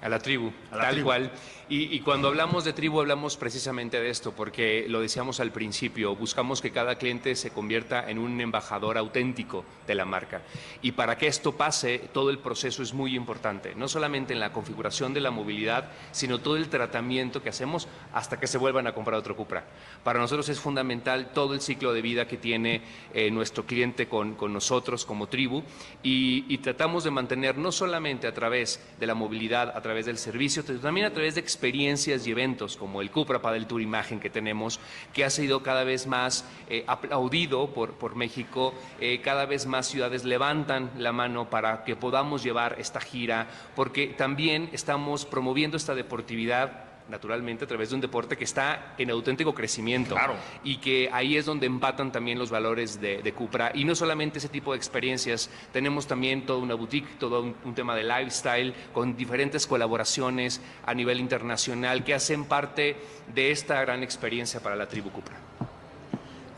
A 0.00 0.08
la 0.08 0.18
tribu, 0.18 0.52
tal 0.70 1.02
cual. 1.02 1.30
Y, 1.70 2.00
cuando 2.00 2.28
hablamos 2.28 2.64
de 2.64 2.72
tribu 2.72 3.00
hablamos 3.00 3.36
precisamente 3.36 4.00
de 4.00 4.08
esto, 4.08 4.32
porque 4.32 4.86
lo 4.88 5.02
decíamos 5.02 5.38
al 5.38 5.52
principio, 5.52 6.16
buscamos 6.16 6.62
que 6.62 6.70
cada 6.70 6.96
cliente 6.96 7.36
se 7.36 7.50
convierta 7.50 8.08
en 8.08 8.18
un 8.18 8.40
embajador 8.40 8.96
auténtico 8.96 9.66
de 9.86 9.94
la 9.94 10.06
marca. 10.06 10.40
Y 10.80 10.92
para 10.92 11.18
que 11.18 11.26
esto 11.26 11.56
pase, 11.56 11.98
todo 12.14 12.30
el 12.30 12.38
proceso 12.38 12.82
es 12.82 12.94
muy 12.94 13.14
importante, 13.14 13.74
no 13.74 13.86
solamente 13.86 14.32
en 14.32 14.40
la 14.40 14.50
configuración 14.50 15.12
de 15.12 15.20
la 15.20 15.30
movilidad, 15.30 15.90
sino 16.10 16.38
todo 16.38 16.56
el 16.56 16.70
tratamiento 16.70 17.42
que 17.42 17.50
hacemos 17.50 17.86
hasta 18.14 18.40
que 18.40 18.46
se 18.46 18.56
vuelvan 18.56 18.86
a 18.86 18.94
comprar 18.94 19.18
otro 19.18 19.36
Cupra. 19.36 19.64
Para 20.04 20.20
nosotros 20.20 20.48
es 20.48 20.58
fundamental 20.58 21.32
todo 21.34 21.52
el 21.52 21.60
ciclo 21.60 21.92
de 21.92 22.00
vida 22.00 22.26
que 22.26 22.38
tiene 22.38 22.80
eh, 23.12 23.30
nuestro 23.30 23.66
cliente 23.66 24.08
con, 24.08 24.36
con, 24.36 24.54
nosotros 24.54 25.04
como 25.04 25.28
tribu 25.28 25.62
y, 26.02 26.46
y, 26.48 26.58
tratamos 26.58 27.04
de 27.04 27.10
mantener 27.10 27.58
no 27.58 27.72
solamente 27.72 28.26
a 28.26 28.32
través 28.32 28.80
de 28.98 29.06
la 29.06 29.14
movilidad, 29.14 29.76
a 29.76 29.82
través 29.82 30.06
del 30.06 30.16
servicio, 30.16 30.62
sino 30.62 30.80
también 30.80 31.06
a 31.06 31.12
través 31.12 31.34
de 31.34 31.42
experiencias 31.58 32.24
y 32.24 32.30
eventos 32.30 32.76
como 32.76 33.00
el 33.00 33.10
Cupra 33.10 33.42
Padel 33.42 33.66
Tour 33.66 33.82
Imagen 33.82 34.20
que 34.20 34.30
tenemos, 34.30 34.78
que 35.12 35.24
ha 35.24 35.30
sido 35.30 35.60
cada 35.64 35.82
vez 35.82 36.06
más 36.06 36.44
eh, 36.70 36.84
aplaudido 36.86 37.74
por, 37.74 37.94
por 37.94 38.14
México, 38.14 38.72
eh, 39.00 39.20
cada 39.24 39.44
vez 39.44 39.66
más 39.66 39.88
ciudades 39.88 40.24
levantan 40.24 40.92
la 40.96 41.10
mano 41.10 41.50
para 41.50 41.82
que 41.82 41.96
podamos 41.96 42.44
llevar 42.44 42.76
esta 42.78 43.00
gira, 43.00 43.48
porque 43.74 44.06
también 44.06 44.70
estamos 44.72 45.24
promoviendo 45.24 45.76
esta 45.76 45.96
deportividad 45.96 46.87
naturalmente 47.08 47.64
a 47.64 47.68
través 47.68 47.90
de 47.90 47.94
un 47.96 48.00
deporte 48.00 48.36
que 48.36 48.44
está 48.44 48.94
en 48.98 49.10
auténtico 49.10 49.54
crecimiento 49.54 50.14
claro. 50.14 50.34
y 50.62 50.76
que 50.78 51.08
ahí 51.12 51.36
es 51.36 51.46
donde 51.46 51.66
empatan 51.66 52.12
también 52.12 52.38
los 52.38 52.50
valores 52.50 53.00
de, 53.00 53.32
Cupra 53.34 53.70
y 53.74 53.84
no 53.84 53.94
solamente 53.94 54.38
ese 54.38 54.48
tipo 54.48 54.72
de 54.72 54.78
experiencias, 54.78 55.50
tenemos 55.72 56.06
también 56.06 56.46
toda 56.46 56.58
una 56.58 56.74
boutique, 56.74 57.18
todo 57.18 57.42
un, 57.42 57.74
tema 57.74 57.94
de 57.94 58.02
lifestyle 58.02 58.74
con 58.92 59.16
diferentes 59.16 59.66
colaboraciones 59.66 60.60
a 60.84 60.94
nivel 60.94 61.20
internacional 61.20 62.02
que 62.04 62.14
hacen 62.14 62.46
parte 62.46 62.96
de 63.32 63.50
esta 63.50 63.80
gran 63.82 64.02
experiencia 64.02 64.60
para 64.60 64.76
la 64.76 64.88
tribu 64.88 65.10
Cupra. 65.10 65.36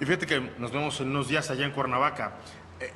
Y 0.00 0.04
fíjate 0.04 0.26
que 0.26 0.40
nos 0.58 0.72
vemos 0.72 1.00
en 1.00 1.10
unos 1.10 1.28
días 1.28 1.50
allá 1.50 1.66
en 1.66 1.72
Cuernavaca. 1.72 2.32
Eh, 2.80 2.90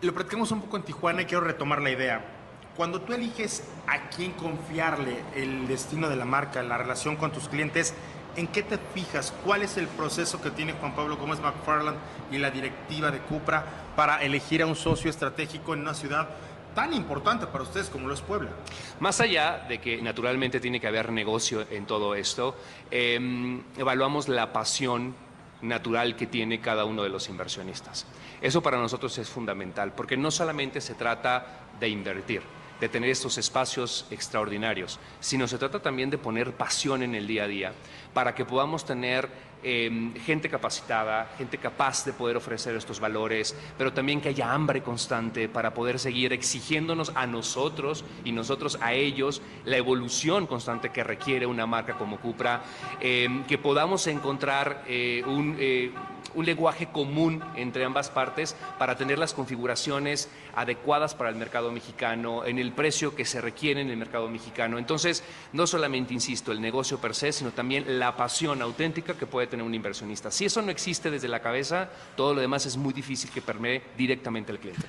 lo 0.00 0.12
platicamos 0.12 0.50
un 0.50 0.62
poco 0.62 0.76
en 0.76 0.82
Tijuana 0.82 1.22
y 1.22 1.26
quiero 1.26 1.44
retomar 1.44 1.80
la 1.80 1.90
idea 1.90 2.41
cuando 2.82 3.00
tú 3.00 3.12
eliges 3.12 3.62
a 3.86 4.08
quién 4.08 4.32
confiarle 4.32 5.22
el 5.36 5.68
destino 5.68 6.08
de 6.08 6.16
la 6.16 6.24
marca, 6.24 6.64
la 6.64 6.76
relación 6.76 7.14
con 7.14 7.30
tus 7.30 7.48
clientes, 7.48 7.94
¿en 8.34 8.48
qué 8.48 8.64
te 8.64 8.76
fijas? 8.76 9.32
¿Cuál 9.44 9.62
es 9.62 9.76
el 9.76 9.86
proceso 9.86 10.42
que 10.42 10.50
tiene 10.50 10.72
Juan 10.72 10.92
Pablo 10.96 11.16
Gómez 11.16 11.38
McFarland 11.38 11.96
y 12.32 12.38
la 12.38 12.50
directiva 12.50 13.12
de 13.12 13.20
Cupra 13.20 13.64
para 13.94 14.20
elegir 14.20 14.62
a 14.62 14.66
un 14.66 14.74
socio 14.74 15.10
estratégico 15.10 15.74
en 15.74 15.82
una 15.82 15.94
ciudad 15.94 16.28
tan 16.74 16.92
importante 16.92 17.46
para 17.46 17.62
ustedes 17.62 17.88
como 17.88 18.08
lo 18.08 18.14
es 18.14 18.20
Puebla. 18.20 18.50
Más 18.98 19.20
allá 19.20 19.64
de 19.68 19.78
que 19.78 20.02
naturalmente 20.02 20.58
tiene 20.58 20.80
que 20.80 20.88
haber 20.88 21.12
negocio 21.12 21.64
en 21.70 21.86
todo 21.86 22.16
esto, 22.16 22.56
em, 22.90 23.62
evaluamos 23.76 24.28
la 24.28 24.52
pasión 24.52 25.14
natural 25.60 26.16
que 26.16 26.26
tiene 26.26 26.60
cada 26.60 26.84
uno 26.84 27.04
de 27.04 27.10
los 27.10 27.28
inversionistas. 27.28 28.06
Eso 28.40 28.60
para 28.60 28.78
nosotros 28.78 29.16
es 29.18 29.28
fundamental, 29.28 29.92
porque 29.92 30.16
no 30.16 30.32
solamente 30.32 30.80
se 30.80 30.94
trata 30.94 31.60
de 31.78 31.88
invertir, 31.88 32.42
de 32.82 32.88
tener 32.88 33.10
estos 33.10 33.38
espacios 33.38 34.06
extraordinarios, 34.10 34.98
sino 35.20 35.46
se 35.46 35.56
trata 35.56 35.78
también 35.78 36.10
de 36.10 36.18
poner 36.18 36.52
pasión 36.52 37.04
en 37.04 37.14
el 37.14 37.28
día 37.28 37.44
a 37.44 37.46
día 37.46 37.72
para 38.12 38.34
que 38.34 38.44
podamos 38.44 38.84
tener 38.84 39.28
em, 39.62 40.14
gente 40.14 40.48
capacitada, 40.48 41.30
gente 41.38 41.58
capaz 41.58 42.04
de 42.04 42.12
poder 42.12 42.36
ofrecer 42.36 42.74
estos 42.74 43.00
valores, 43.00 43.56
pero 43.78 43.92
también 43.92 44.20
que 44.20 44.30
haya 44.30 44.52
hambre 44.52 44.82
constante 44.82 45.48
para 45.48 45.74
poder 45.74 45.98
seguir 45.98 46.32
exigiéndonos 46.32 47.12
a 47.14 47.26
nosotros 47.26 48.04
y 48.24 48.32
nosotros 48.32 48.78
a 48.80 48.92
ellos 48.92 49.42
la 49.64 49.76
evolución 49.76 50.46
constante 50.46 50.90
que 50.90 51.04
requiere 51.04 51.46
una 51.46 51.66
marca 51.66 51.94
como 51.94 52.18
Cupra, 52.18 52.62
em, 53.00 53.44
que 53.44 53.58
podamos 53.58 54.06
encontrar 54.06 54.84
eh, 54.86 55.22
un... 55.26 55.56
Eh, 55.58 55.92
un 56.34 56.46
lenguaje 56.46 56.86
común 56.86 57.42
entre 57.56 57.84
ambas 57.84 58.10
partes 58.10 58.56
para 58.78 58.96
tener 58.96 59.18
las 59.18 59.34
configuraciones 59.34 60.28
adecuadas 60.54 61.14
para 61.14 61.30
el 61.30 61.36
mercado 61.36 61.70
mexicano, 61.72 62.44
en 62.44 62.58
el 62.58 62.72
precio 62.72 63.14
que 63.14 63.24
se 63.24 63.40
requiere 63.40 63.80
en 63.80 63.90
el 63.90 63.96
mercado 63.96 64.28
mexicano. 64.28 64.78
Entonces, 64.78 65.22
no 65.52 65.66
solamente, 65.66 66.14
insisto, 66.14 66.52
el 66.52 66.60
negocio 66.60 66.98
per 66.98 67.14
se, 67.14 67.32
sino 67.32 67.50
también 67.52 67.98
la 67.98 68.16
pasión 68.16 68.62
auténtica 68.62 69.14
que 69.14 69.26
puede 69.26 69.46
tener 69.52 69.66
un 69.66 69.74
inversionista. 69.74 70.30
Si 70.30 70.46
eso 70.46 70.62
no 70.62 70.70
existe 70.70 71.10
desde 71.10 71.28
la 71.28 71.40
cabeza, 71.40 71.90
todo 72.16 72.32
lo 72.32 72.40
demás 72.40 72.64
es 72.64 72.78
muy 72.78 72.94
difícil 72.94 73.30
que 73.30 73.42
permee 73.42 73.82
directamente 73.98 74.50
al 74.50 74.58
cliente. 74.58 74.86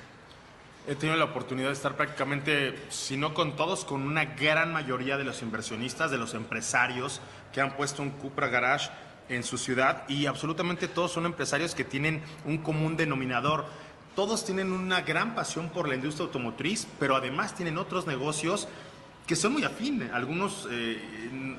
He 0.88 0.94
tenido 0.94 1.18
la 1.18 1.26
oportunidad 1.26 1.68
de 1.68 1.74
estar 1.74 1.96
prácticamente, 1.96 2.74
si 2.88 3.18
no 3.18 3.34
con 3.34 3.56
todos, 3.56 3.84
con 3.84 4.02
una 4.02 4.24
gran 4.24 4.72
mayoría 4.72 5.18
de 5.18 5.24
los 5.24 5.42
inversionistas, 5.42 6.10
de 6.10 6.16
los 6.16 6.32
empresarios 6.32 7.20
que 7.52 7.60
han 7.60 7.76
puesto 7.76 8.00
un 8.02 8.10
Cupra 8.10 8.48
Garage 8.48 8.90
en 9.28 9.42
su 9.42 9.58
ciudad 9.58 10.08
y 10.08 10.24
absolutamente 10.24 10.88
todos 10.88 11.12
son 11.12 11.26
empresarios 11.26 11.74
que 11.74 11.84
tienen 11.84 12.22
un 12.46 12.58
común 12.58 12.96
denominador. 12.96 13.66
Todos 14.16 14.46
tienen 14.46 14.72
una 14.72 15.02
gran 15.02 15.34
pasión 15.34 15.68
por 15.68 15.88
la 15.88 15.94
industria 15.94 16.26
automotriz, 16.26 16.86
pero 16.98 17.16
además 17.16 17.54
tienen 17.54 17.76
otros 17.76 18.06
negocios 18.06 18.66
que 19.26 19.36
son 19.36 19.52
muy 19.52 19.64
afines. 19.64 20.12
Algunos 20.12 20.68
eh, 20.70 21.00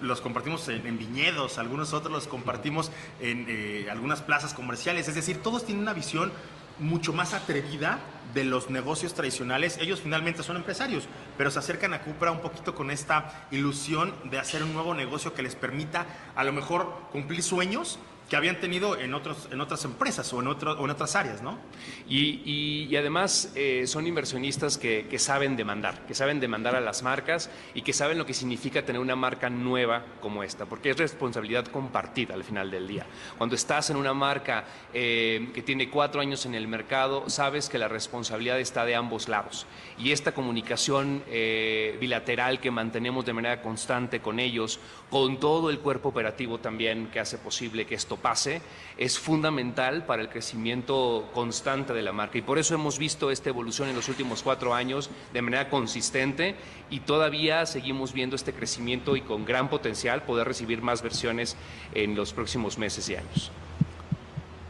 los 0.01 0.21
compartimos 0.21 0.67
en, 0.69 0.97
viñedos, 0.97 1.57
algunos 1.57 1.93
otros 1.93 2.11
los 2.11 2.27
compartimos 2.27 2.91
en 3.19 3.45
eh, 3.47 3.87
algunas 3.89 4.21
plazas 4.21 4.53
comerciales. 4.53 5.07
Es 5.07 5.15
decir, 5.15 5.41
todos 5.41 5.65
tienen 5.65 5.81
una 5.83 5.93
visión 5.93 6.31
mucho 6.77 7.13
más 7.13 7.33
atrevida 7.33 7.99
de 8.33 8.43
los 8.43 8.69
negocios 8.69 9.13
tradicionales. 9.13 9.77
Ellos 9.79 10.01
finalmente 10.01 10.43
son 10.43 10.57
empresarios, 10.57 11.07
pero 11.37 11.49
se 11.49 11.59
acercan 11.59 11.93
a 11.93 12.01
Cupra 12.01 12.31
un 12.31 12.41
poquito 12.41 12.75
con 12.75 12.91
esta 12.91 13.47
ilusión 13.51 14.13
de 14.25 14.39
hacer 14.39 14.61
un 14.63 14.73
nuevo 14.73 14.93
negocio 14.93 15.33
que 15.33 15.41
les 15.41 15.55
permita 15.55 16.05
a 16.35 16.43
lo 16.43 16.51
mejor 16.51 17.07
cumplir 17.11 17.41
sueños 17.41 17.97
que 18.29 18.35
habían 18.35 18.59
tenido 18.59 18.97
en, 18.97 19.13
otros, 19.13 19.49
en 19.51 19.61
otras 19.61 19.85
empresas 19.85 20.31
o 20.33 20.41
en, 20.41 20.47
otro, 20.47 20.83
en 20.83 20.89
otras 20.89 21.15
áreas, 21.15 21.41
¿no? 21.41 21.59
Y, 22.07 22.41
y, 22.89 22.95
además 22.95 23.51
eh, 23.55 23.85
son 23.87 24.07
inversionistas 24.07 24.77
que, 24.77 25.07
que, 25.09 25.19
saben 25.19 25.55
demandar, 25.55 26.05
que 26.07 26.15
saben 26.15 26.39
demandar 26.39 26.75
a 26.75 26.81
las 26.81 27.03
marcas 27.03 27.49
y 27.73 27.81
que 27.81 27.93
saben 27.93 28.17
lo 28.17 28.25
que 28.25 28.33
significa 28.33 28.83
tener 28.83 29.01
una 29.01 29.15
marca 29.15 29.49
nueva 29.49 30.03
como 30.21 30.43
esta, 30.43 30.65
porque 30.65 30.91
es 30.91 30.97
responsabilidad 30.97 31.65
compartida 31.65 32.33
al 32.33 32.43
final 32.43 32.71
del 32.71 32.87
día. 32.87 33.05
Cuando 33.37 33.55
estás 33.55 33.89
en 33.89 33.97
una 33.97 34.13
marca 34.13 34.65
eh, 34.93 35.49
que 35.53 35.61
tiene 35.61 35.89
cuatro 35.89 36.21
años 36.21 36.45
en 36.45 36.55
el 36.55 36.67
mercado, 36.67 37.29
sabes 37.29 37.69
que 37.69 37.77
la 37.77 37.87
responsabilidad 37.87 38.59
está 38.59 38.85
de 38.85 38.95
ambos 38.95 39.27
lados. 39.27 39.67
Y 39.97 40.11
esta 40.11 40.33
comunicación 40.33 41.23
eh, 41.27 41.97
bilateral 41.99 42.59
que 42.59 42.71
mantenemos 42.71 43.25
de 43.25 43.33
manera 43.33 43.61
constante 43.61 44.19
con 44.19 44.39
ellos, 44.39 44.79
con 45.09 45.39
todo 45.39 45.69
el 45.69 45.79
cuerpo 45.79 46.09
operativo 46.09 46.59
también 46.59 47.07
que 47.07 47.19
hace 47.19 47.37
posible 47.37 47.85
que 47.85 47.95
esto 47.95 48.14
pase, 48.17 48.61
es 48.97 49.19
fundamental 49.19 50.05
para 50.05 50.21
el 50.21 50.29
crecimiento 50.29 51.29
constante 51.33 51.93
de 51.93 52.01
la 52.01 52.13
marca. 52.13 52.37
Y 52.37 52.41
por 52.41 52.57
eso 52.57 52.75
hemos 52.75 52.97
visto 52.97 53.31
esta 53.31 53.49
evolución 53.49 53.89
en 53.89 53.95
los 53.95 54.09
últimos 54.09 54.41
cuatro 54.43 54.73
años 54.73 55.09
de 55.33 55.41
manera 55.41 55.69
consistente 55.69 56.55
y 56.89 57.01
todavía 57.01 57.65
seguimos 57.65 58.13
viendo 58.13 58.35
este 58.35 58.53
crecimiento 58.53 59.15
y 59.15 59.21
con 59.21 59.45
gran 59.45 59.69
potencial 59.69 60.23
poder 60.23 60.47
recibir 60.47 60.81
más 60.81 61.01
versiones 61.01 61.57
en 61.93 62.15
los 62.15 62.33
próximos 62.33 62.77
meses 62.77 63.09
y 63.09 63.15
años. 63.15 63.51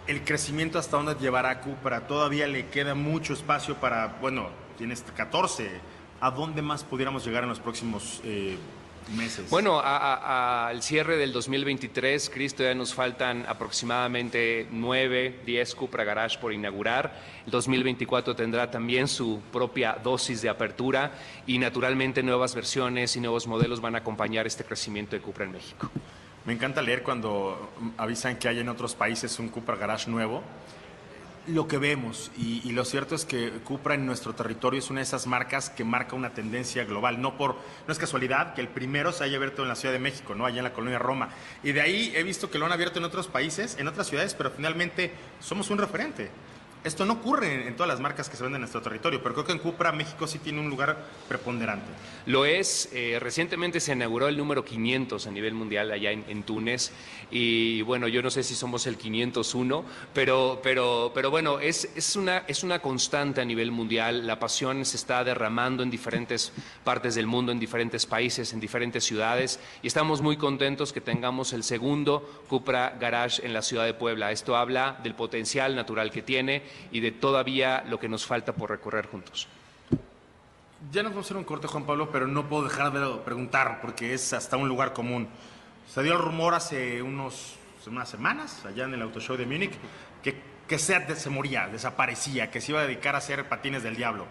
el 0.07 0.24
crecimiento 0.24 0.78
hasta 0.78 0.97
dónde 0.97 1.15
llevará 1.15 1.61
Cupra. 1.61 2.07
Todavía 2.07 2.47
le 2.47 2.67
queda 2.67 2.93
mucho 2.93 3.34
espacio 3.34 3.76
para, 3.76 4.17
bueno, 4.22 4.49
tienes 4.78 5.01
14. 5.01 5.70
¿A 6.22 6.32
dónde 6.32 6.61
más 6.61 6.84
pudiéramos 6.84 7.26
llegar 7.26 7.43
en 7.43 7.49
los 7.49 7.59
próximos 7.59 8.22
eh, 8.24 8.57
meses? 9.10 9.49
Bueno, 9.49 9.82
al 9.84 10.82
cierre 10.82 11.18
del 11.18 11.32
2023, 11.34 12.30
Cristo, 12.30 12.64
ya 12.64 12.74
nos 12.74 12.93
faltan 12.93 13.45
aproximadamente 13.47 14.68
9, 14.72 15.41
10 15.45 15.76
Cupra 15.76 16.03
Garage 16.03 16.39
por 16.39 16.53
inaugurar. 16.53 17.22
El 17.45 17.51
2024 17.51 18.36
tendrá 18.36 18.70
también 18.72 19.08
su 19.08 19.41
propia 19.51 19.97
dosis 20.03 20.41
de 20.41 20.49
apertura 20.49 21.12
y 21.45 21.58
naturalmente 21.58 22.24
nuevas 22.24 22.56
versiones 22.56 23.16
y 23.16 23.20
nuevos 23.20 23.47
modelos 23.47 23.82
van 23.82 23.95
a 23.95 23.99
acompañar 23.99 24.47
este 24.47 24.64
crecimiento 24.64 25.16
de 25.16 25.22
Cupra 25.22 25.45
en 25.45 25.51
México. 25.51 25.89
Me 26.45 26.53
encanta 26.53 26.82
leer 26.82 27.01
cuando 27.01 27.72
avisan 27.97 28.38
que 28.38 28.47
hay 28.47 28.60
en 28.60 28.70
otros 28.70 28.93
países 28.93 29.39
un 29.39 29.49
Cupra 29.49 29.76
Garage 29.76 30.10
nuevo. 30.12 30.43
Lo 31.48 31.68
que 31.68 31.78
vemos, 31.78 32.32
y, 32.38 32.72
lo 32.72 32.84
cierto 32.86 33.14
es 33.14 33.24
que 33.24 33.52
Cupra 33.64 33.93
en 33.93 34.08
nuestro 34.08 34.34
territorio 34.34 34.80
es 34.80 34.89
una 34.89 35.02
de 35.02 35.04
esas 35.04 35.28
marcas 35.28 35.70
que 35.70 35.84
marca 35.84 36.16
una 36.16 36.34
tendencia 36.34 36.86
global. 36.86 37.22
No, 37.22 37.38
por, 37.38 37.56
no 37.86 37.91
es 37.91 38.00
casualidad 38.00 38.56
que 38.56 38.62
el 38.62 38.68
primero 38.68 39.12
se 39.12 39.24
haya 39.24 39.38
abierto 39.38 39.62
en 39.62 39.68
la 39.68 39.76
Ciudad 39.76 39.93
de 39.93 40.00
México, 40.00 40.34
¿no? 40.34 40.48
allá 40.48 40.58
en 40.58 40.64
la 40.64 40.74
colonia 40.74 40.98
Roma. 40.98 41.30
Y 41.62 41.72
de 41.72 41.82
ahí 41.82 42.12
he 42.16 42.24
visto 42.24 42.50
que 42.50 42.58
lo 42.58 42.66
han 42.66 42.72
abierto 42.72 42.98
en 42.98 43.06
otros 43.06 43.28
países, 43.28 43.78
en 43.78 43.88
otras 43.88 44.08
ciudades, 44.08 44.34
pero 44.34 44.50
finalmente 44.50 45.14
somos 45.39 45.70
un 45.70 45.78
referente. 45.78 46.32
Esto 46.86 47.03
no 47.03 47.13
ocurre 47.13 47.67
en, 47.67 47.75
todas 47.75 47.88
las 47.88 47.99
marcas 47.99 48.29
que 48.29 48.38
se 48.38 48.43
venden 48.43 48.57
en 48.57 48.61
nuestro 48.61 48.79
territorio, 48.79 49.19
pero 49.23 49.33
creo 49.33 49.45
que 49.45 49.53
en 49.53 49.57
Cupra 49.57 49.91
México 49.91 50.27
sí 50.27 50.38
tiene 50.38 50.59
un 50.59 50.69
lugar 50.69 50.95
preponderante. 51.27 51.91
Lo 52.27 52.45
es. 52.45 52.89
Eh, 52.93 53.17
recientemente 53.19 53.79
se 53.79 53.93
inauguró 53.93 54.27
el 54.27 54.38
número 54.38 54.63
500 54.63 55.25
a 55.25 55.31
nivel 55.31 55.55
mundial 55.55 55.91
allá 55.91 56.11
en, 56.11 56.43
Túnez 56.43 56.91
y 57.31 57.81
bueno, 57.81 58.07
yo 58.07 58.21
no 58.21 58.29
sé 58.29 58.43
si 58.43 58.53
somos 58.53 58.86
el 58.86 58.97
501, 58.97 59.83
pero, 60.13 60.59
pero, 60.61 61.11
pero 61.15 61.31
bueno, 61.31 61.59
es, 61.59 61.89
es, 61.95 62.15
una, 62.15 62.43
es 62.47 62.63
una 62.63 62.77
constante 62.77 63.41
a 63.41 63.45
nivel 63.45 63.71
mundial. 63.71 64.27
La 64.27 64.38
pasión 64.38 64.86
se 64.86 64.97
está 64.97 65.23
derramando 65.23 65.81
en 65.81 65.89
diferentes 65.89 66.53
partes 66.83 67.15
del 67.15 67.25
mundo, 67.25 67.51
en 67.51 67.59
diferentes 67.59 68.05
países, 68.05 68.53
en 68.53 68.59
diferentes 68.59 69.03
ciudades 69.03 69.59
y 69.81 69.88
estamos 69.88 70.21
muy 70.21 70.38
contentos 70.38 70.93
que 70.93 71.01
tengamos 71.01 71.51
el 71.53 71.63
segundo 71.63 72.43
Cupra 72.47 72.95
Garage 72.99 73.43
en 73.43 73.53
la 73.53 73.63
ciudad 73.63 73.86
de 73.86 73.95
Puebla. 73.95 74.31
Esto 74.31 74.55
habla 74.55 74.99
del 75.01 75.15
potencial 75.15 75.75
natural 75.75 76.11
que 76.11 76.21
tiene 76.21 76.74
y 76.91 76.99
de 76.99 77.11
todavía 77.11 77.84
lo 77.88 77.99
que 77.99 78.09
nos 78.09 78.26
falta 78.26 78.53
por 78.53 78.69
recorrer 78.69 79.07
juntos. 79.07 79.47
Ya 80.91 81.01
nos 81.01 81.13
vamos 81.13 81.26
a 81.26 81.28
hacer 81.28 81.38
un 81.38 81.43
corte, 81.43 81.67
Juan 81.67 81.86
Pablo, 81.86 82.09
pero 82.11 82.28
no 82.28 82.47
puedo 82.47 82.63
dejar 82.63 82.91
de 82.91 83.17
preguntar 83.23 83.80
porque 83.82 84.13
es 84.13 84.34
hasta 84.34 84.57
un 84.57 84.67
lugar 84.67 84.93
común. 84.93 85.28
Se 85.88 86.03
dio 86.03 86.13
el 86.13 86.19
rumor 86.19 86.53
hace 86.53 87.01
unos, 87.01 87.55
unas 87.88 88.09
semanas, 88.09 88.63
allá 88.65 88.86
en 88.86 88.93
el 88.93 89.01
Auto 89.01 89.19
Show 89.19 89.38
de 89.38 89.45
Múnich, 89.45 89.73
que, 90.21 90.36
que 90.67 90.78
Seat 90.78 91.09
se 91.15 91.30
moría, 91.30 91.67
desaparecía, 91.67 92.51
que 92.51 92.61
se 92.61 92.71
iba 92.71 92.82
a 92.82 92.84
dedicar 92.86 93.15
a 93.15 93.19
hacer 93.19 93.47
patines 93.47 93.84
del 93.84 93.95
diablo. 93.95 94.26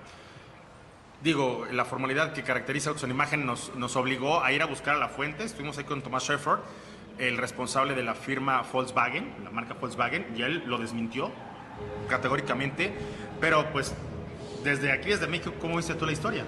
Digo, 1.22 1.66
la 1.72 1.84
formalidad 1.84 2.32
que 2.34 2.42
caracteriza 2.42 2.90
a 2.90 3.06
Imagen 3.08 3.46
nos, 3.46 3.74
nos 3.76 3.96
obligó 3.96 4.44
a 4.44 4.52
ir 4.52 4.62
a 4.62 4.66
buscar 4.66 4.96
a 4.96 4.98
la 4.98 5.08
fuente. 5.08 5.44
Estuvimos 5.44 5.78
ahí 5.78 5.84
con 5.84 6.02
Tomás 6.02 6.24
Schaeffer, 6.24 6.58
el 7.18 7.38
responsable 7.38 7.94
de 7.94 8.02
la 8.02 8.14
firma 8.14 8.62
Volkswagen, 8.70 9.34
la 9.42 9.50
marca 9.50 9.74
Volkswagen, 9.74 10.34
y 10.36 10.42
él 10.42 10.64
lo 10.66 10.78
desmintió 10.78 11.32
categóricamente, 12.08 12.92
pero 13.40 13.70
pues 13.72 13.94
desde 14.62 14.92
aquí, 14.92 15.10
desde 15.10 15.26
México, 15.26 15.52
¿cómo 15.60 15.76
viste 15.76 15.94
tú 15.94 16.06
la 16.06 16.12
historia? 16.12 16.44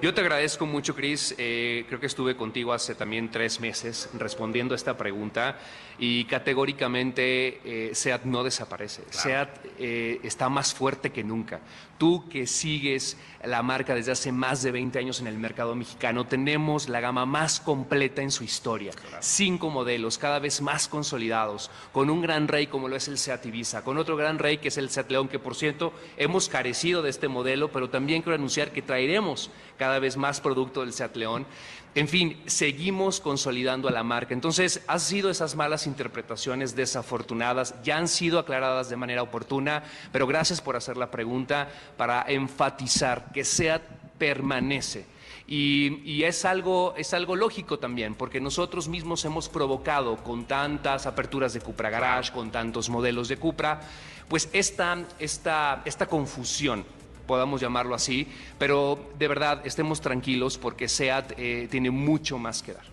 Yo 0.00 0.14
te 0.14 0.20
agradezco 0.20 0.64
mucho, 0.64 0.94
Cris. 0.94 1.34
Eh, 1.38 1.84
creo 1.88 1.98
que 1.98 2.06
estuve 2.06 2.36
contigo 2.36 2.72
hace 2.72 2.94
también 2.94 3.32
tres 3.32 3.58
meses 3.58 4.08
respondiendo 4.14 4.74
a 4.74 4.76
esta 4.76 4.96
pregunta 4.96 5.58
y 5.98 6.24
categóricamente 6.26 7.60
eh, 7.64 7.94
SEAT 7.94 8.22
no 8.22 8.44
desaparece. 8.44 9.02
SEAT 9.10 9.48
eh, 9.76 10.20
está 10.22 10.48
más 10.48 10.72
fuerte 10.72 11.10
que 11.10 11.24
nunca. 11.24 11.60
Tú 11.98 12.28
que 12.28 12.46
sigues 12.46 13.16
la 13.42 13.60
marca 13.64 13.92
desde 13.92 14.12
hace 14.12 14.30
más 14.30 14.62
de 14.62 14.70
20 14.70 15.00
años 15.00 15.20
en 15.20 15.26
el 15.26 15.36
mercado 15.36 15.74
mexicano, 15.74 16.28
tenemos 16.28 16.88
la 16.88 17.00
gama 17.00 17.26
más 17.26 17.58
completa 17.58 18.22
en 18.22 18.30
su 18.30 18.44
historia. 18.44 18.92
Cinco 19.18 19.68
modelos, 19.68 20.16
cada 20.16 20.38
vez 20.38 20.60
más 20.60 20.86
consolidados, 20.86 21.72
con 21.92 22.08
un 22.08 22.22
gran 22.22 22.46
rey 22.46 22.68
como 22.68 22.86
lo 22.86 22.94
es 22.94 23.08
el 23.08 23.18
SEAT 23.18 23.46
Ibiza, 23.46 23.82
con 23.82 23.98
otro 23.98 24.16
gran 24.16 24.38
rey 24.38 24.58
que 24.58 24.68
es 24.68 24.78
el 24.78 24.90
SEAT 24.90 25.10
León, 25.10 25.26
que 25.26 25.40
por 25.40 25.56
cierto 25.56 25.92
hemos 26.16 26.48
carecido 26.48 27.02
de 27.02 27.10
este 27.10 27.26
modelo, 27.26 27.72
pero 27.72 27.90
también 27.90 28.22
quiero 28.22 28.36
anunciar 28.36 28.70
que 28.70 28.82
traeremos 28.82 29.50
cada 29.78 29.98
vez 29.98 30.16
más 30.16 30.40
producto 30.40 30.80
del 30.80 30.92
Seat 30.92 31.16
León. 31.16 31.46
En 31.94 32.06
fin, 32.06 32.40
seguimos 32.46 33.20
consolidando 33.20 33.88
a 33.88 33.92
la 33.92 34.02
marca. 34.02 34.34
Entonces, 34.34 34.82
han 34.86 35.00
sido 35.00 35.30
esas 35.30 35.56
malas 35.56 35.86
interpretaciones 35.86 36.76
desafortunadas, 36.76 37.74
ya 37.82 37.96
han 37.96 38.08
sido 38.08 38.38
aclaradas 38.38 38.90
de 38.90 38.96
manera 38.96 39.22
oportuna, 39.22 39.82
pero 40.12 40.26
gracias 40.26 40.60
por 40.60 40.76
hacer 40.76 40.96
la 40.96 41.10
pregunta 41.10 41.68
para 41.96 42.24
enfatizar 42.28 43.32
que 43.32 43.44
SEAT 43.44 43.82
permanece. 44.18 45.06
Y, 45.50 46.22
es, 46.24 46.44
algo, 46.44 46.92
es 46.98 47.14
algo 47.14 47.34
lógico 47.34 47.78
también, 47.78 48.14
porque 48.14 48.38
nosotros 48.38 48.86
mismos 48.86 49.24
hemos 49.24 49.48
provocado 49.48 50.16
con 50.18 50.44
tantas 50.44 51.06
aperturas 51.06 51.54
de 51.54 51.60
Cupra 51.60 51.88
Garage, 51.88 52.32
con 52.32 52.50
tantos 52.50 52.90
modelos 52.90 53.28
de 53.28 53.38
Cupra, 53.38 53.80
pues 54.28 54.50
esta, 54.52 54.98
esta, 55.18 55.80
esta 55.86 56.04
confusión 56.06 56.84
podamos 57.28 57.60
llamarlo 57.60 57.94
así, 57.94 58.26
pero 58.58 58.98
de 59.16 59.28
verdad 59.28 59.60
estemos 59.64 60.00
tranquilos 60.00 60.58
porque 60.58 60.88
SEAT 60.88 61.34
eh, 61.36 61.68
tiene 61.70 61.92
mucho 61.92 62.38
más 62.38 62.62
que 62.62 62.72
dar. 62.72 62.84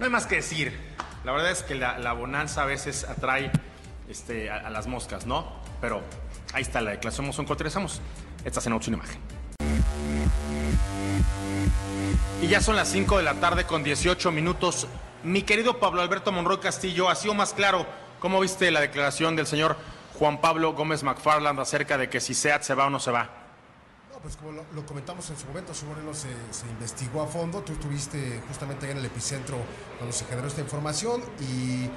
No 0.00 0.06
hay 0.06 0.10
más 0.10 0.26
que 0.26 0.36
decir. 0.36 0.76
La 1.24 1.32
verdad 1.32 1.50
es 1.50 1.62
que 1.62 1.74
la, 1.74 2.12
bonanza 2.14 2.62
a 2.62 2.64
veces 2.64 3.04
atrae 3.04 3.52
este, 4.08 4.50
a, 4.50 4.70
las 4.70 4.86
moscas, 4.86 5.26
¿no? 5.26 5.52
Pero 5.82 6.02
ahí 6.54 6.62
está 6.62 6.80
la 6.80 6.92
declaración 6.92 7.26
Mosón 7.26 7.46
Estamos 7.64 8.00
Estás 8.44 8.66
en 8.66 8.72
otra 8.72 8.92
imagen. 8.92 9.20
Y 12.40 12.46
ya 12.46 12.62
son 12.62 12.74
las 12.76 12.88
5 12.88 13.18
de 13.18 13.22
la 13.22 13.34
tarde 13.34 13.64
con 13.64 13.84
18 13.84 14.32
minutos. 14.32 14.86
Mi 15.22 15.42
querido 15.42 15.78
Pablo 15.78 16.00
Alberto 16.00 16.32
Monroy 16.32 16.58
Castillo, 16.58 17.10
ha 17.10 17.14
sido 17.14 17.34
más 17.34 17.52
claro. 17.52 17.86
¿Cómo 18.18 18.40
viste 18.40 18.70
la 18.70 18.80
declaración 18.80 19.36
del 19.36 19.46
señor 19.46 19.76
Juan 20.20 20.38
Pablo 20.38 20.74
Gómez 20.74 21.02
McFarland 21.02 21.58
acerca 21.60 21.96
de 21.96 22.10
que 22.10 22.20
si 22.20 22.34
SEAT 22.34 22.62
se 22.62 22.74
va 22.74 22.88
o 22.88 22.90
no 22.90 23.00
se 23.00 23.10
va? 23.10 23.30
No, 24.12 24.18
pues 24.18 24.36
como 24.36 24.52
lo, 24.52 24.84
comentamos 24.84 25.30
en 25.30 25.38
su 25.38 25.46
momento, 25.46 25.72
su 25.72 25.86
Moreno 25.86 26.12
se, 26.12 26.28
se, 26.50 26.66
investigó 26.66 27.22
a 27.22 27.26
fondo, 27.26 27.62
tú 27.62 27.72
estuviste 27.72 28.42
justamente 28.46 28.84
ahí 28.84 28.92
en 28.92 28.98
el 28.98 29.06
epicentro 29.06 29.56
cuando 29.96 30.14
se 30.14 30.26
generó 30.26 30.46
esta 30.46 30.60
información 30.60 31.22
y, 31.40 31.88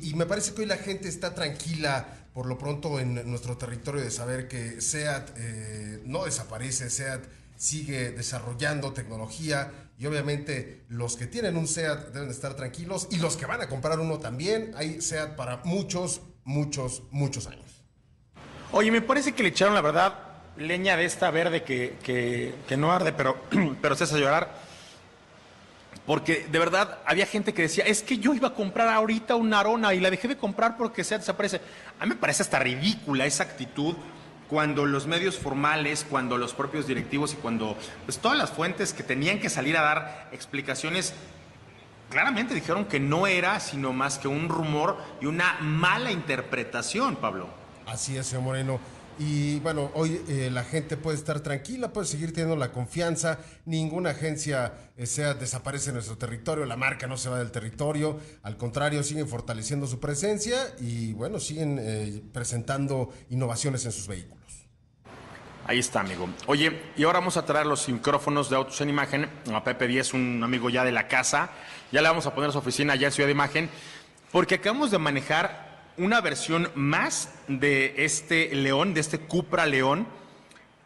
y, 0.00 0.14
me 0.14 0.26
parece 0.26 0.54
que 0.54 0.60
hoy 0.60 0.68
la 0.68 0.76
gente 0.76 1.08
está 1.08 1.34
tranquila 1.34 2.06
por 2.32 2.46
lo 2.46 2.56
pronto 2.56 3.00
en 3.00 3.28
nuestro 3.28 3.56
territorio 3.56 4.00
de 4.00 4.12
saber 4.12 4.46
que 4.46 4.80
SEAT 4.80 5.30
eh, 5.36 6.02
no 6.04 6.26
desaparece, 6.26 6.88
SEAT 6.88 7.24
sigue 7.56 8.12
desarrollando 8.12 8.92
tecnología 8.92 9.72
y 9.98 10.06
obviamente 10.06 10.84
los 10.88 11.16
que 11.16 11.26
tienen 11.26 11.56
un 11.56 11.66
SEAT 11.66 12.12
deben 12.12 12.30
estar 12.30 12.54
tranquilos 12.54 13.08
y 13.10 13.16
los 13.16 13.36
que 13.36 13.46
van 13.46 13.60
a 13.60 13.68
comprar 13.68 13.98
uno 13.98 14.20
también. 14.20 14.72
Hay 14.76 15.00
SEAT 15.00 15.34
para 15.34 15.56
muchos, 15.64 16.22
muchos, 16.44 17.02
muchos 17.10 17.46
años. 17.46 17.82
Oye, 18.72 18.90
me 18.90 19.02
parece 19.02 19.32
que 19.32 19.42
le 19.42 19.48
echaron, 19.48 19.74
la 19.74 19.80
verdad, 19.80 20.14
leña 20.56 20.96
de 20.96 21.04
esta 21.04 21.30
verde 21.30 21.62
que, 21.62 21.96
que, 22.02 22.76
no 22.76 22.92
arde, 22.92 23.12
pero, 23.12 23.42
pero 23.82 23.96
se 23.96 24.04
hace 24.04 24.18
llorar. 24.18 24.70
Porque 26.06 26.46
de 26.50 26.58
verdad 26.58 26.98
había 27.04 27.26
gente 27.26 27.52
que 27.52 27.62
decía, 27.62 27.84
es 27.84 28.02
que 28.02 28.18
yo 28.18 28.34
iba 28.34 28.48
a 28.48 28.54
comprar 28.54 28.88
ahorita 28.88 29.36
una 29.36 29.60
arona 29.60 29.94
y 29.94 30.00
la 30.00 30.10
dejé 30.10 30.28
de 30.28 30.36
comprar 30.36 30.76
porque 30.76 31.04
se 31.04 31.18
desaparece. 31.18 31.60
A 31.98 32.04
mí 32.04 32.10
me 32.10 32.16
parece 32.16 32.42
hasta 32.42 32.58
ridícula 32.58 33.26
esa 33.26 33.44
actitud 33.44 33.94
cuando 34.48 34.86
los 34.86 35.06
medios 35.06 35.38
formales, 35.38 36.04
cuando 36.08 36.36
los 36.36 36.54
propios 36.54 36.88
directivos 36.88 37.34
y 37.34 37.36
cuando 37.36 37.76
pues, 38.04 38.18
todas 38.18 38.36
las 38.36 38.50
fuentes 38.50 38.92
que 38.92 39.04
tenían 39.04 39.38
que 39.38 39.48
salir 39.48 39.76
a 39.76 39.82
dar 39.82 40.28
explicaciones 40.32 41.14
claramente 42.10 42.54
dijeron 42.54 42.84
que 42.84 43.00
no 43.00 43.26
era 43.26 43.60
sino 43.60 43.92
más 43.92 44.18
que 44.18 44.28
un 44.28 44.48
rumor 44.48 44.98
y 45.20 45.26
una 45.26 45.58
mala 45.60 46.10
interpretación, 46.10 47.16
Pablo. 47.16 47.48
Así 47.86 48.16
es, 48.16 48.26
señor 48.26 48.44
Moreno. 48.44 48.80
Y 49.18 49.60
bueno, 49.60 49.90
hoy 49.94 50.18
eh, 50.28 50.48
la 50.50 50.64
gente 50.64 50.96
puede 50.96 51.18
estar 51.18 51.40
tranquila, 51.40 51.92
puede 51.92 52.06
seguir 52.06 52.32
teniendo 52.32 52.56
la 52.56 52.72
confianza. 52.72 53.38
Ninguna 53.66 54.10
agencia 54.10 54.72
eh, 54.96 55.04
sea 55.04 55.34
desaparece 55.34 55.90
en 55.90 55.94
nuestro 55.96 56.16
territorio, 56.16 56.64
la 56.64 56.76
marca 56.76 57.06
no 57.06 57.18
se 57.18 57.28
va 57.28 57.38
del 57.38 57.50
territorio. 57.50 58.18
Al 58.42 58.56
contrario, 58.56 59.02
siguen 59.02 59.28
fortaleciendo 59.28 59.86
su 59.86 60.00
presencia 60.00 60.56
y 60.78 61.12
bueno, 61.12 61.38
siguen 61.38 61.78
eh, 61.82 62.22
presentando 62.32 63.12
innovaciones 63.28 63.84
en 63.84 63.92
sus 63.92 64.06
vehículos. 64.06 64.40
Ahí 65.66 65.78
está, 65.78 66.00
amigo. 66.00 66.26
Oye, 66.46 66.80
y 66.96 67.04
ahora 67.04 67.18
vamos 67.18 67.36
a 67.36 67.44
traer 67.44 67.66
los 67.66 67.88
micrófonos 67.90 68.48
de 68.48 68.56
Autos 68.56 68.80
en 68.80 68.88
Imagen 68.88 69.28
a 69.52 69.62
Pepe 69.62 69.86
Díez, 69.86 70.14
un 70.14 70.42
amigo 70.42 70.70
ya 70.70 70.82
de 70.82 70.92
la 70.92 71.06
casa. 71.08 71.50
Ya 71.92 72.00
le 72.00 72.08
vamos 72.08 72.26
a 72.26 72.34
poner 72.34 72.52
su 72.52 72.58
oficina 72.58 72.92
allá 72.92 73.08
en 73.08 73.12
Ciudad 73.12 73.26
de 73.26 73.32
Imagen, 73.32 73.68
porque 74.30 74.56
acabamos 74.56 74.92
de 74.92 74.98
manejar 74.98 75.70
una 75.96 76.20
versión 76.20 76.70
más 76.76 77.34
de 77.48 77.94
este 77.98 78.54
León, 78.54 78.94
de 78.94 79.00
este 79.00 79.18
Cupra 79.18 79.66
León, 79.66 80.06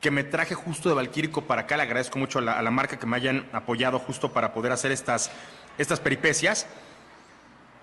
que 0.01 0.11
me 0.11 0.25
traje 0.25 0.55
justo 0.55 0.89
de 0.89 0.95
Valquírico 0.95 1.43
para 1.43 1.63
acá. 1.63 1.77
Le 1.77 1.83
agradezco 1.83 2.19
mucho 2.19 2.39
a 2.39 2.43
la, 2.43 2.71
marca 2.71 2.99
que 2.99 3.07
me 3.07 3.17
hayan 3.17 3.47
apoyado 3.53 3.99
justo 3.99 4.33
para 4.33 4.55
poder 4.55 4.73
hacer 4.73 4.93
estas, 4.93 5.31
estas 5.77 6.01
peripecias. 6.01 6.67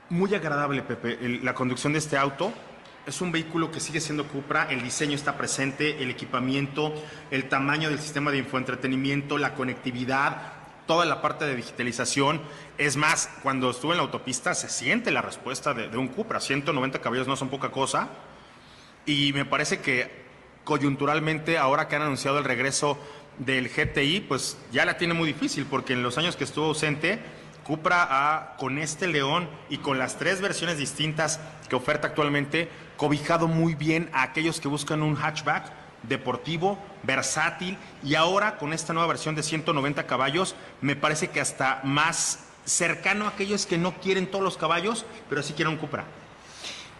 Muy 0.10 0.34
agradable, 0.34 0.82
Pepe, 0.82 1.18
la 1.44 1.54
conducción 1.54 1.94
de 1.94 2.00
este 2.00 2.18
auto. 2.18 2.52
es 3.06 3.22
un 3.22 3.32
vehículo 3.32 3.72
que 3.72 3.80
sigue 3.80 4.02
siendo 4.02 4.28
Cupra, 4.28 4.68
el 4.70 4.82
diseño 4.82 5.16
está 5.16 5.38
presente, 5.38 6.02
el 6.02 6.10
equipamiento, 6.10 6.94
el 7.30 7.48
tamaño 7.50 7.90
del 7.90 8.00
sistema 8.00 8.32
de 8.32 8.40
infoentretenimiento, 8.40 9.38
la 9.38 9.54
conectividad, 9.54 10.61
toda 10.88 11.06
la 11.06 11.22
parte 11.22 11.46
de 11.46 11.56
digitalización. 11.56 12.42
Es 12.78 12.98
más, 12.98 13.30
cuando 13.44 13.70
estuve 13.70 13.92
en 13.92 13.98
la 13.98 14.04
autopista 14.04 14.54
se 14.56 14.70
siente 14.70 15.12
la 15.12 15.22
respuesta 15.22 15.74
de, 15.74 15.90
de 15.90 15.98
un 15.98 16.08
Cupra. 16.08 16.40
190 16.40 17.00
caballos 17.00 17.28
no 17.28 17.36
son 17.36 17.50
poca 17.50 17.70
cosa. 17.70 18.10
Y 19.06 19.34
me 19.34 19.46
parece 19.46 19.80
que 19.80 20.22
coyunturalmente, 20.64 21.58
ahora 21.58 21.88
que 21.88 21.96
han 21.96 22.04
anunciado 22.04 22.38
el 22.38 22.44
regreso 22.44 22.98
del 23.40 23.70
GTI, 23.70 24.22
pues 24.22 24.58
ya 24.72 24.86
la 24.86 24.98
tiene 24.98 25.14
muy 25.14 25.28
difícil, 25.28 25.66
porque 25.66 25.94
en 25.94 26.04
los 26.04 26.18
años 26.18 26.36
que 26.36 26.44
estuvo 26.44 26.66
ausente, 26.66 27.20
Cupra 27.64 28.08
ha, 28.10 28.58
con 28.58 28.78
este 28.78 29.08
León 29.08 29.50
y 29.70 29.78
con 29.78 29.98
las 29.98 30.18
tres 30.18 30.42
versiones 30.42 30.78
distintas 30.78 31.40
que 31.70 31.76
oferta 31.76 32.10
actualmente, 32.10 32.70
cobijado 32.98 33.48
muy 33.48 33.76
bien 33.76 34.10
a 34.14 34.24
aquellos 34.24 34.60
que 34.60 34.68
buscan 34.68 35.02
un 35.02 35.16
hatchback 35.16 35.81
deportivo, 36.04 36.78
versátil 37.04 37.78
y 38.04 38.16
ahora 38.16 38.58
con 38.58 38.74
esta 38.74 38.94
nueva 38.94 39.08
versión 39.08 39.36
de 39.36 39.44
190 39.44 40.06
caballos, 40.08 40.56
me 40.82 40.96
parece 40.96 41.30
que 41.30 41.42
hasta 41.42 41.80
más 41.84 42.40
cercano 42.66 43.26
a 43.26 43.30
aquellos 43.30 43.66
que 43.66 43.78
no 43.78 43.94
quieren 43.96 44.28
todos 44.30 44.44
los 44.44 44.58
caballos, 44.58 45.06
pero 45.30 45.42
sí 45.44 45.54
quieren 45.54 45.74
un 45.74 45.80
Cupra. 45.80 46.06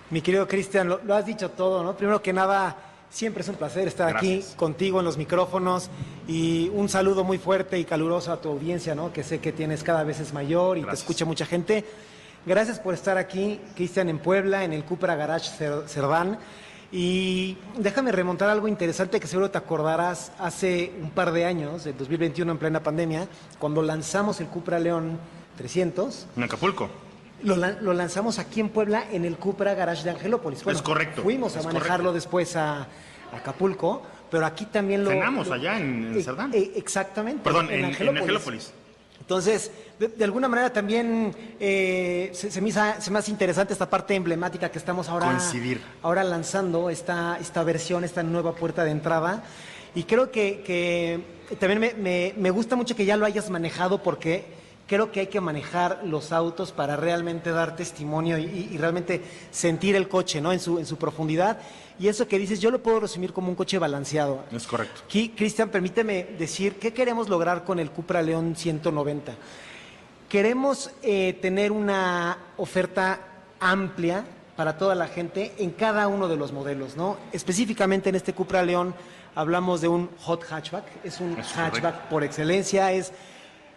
Mi 0.10 0.22
querido 0.22 0.48
Cristian, 0.48 0.90
lo, 0.90 1.00
lo 1.04 1.16
has 1.16 1.26
dicho 1.26 1.52
todo, 1.52 1.84
¿no? 1.84 1.96
Primero 1.96 2.22
que 2.22 2.34
nada, 2.34 2.76
siempre 3.10 3.44
es 3.44 3.50
un 3.50 3.56
placer 3.56 3.88
estar 3.88 4.10
Gracias. 4.12 4.48
aquí 4.48 4.56
contigo 4.58 5.00
en 5.00 5.06
los 5.06 5.18
micrófonos 5.18 5.90
y 6.28 6.70
un 6.74 6.90
saludo 6.90 7.24
muy 7.24 7.38
fuerte 7.38 7.80
y 7.80 7.86
caluroso 7.86 8.34
a 8.34 8.42
tu 8.42 8.50
audiencia, 8.50 8.94
¿no? 8.96 9.14
Que 9.14 9.24
sé 9.24 9.40
que 9.40 9.52
tienes 9.52 9.84
cada 9.84 10.04
vez 10.04 10.20
es 10.20 10.34
mayor 10.34 10.78
y 10.78 10.82
Gracias. 10.82 11.00
te 11.00 11.04
escucha 11.04 11.26
mucha 11.26 11.46
gente. 11.46 11.86
Gracias 12.46 12.80
por 12.80 12.94
estar 12.94 13.18
aquí, 13.18 13.62
Cristian, 13.76 14.10
en 14.10 14.18
Puebla, 14.20 14.64
en 14.64 14.74
el 14.74 14.84
Cupra 14.84 15.16
Garage 15.16 15.50
Cer- 15.58 15.88
Cerdán. 15.88 16.40
Y 16.92 17.58
déjame 17.78 18.12
remontar 18.12 18.50
algo 18.50 18.68
interesante 18.68 19.20
que 19.20 19.28
seguro 19.28 19.50
te 19.50 19.58
acordarás 19.58 20.32
hace 20.40 20.92
un 21.02 21.12
par 21.12 21.32
de 21.32 21.46
años, 21.46 21.86
del 21.86 21.98
2021 21.98 22.52
en 22.52 22.58
plena 22.58 22.84
pandemia, 22.84 23.28
cuando 23.60 23.82
lanzamos 23.82 24.42
el 24.42 24.48
Cupra 24.48 24.78
León 24.78 25.18
300. 25.58 26.28
En 26.36 26.44
Acapulco. 26.44 26.90
Lo, 27.44 27.56
lo 27.56 27.94
lanzamos 27.94 28.40
aquí 28.40 28.60
en 28.60 28.70
Puebla 28.70 29.06
en 29.12 29.26
el 29.26 29.38
Cupra 29.38 29.74
Garage 29.74 30.04
de 30.04 30.12
Angelópolis. 30.12 30.62
Es 30.68 30.82
correcto, 30.82 31.24
Fuimos 31.24 31.56
a 31.56 31.64
manejarlo 31.64 32.10
correcto. 32.10 32.14
después 32.14 32.56
a, 32.56 32.82
a 32.82 32.88
Acapulco, 33.38 34.04
pero 34.30 34.46
aquí 34.46 34.66
también 34.66 35.04
lo. 35.04 35.10
Cenamos 35.12 35.48
lo- 35.48 35.54
allá 35.56 35.80
en 35.80 36.22
Cerdán. 36.24 36.52
eh, 36.54 36.74
exactamente. 36.76 37.42
Perdón, 37.44 37.72
en, 37.72 37.80
en 37.80 37.86
Angelópolis. 38.18 38.74
Entonces, 39.32 39.72
de, 39.98 40.10
de 40.10 40.26
alguna 40.26 40.50
manera 40.50 40.74
también 40.74 41.34
eh, 41.58 42.32
se, 42.34 42.52
se 42.52 42.60
me 42.60 42.68
hizo- 42.68 42.82
se 43.00 43.10
me 43.12 43.20
hace 43.20 43.32
interesante 43.32 43.72
esta 43.72 43.90
parte 43.90 44.14
emblemática 44.14 44.70
que 44.70 44.78
estamos 44.78 45.08
ahora, 45.08 45.28
Coincidir. 45.28 45.80
ahora 46.02 46.22
lanzando, 46.26 46.90
esta, 46.90 47.38
esta 47.40 47.64
versión, 47.64 48.04
esta 48.04 48.24
nueva 48.24 48.54
puerta 48.56 48.84
de 48.84 48.92
entrada. 48.92 49.46
Y 49.96 50.04
creo 50.04 50.32
que, 50.32 50.64
que 50.66 51.56
también 51.56 51.80
me, 51.80 51.94
me- 51.94 52.34
me 52.36 52.50
gusta 52.52 52.76
mucho 52.76 52.94
que 52.94 53.06
ya 53.06 53.16
lo 53.16 53.26
hayas 53.26 53.50
manejado 53.50 54.04
porque 54.04 54.44
creo 54.86 55.14
que 55.14 55.22
hay 55.22 55.28
que 55.28 55.40
manejar 55.40 56.02
los 56.04 56.34
autos 56.34 56.74
para 56.74 56.98
realmente 56.98 57.52
dar 57.52 57.78
testimonio 57.78 58.38
y, 58.38 58.44
y- 58.44 58.70
y 58.74 58.78
realmente 58.78 59.22
sentir 59.50 59.96
el 59.96 60.10
coche 60.10 60.42
¿no? 60.42 60.52
en, 60.52 60.60
su, 60.60 60.78
en 60.78 60.86
su 60.86 60.98
profundidad. 60.98 61.58
Y 62.02 62.08
eso 62.08 62.28
que 62.28 62.40
dices, 62.40 62.60
yo 62.60 62.72
lo 62.72 62.82
puedo 62.82 63.02
resumir 63.02 63.32
como 63.32 63.50
un 63.50 63.56
coche 63.56 63.78
balanceado. 63.78 64.44
Es 64.52 64.66
correcto. 64.66 65.02
Cristian, 65.08 65.70
permíteme 65.70 66.30
decir, 66.40 66.80
¿qué 66.80 66.92
queremos 66.94 67.30
lograr 67.30 67.64
con 67.64 67.78
el 67.80 67.92
Cupra 67.92 68.24
León 68.24 68.56
190? 68.56 69.36
Queremos 70.28 70.90
eh, 71.04 71.38
tener 71.44 71.72
una 71.72 72.40
oferta 72.58 73.20
amplia 73.60 74.26
para 74.56 74.80
toda 74.80 74.96
la 74.96 75.10
gente 75.10 75.54
en 75.60 75.70
cada 75.70 76.08
uno 76.08 76.28
de 76.28 76.38
los 76.38 76.52
modelos, 76.52 76.98
¿no? 76.98 77.18
Específicamente 77.32 78.10
en 78.10 78.16
este 78.16 78.34
Cupra 78.34 78.64
León 78.64 78.96
hablamos 79.36 79.80
de 79.82 79.88
un 79.88 80.10
hot 80.22 80.44
hatchback, 80.44 80.86
es 81.04 81.20
un 81.20 81.38
Es 81.38 81.52
hatchback 81.56 81.82
correcto. 81.82 82.10
por 82.10 82.24
excelencia, 82.24 82.92
es 82.94 83.12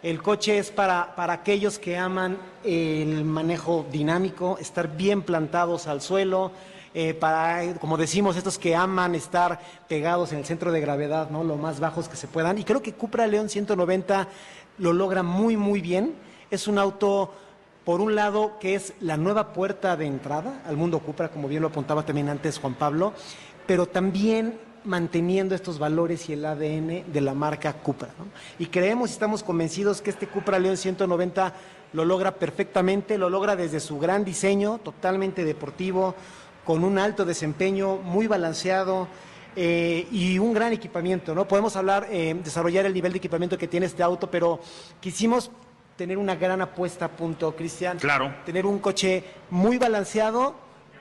el 0.01 0.23
coche 0.23 0.57
es 0.57 0.71
para, 0.71 1.15
para 1.15 1.33
aquellos 1.33 1.77
que 1.77 1.95
aman 1.95 2.39
el 2.63 3.23
manejo 3.23 3.85
dinámico, 3.91 4.57
estar 4.59 4.97
bien 4.97 5.21
plantados 5.21 5.85
al 5.85 6.01
suelo, 6.01 6.51
eh, 6.97 7.13
para, 7.13 7.73
como 7.73 7.97
decimos, 7.97 8.37
estos 8.37 8.57
que 8.57 8.73
aman 8.73 9.15
estar 9.15 9.59
pegados 9.89 10.31
en 10.31 10.37
el 10.39 10.45
centro 10.45 10.71
de 10.71 10.79
gravedad, 10.79 11.29
¿no? 11.29 11.43
lo 11.43 11.57
más 11.57 11.81
bajos 11.81 12.07
que 12.07 12.15
se 12.15 12.29
puedan. 12.29 12.57
Y 12.57 12.63
creo 12.63 12.81
que 12.81 12.93
Cupra 12.93 13.27
León 13.27 13.49
190 13.49 14.29
lo 14.77 14.93
logra 14.93 15.21
muy, 15.21 15.57
muy 15.57 15.81
bien. 15.81 16.15
Es 16.49 16.69
un 16.69 16.79
auto, 16.79 17.33
por 17.83 17.99
un 17.99 18.15
lado, 18.15 18.53
que 18.61 18.75
es 18.75 18.93
la 19.01 19.17
nueva 19.17 19.51
puerta 19.51 19.97
de 19.97 20.05
entrada 20.05 20.61
al 20.65 20.77
mundo 20.77 20.99
Cupra, 20.99 21.27
como 21.27 21.49
bien 21.49 21.63
lo 21.63 21.67
apuntaba 21.67 22.05
también 22.05 22.29
antes 22.29 22.59
Juan 22.59 22.75
Pablo, 22.75 23.11
pero 23.67 23.87
también 23.87 24.57
manteniendo 24.85 25.53
estos 25.53 25.79
valores 25.79 26.29
y 26.29 26.33
el 26.33 26.45
ADN 26.45 27.11
de 27.11 27.21
la 27.21 27.33
marca 27.33 27.73
Cupra. 27.73 28.11
¿no? 28.17 28.27
Y 28.57 28.67
creemos 28.67 29.09
y 29.09 29.13
estamos 29.13 29.43
convencidos 29.43 30.01
que 30.01 30.11
este 30.11 30.27
Cupra 30.27 30.59
León 30.59 30.77
190 30.77 31.53
lo 31.91 32.05
logra 32.05 32.35
perfectamente, 32.35 33.17
lo 33.17 33.29
logra 33.29 33.55
desde 33.55 33.79
su 33.79 33.99
gran 33.99 34.23
diseño, 34.23 34.79
totalmente 34.79 35.43
deportivo, 35.43 36.15
con 36.65 36.83
un 36.83 36.97
alto 36.97 37.23
desempeño, 37.23 37.97
muy 37.97 38.27
balanceado 38.27 39.07
eh, 39.55 40.07
y 40.11 40.39
un 40.39 40.53
gran 40.53 40.73
equipamiento. 40.73 41.33
¿no? 41.33 41.47
Podemos 41.47 41.75
hablar, 41.75 42.07
eh, 42.09 42.35
desarrollar 42.43 42.85
el 42.85 42.93
nivel 42.93 43.13
de 43.13 43.19
equipamiento 43.19 43.57
que 43.57 43.67
tiene 43.67 43.85
este 43.85 44.03
auto, 44.03 44.29
pero 44.29 44.59
quisimos 44.99 45.51
tener 45.95 46.17
una 46.17 46.35
gran 46.35 46.61
apuesta 46.61 47.05
a 47.05 47.09
punto, 47.09 47.55
Cristian. 47.55 47.99
Claro. 47.99 48.33
Tener 48.45 48.65
un 48.65 48.79
coche 48.79 49.23
muy 49.49 49.77
balanceado, 49.77 50.55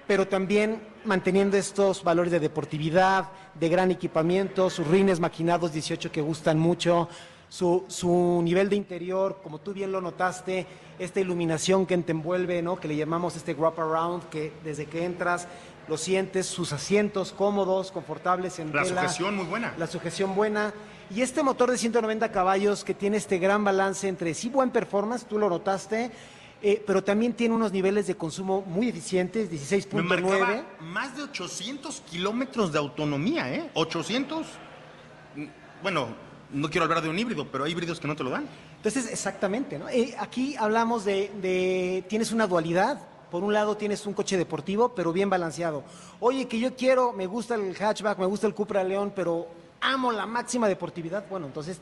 pero 0.06 0.28
también 0.28 0.82
manteniendo 1.04 1.56
estos 1.56 2.04
valores 2.04 2.30
de 2.30 2.40
deportividad, 2.40 3.30
de 3.58 3.68
gran 3.68 3.90
equipamiento, 3.90 4.70
sus 4.70 4.86
rines 4.86 5.18
maquinados 5.18 5.72
18 5.72 6.12
que 6.12 6.20
gustan 6.20 6.58
mucho, 6.58 7.08
su, 7.48 7.84
su 7.88 8.40
nivel 8.42 8.68
de 8.68 8.76
interior, 8.76 9.40
como 9.42 9.58
tú 9.60 9.72
bien 9.72 9.92
lo 9.92 10.00
notaste, 10.00 10.66
esta 10.98 11.20
iluminación 11.20 11.86
que 11.86 11.96
te 11.98 12.12
envuelve, 12.12 12.62
¿no? 12.62 12.76
que 12.76 12.88
le 12.88 12.96
llamamos 12.96 13.36
este 13.36 13.54
wrap 13.54 13.78
around, 13.78 14.28
que 14.28 14.52
desde 14.64 14.86
que 14.86 15.04
entras 15.04 15.46
lo 15.86 15.96
sientes, 15.98 16.46
sus 16.46 16.72
asientos 16.72 17.32
cómodos, 17.32 17.92
confortables 17.92 18.58
en 18.58 18.74
La 18.74 18.82
tela. 18.84 19.02
sujeción 19.02 19.36
muy 19.36 19.44
buena. 19.44 19.74
La 19.76 19.86
sujeción 19.86 20.34
buena. 20.34 20.72
Y 21.10 21.20
este 21.20 21.42
motor 21.42 21.70
de 21.70 21.76
190 21.76 22.32
caballos 22.32 22.84
que 22.84 22.94
tiene 22.94 23.18
este 23.18 23.38
gran 23.38 23.62
balance 23.64 24.08
entre 24.08 24.32
sí 24.32 24.48
buen 24.48 24.70
performance, 24.70 25.26
tú 25.26 25.38
lo 25.38 25.50
notaste, 25.50 26.10
eh, 26.62 26.82
pero 26.86 27.04
también 27.04 27.34
tiene 27.34 27.54
unos 27.54 27.70
niveles 27.72 28.06
de 28.06 28.16
consumo 28.16 28.62
muy 28.62 28.88
eficientes, 28.88 29.50
Me 29.50 29.58
16.9. 29.58 30.02
marcaba 30.02 30.62
más 30.80 31.14
de 31.14 31.24
800 31.24 32.00
kilómetros 32.10 32.72
de 32.72 32.78
autonomía, 32.78 33.52
¿eh? 33.52 33.70
800. 33.74 34.46
mm, 35.36 35.44
Bueno, 35.82 36.08
no 36.54 36.70
quiero 36.70 36.84
hablar 36.84 37.02
de 37.02 37.08
un 37.10 37.18
híbrido, 37.18 37.46
pero 37.50 37.64
hay 37.64 37.72
híbridos 37.72 38.00
que 38.00 38.08
no 38.08 38.16
te 38.16 38.24
lo 38.24 38.30
dan. 38.30 38.46
Entonces, 38.76 39.10
exactamente, 39.10 39.78
¿no? 39.78 39.88
Eh, 39.88 40.14
aquí 40.18 40.56
hablamos 40.56 41.04
de, 41.04 41.30
de- 41.42 42.04
tienes 42.08 42.32
una 42.32 42.46
dualidad. 42.46 42.98
Por 43.30 43.42
un 43.42 43.52
lado 43.52 43.76
tienes 43.76 44.06
un 44.06 44.14
coche 44.14 44.36
deportivo, 44.36 44.94
pero 44.94 45.12
bien 45.12 45.28
balanceado. 45.28 45.82
Oye, 46.20 46.46
que 46.46 46.60
yo 46.60 46.76
quiero, 46.76 47.12
me 47.12 47.26
gusta 47.26 47.56
el 47.56 47.74
hatchback, 47.76 48.18
me 48.18 48.26
gusta 48.26 48.46
el 48.46 48.54
Cupra 48.54 48.84
León, 48.84 49.12
pero 49.14 49.48
amo 49.80 50.12
la 50.12 50.24
máxima 50.24 50.68
deportividad. 50.68 51.24
Bueno, 51.28 51.46
entonces 51.46 51.80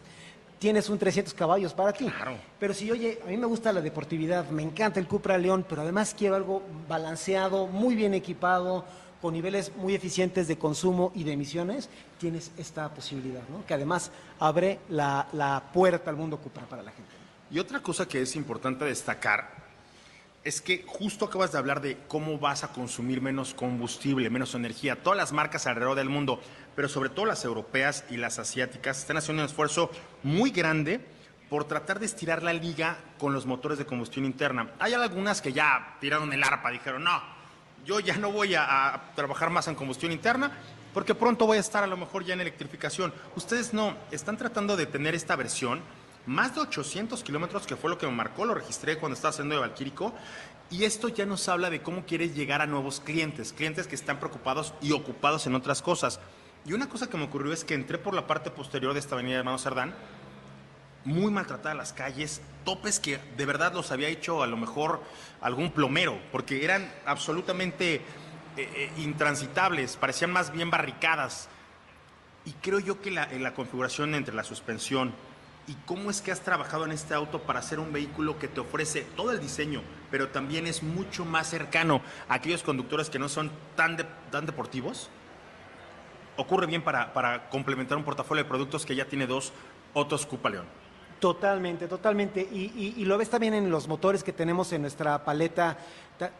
tienes 0.58 0.88
un 0.88 0.96
300 0.98 1.34
caballos 1.34 1.74
para 1.74 1.92
ti. 1.92 2.06
Claro. 2.06 2.36
Pero 2.58 2.72
si, 2.72 2.90
oye, 2.90 3.20
a 3.22 3.28
mí 3.28 3.36
me 3.36 3.44
gusta 3.46 3.70
la 3.72 3.82
deportividad, 3.82 4.48
me 4.48 4.62
encanta 4.62 4.98
el 4.98 5.06
Cupra 5.06 5.36
León, 5.36 5.66
pero 5.68 5.82
además 5.82 6.14
quiero 6.16 6.36
algo 6.36 6.62
balanceado, 6.88 7.66
muy 7.66 7.96
bien 7.96 8.14
equipado, 8.14 8.84
con 9.22 9.34
niveles 9.34 9.72
muy 9.76 9.94
eficientes 9.94 10.48
de 10.48 10.58
consumo 10.58 11.12
y 11.14 11.22
de 11.22 11.32
emisiones, 11.32 11.88
tienes 12.18 12.50
esta 12.58 12.92
posibilidad, 12.92 13.42
¿no? 13.48 13.64
Que 13.64 13.74
además 13.74 14.10
abre 14.40 14.80
la, 14.88 15.28
la 15.32 15.62
puerta 15.72 16.10
al 16.10 16.16
mundo 16.16 16.38
Cupra 16.38 16.64
para 16.64 16.82
la 16.82 16.90
gente. 16.90 17.12
Y 17.48 17.60
otra 17.60 17.80
cosa 17.80 18.08
que 18.08 18.20
es 18.20 18.34
importante 18.34 18.84
destacar 18.84 19.62
es 20.42 20.60
que 20.60 20.84
justo 20.88 21.26
acabas 21.26 21.52
de 21.52 21.58
hablar 21.58 21.80
de 21.80 21.98
cómo 22.08 22.36
vas 22.36 22.64
a 22.64 22.72
consumir 22.72 23.20
menos 23.20 23.54
combustible, 23.54 24.28
menos 24.28 24.56
energía. 24.56 25.00
Todas 25.00 25.16
las 25.16 25.30
marcas 25.30 25.68
alrededor 25.68 25.96
del 25.96 26.08
mundo, 26.08 26.40
pero 26.74 26.88
sobre 26.88 27.08
todo 27.08 27.26
las 27.26 27.44
europeas 27.44 28.04
y 28.10 28.16
las 28.16 28.40
asiáticas, 28.40 28.98
están 28.98 29.18
haciendo 29.18 29.44
un 29.44 29.48
esfuerzo 29.48 29.88
muy 30.24 30.50
grande 30.50 31.00
por 31.48 31.64
tratar 31.64 32.00
de 32.00 32.06
estirar 32.06 32.42
la 32.42 32.52
liga 32.52 32.96
con 33.18 33.32
los 33.32 33.46
motores 33.46 33.78
de 33.78 33.86
combustión 33.86 34.24
interna. 34.24 34.72
Hay 34.80 34.94
algunas 34.94 35.40
que 35.40 35.52
ya 35.52 35.96
tiraron 36.00 36.32
el 36.32 36.42
arpa, 36.42 36.70
dijeron, 36.70 37.04
no, 37.04 37.22
yo 37.84 38.00
ya 38.00 38.16
no 38.16 38.30
voy 38.30 38.54
a, 38.54 39.12
trabajar 39.14 39.50
más 39.50 39.68
en 39.68 39.74
combustión 39.74 40.12
interna 40.12 40.52
porque 40.94 41.14
pronto 41.14 41.46
voy 41.46 41.56
a 41.56 41.60
estar 41.60 41.82
a 41.82 41.86
lo 41.86 41.96
mejor 41.96 42.24
ya 42.24 42.34
en 42.34 42.40
electrificación. 42.40 43.14
Ustedes 43.34 43.72
no, 43.72 43.96
están 44.10 44.36
tratando 44.36 44.76
de 44.76 44.86
tener 44.86 45.14
esta 45.14 45.36
versión 45.36 45.80
más 46.26 46.54
de 46.54 46.60
800 46.60 47.22
kilómetros, 47.22 47.66
que 47.66 47.76
fue 47.76 47.90
lo 47.90 47.98
que 47.98 48.06
me 48.06 48.12
marcó, 48.12 48.44
lo 48.44 48.54
registré 48.54 48.98
cuando 48.98 49.14
estaba 49.14 49.30
haciendo 49.30 49.54
de 49.54 49.60
Valquírico. 49.60 50.12
Y 50.70 50.84
esto 50.84 51.08
ya 51.08 51.26
nos 51.26 51.48
habla 51.48 51.70
de 51.70 51.82
cómo 51.82 52.04
quieres 52.06 52.34
llegar 52.34 52.60
a 52.60 52.66
nuevos 52.66 53.00
clientes, 53.00 53.52
clientes 53.52 53.86
que 53.86 53.94
están 53.94 54.18
preocupados 54.18 54.72
y 54.80 54.92
ocupados 54.92 55.46
en 55.46 55.54
otras 55.54 55.82
cosas. 55.82 56.20
Y 56.64 56.74
una 56.74 56.88
cosa 56.88 57.08
que 57.08 57.16
me 57.16 57.24
ocurrió 57.24 57.52
es 57.52 57.64
que 57.64 57.74
entré 57.74 57.98
por 57.98 58.14
la 58.14 58.26
parte 58.26 58.50
posterior 58.50 58.92
de 58.92 59.00
esta 59.00 59.14
avenida 59.14 59.34
de 59.34 59.40
Hermano 59.40 59.58
Cerdán, 59.58 59.94
muy 61.04 61.32
maltratadas 61.32 61.76
las 61.76 61.92
calles, 61.92 62.40
topes 62.64 63.00
que 63.00 63.18
de 63.36 63.46
verdad 63.46 63.72
los 63.72 63.90
había 63.90 64.08
hecho 64.08 64.42
a 64.42 64.46
lo 64.46 64.56
mejor 64.56 65.02
algún 65.40 65.70
plomero, 65.72 66.18
porque 66.30 66.64
eran 66.64 66.92
absolutamente 67.06 67.96
eh, 67.96 68.02
eh, 68.56 68.92
intransitables, 68.98 69.96
parecían 69.96 70.32
más 70.32 70.52
bien 70.52 70.70
barricadas. 70.70 71.48
Y 72.44 72.52
creo 72.54 72.80
yo 72.80 73.00
que 73.00 73.10
la, 73.10 73.26
la 73.32 73.54
configuración 73.54 74.14
entre 74.14 74.34
la 74.34 74.44
suspensión 74.44 75.12
y 75.68 75.74
cómo 75.86 76.10
es 76.10 76.20
que 76.20 76.32
has 76.32 76.40
trabajado 76.40 76.84
en 76.84 76.92
este 76.92 77.14
auto 77.14 77.42
para 77.42 77.60
hacer 77.60 77.78
un 77.78 77.92
vehículo 77.92 78.38
que 78.38 78.48
te 78.48 78.60
ofrece 78.60 79.02
todo 79.16 79.30
el 79.30 79.40
diseño, 79.40 79.82
pero 80.10 80.28
también 80.28 80.66
es 80.66 80.82
mucho 80.82 81.24
más 81.24 81.48
cercano 81.48 82.02
a 82.28 82.34
aquellos 82.34 82.62
conductores 82.62 83.10
que 83.10 83.18
no 83.18 83.28
son 83.28 83.50
tan, 83.76 83.96
tan 84.30 84.46
deportivos, 84.46 85.08
ocurre 86.36 86.66
bien 86.66 86.82
para, 86.82 87.48
complementar 87.50 87.96
un 87.96 88.04
portafolio 88.04 88.42
de 88.42 88.48
productos 88.48 88.84
que 88.84 88.96
ya 88.96 89.06
tiene 89.06 89.26
dos 89.26 89.52
otros 89.94 90.26
Cupa 90.26 90.50
León. 90.50 90.81
Totalmente, 91.22 91.86
totalmente. 91.86 92.40
Y, 92.40 93.04
lo 93.04 93.16
ves 93.16 93.30
también 93.30 93.54
en 93.54 93.70
los 93.70 93.86
motores 93.86 94.24
que 94.24 94.32
tenemos 94.32 94.72
en 94.72 94.82
nuestra 94.82 95.24
paleta, 95.24 95.78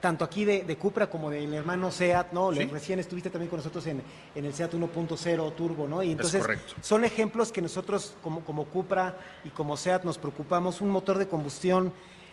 tanto 0.00 0.24
aquí 0.24 0.44
de, 0.44 0.76
Cupra 0.76 1.08
como 1.08 1.30
del 1.30 1.54
hermano 1.54 1.92
SEAT, 1.92 2.32
¿no? 2.32 2.50
Recién 2.50 2.98
estuviste 2.98 3.30
también 3.30 3.48
con 3.48 3.58
nosotros 3.58 3.86
en, 3.86 4.02
el 4.34 4.52
SEAT 4.52 4.72
1.0 4.74 5.54
Turbo, 5.54 5.86
¿no? 5.86 6.02
Y 6.02 6.10
entonces 6.10 6.44
son 6.80 7.04
ejemplos 7.04 7.52
que 7.52 7.62
nosotros 7.62 8.16
como, 8.24 8.40
como 8.40 8.64
Cupra 8.64 9.14
y 9.44 9.50
como 9.50 9.76
SEAT 9.76 10.02
nos 10.02 10.18
preocupamos. 10.18 10.80
Un 10.80 10.90
motor 10.90 11.16
de 11.16 11.28
combustión 11.28 11.92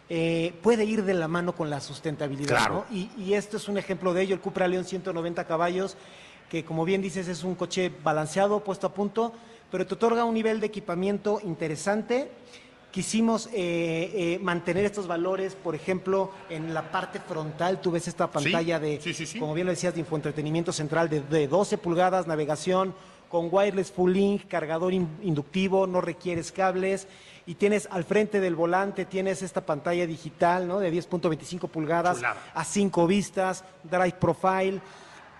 eh, 0.09 0.55
puede 0.63 0.85
ir 0.85 1.03
de 1.03 1.13
la 1.13 1.27
mano 1.27 1.53
con 1.53 1.69
la 1.69 1.79
sustentabilidad, 1.79 2.67
¿no? 2.67 2.85
Y, 2.89 3.11
y 3.15 3.35
esto 3.35 3.57
es 3.57 3.67
un 3.67 3.77
ejemplo 3.77 4.11
de 4.11 4.23
ello, 4.23 4.33
el 4.33 4.41
Cupra 4.41 4.67
León 4.67 4.85
190 4.85 5.45
caballos, 5.45 5.97
que 6.49 6.65
como 6.65 6.83
bien 6.83 7.03
dices 7.03 7.27
es 7.27 7.43
un 7.43 7.53
coche 7.53 7.91
balanceado, 8.03 8.63
puesto 8.63 8.87
a 8.87 8.93
punto, 8.95 9.33
pero 9.71 9.85
te 9.85 9.93
otorga 9.93 10.25
un 10.25 10.33
nivel 10.33 10.59
de 10.59 10.67
equipamiento 10.67 11.39
interesante. 11.43 12.31
Quisimos 12.91 13.47
eh, 13.47 13.51
eh, 13.53 14.39
mantener 14.41 14.83
estos 14.83 15.05
valores, 15.05 15.53
por 15.53 15.75
ejemplo, 15.75 16.31
en 16.49 16.73
la 16.73 16.91
parte 16.91 17.19
frontal, 17.19 17.81
tú 17.81 17.91
ves 17.91 18.07
esta 18.07 18.31
pantalla 18.31 18.79
de, 18.79 18.99
como 19.37 19.53
bien 19.53 19.67
lo 19.67 19.71
decías, 19.71 19.93
de 19.93 19.99
infoentretenimiento 19.99 20.73
central 20.73 21.07
de, 21.07 21.47
12 21.47 21.77
pulgadas, 21.77 22.25
navegación 22.25 22.95
con 23.29 23.49
wireless 23.51 23.91
full 23.91 24.11
link, 24.11 24.47
cargador 24.47 24.91
inductivo, 24.91 25.85
no 25.85 26.01
requieres 26.01 26.51
cables 26.51 27.07
y 27.45 27.53
tienes 27.53 27.87
al 27.91 28.03
frente 28.03 28.39
del 28.39 28.55
volante, 28.55 29.05
tienes 29.05 29.43
esta 29.43 29.61
pantalla 29.61 30.07
digital 30.07 30.67
¿no? 30.67 30.79
de 30.79 30.91
10.25 30.91 31.69
pulgadas 31.69 32.21
a 32.55 32.63
5 32.63 33.05
vistas, 33.05 33.63
drive 33.83 34.15
profile 34.19 34.81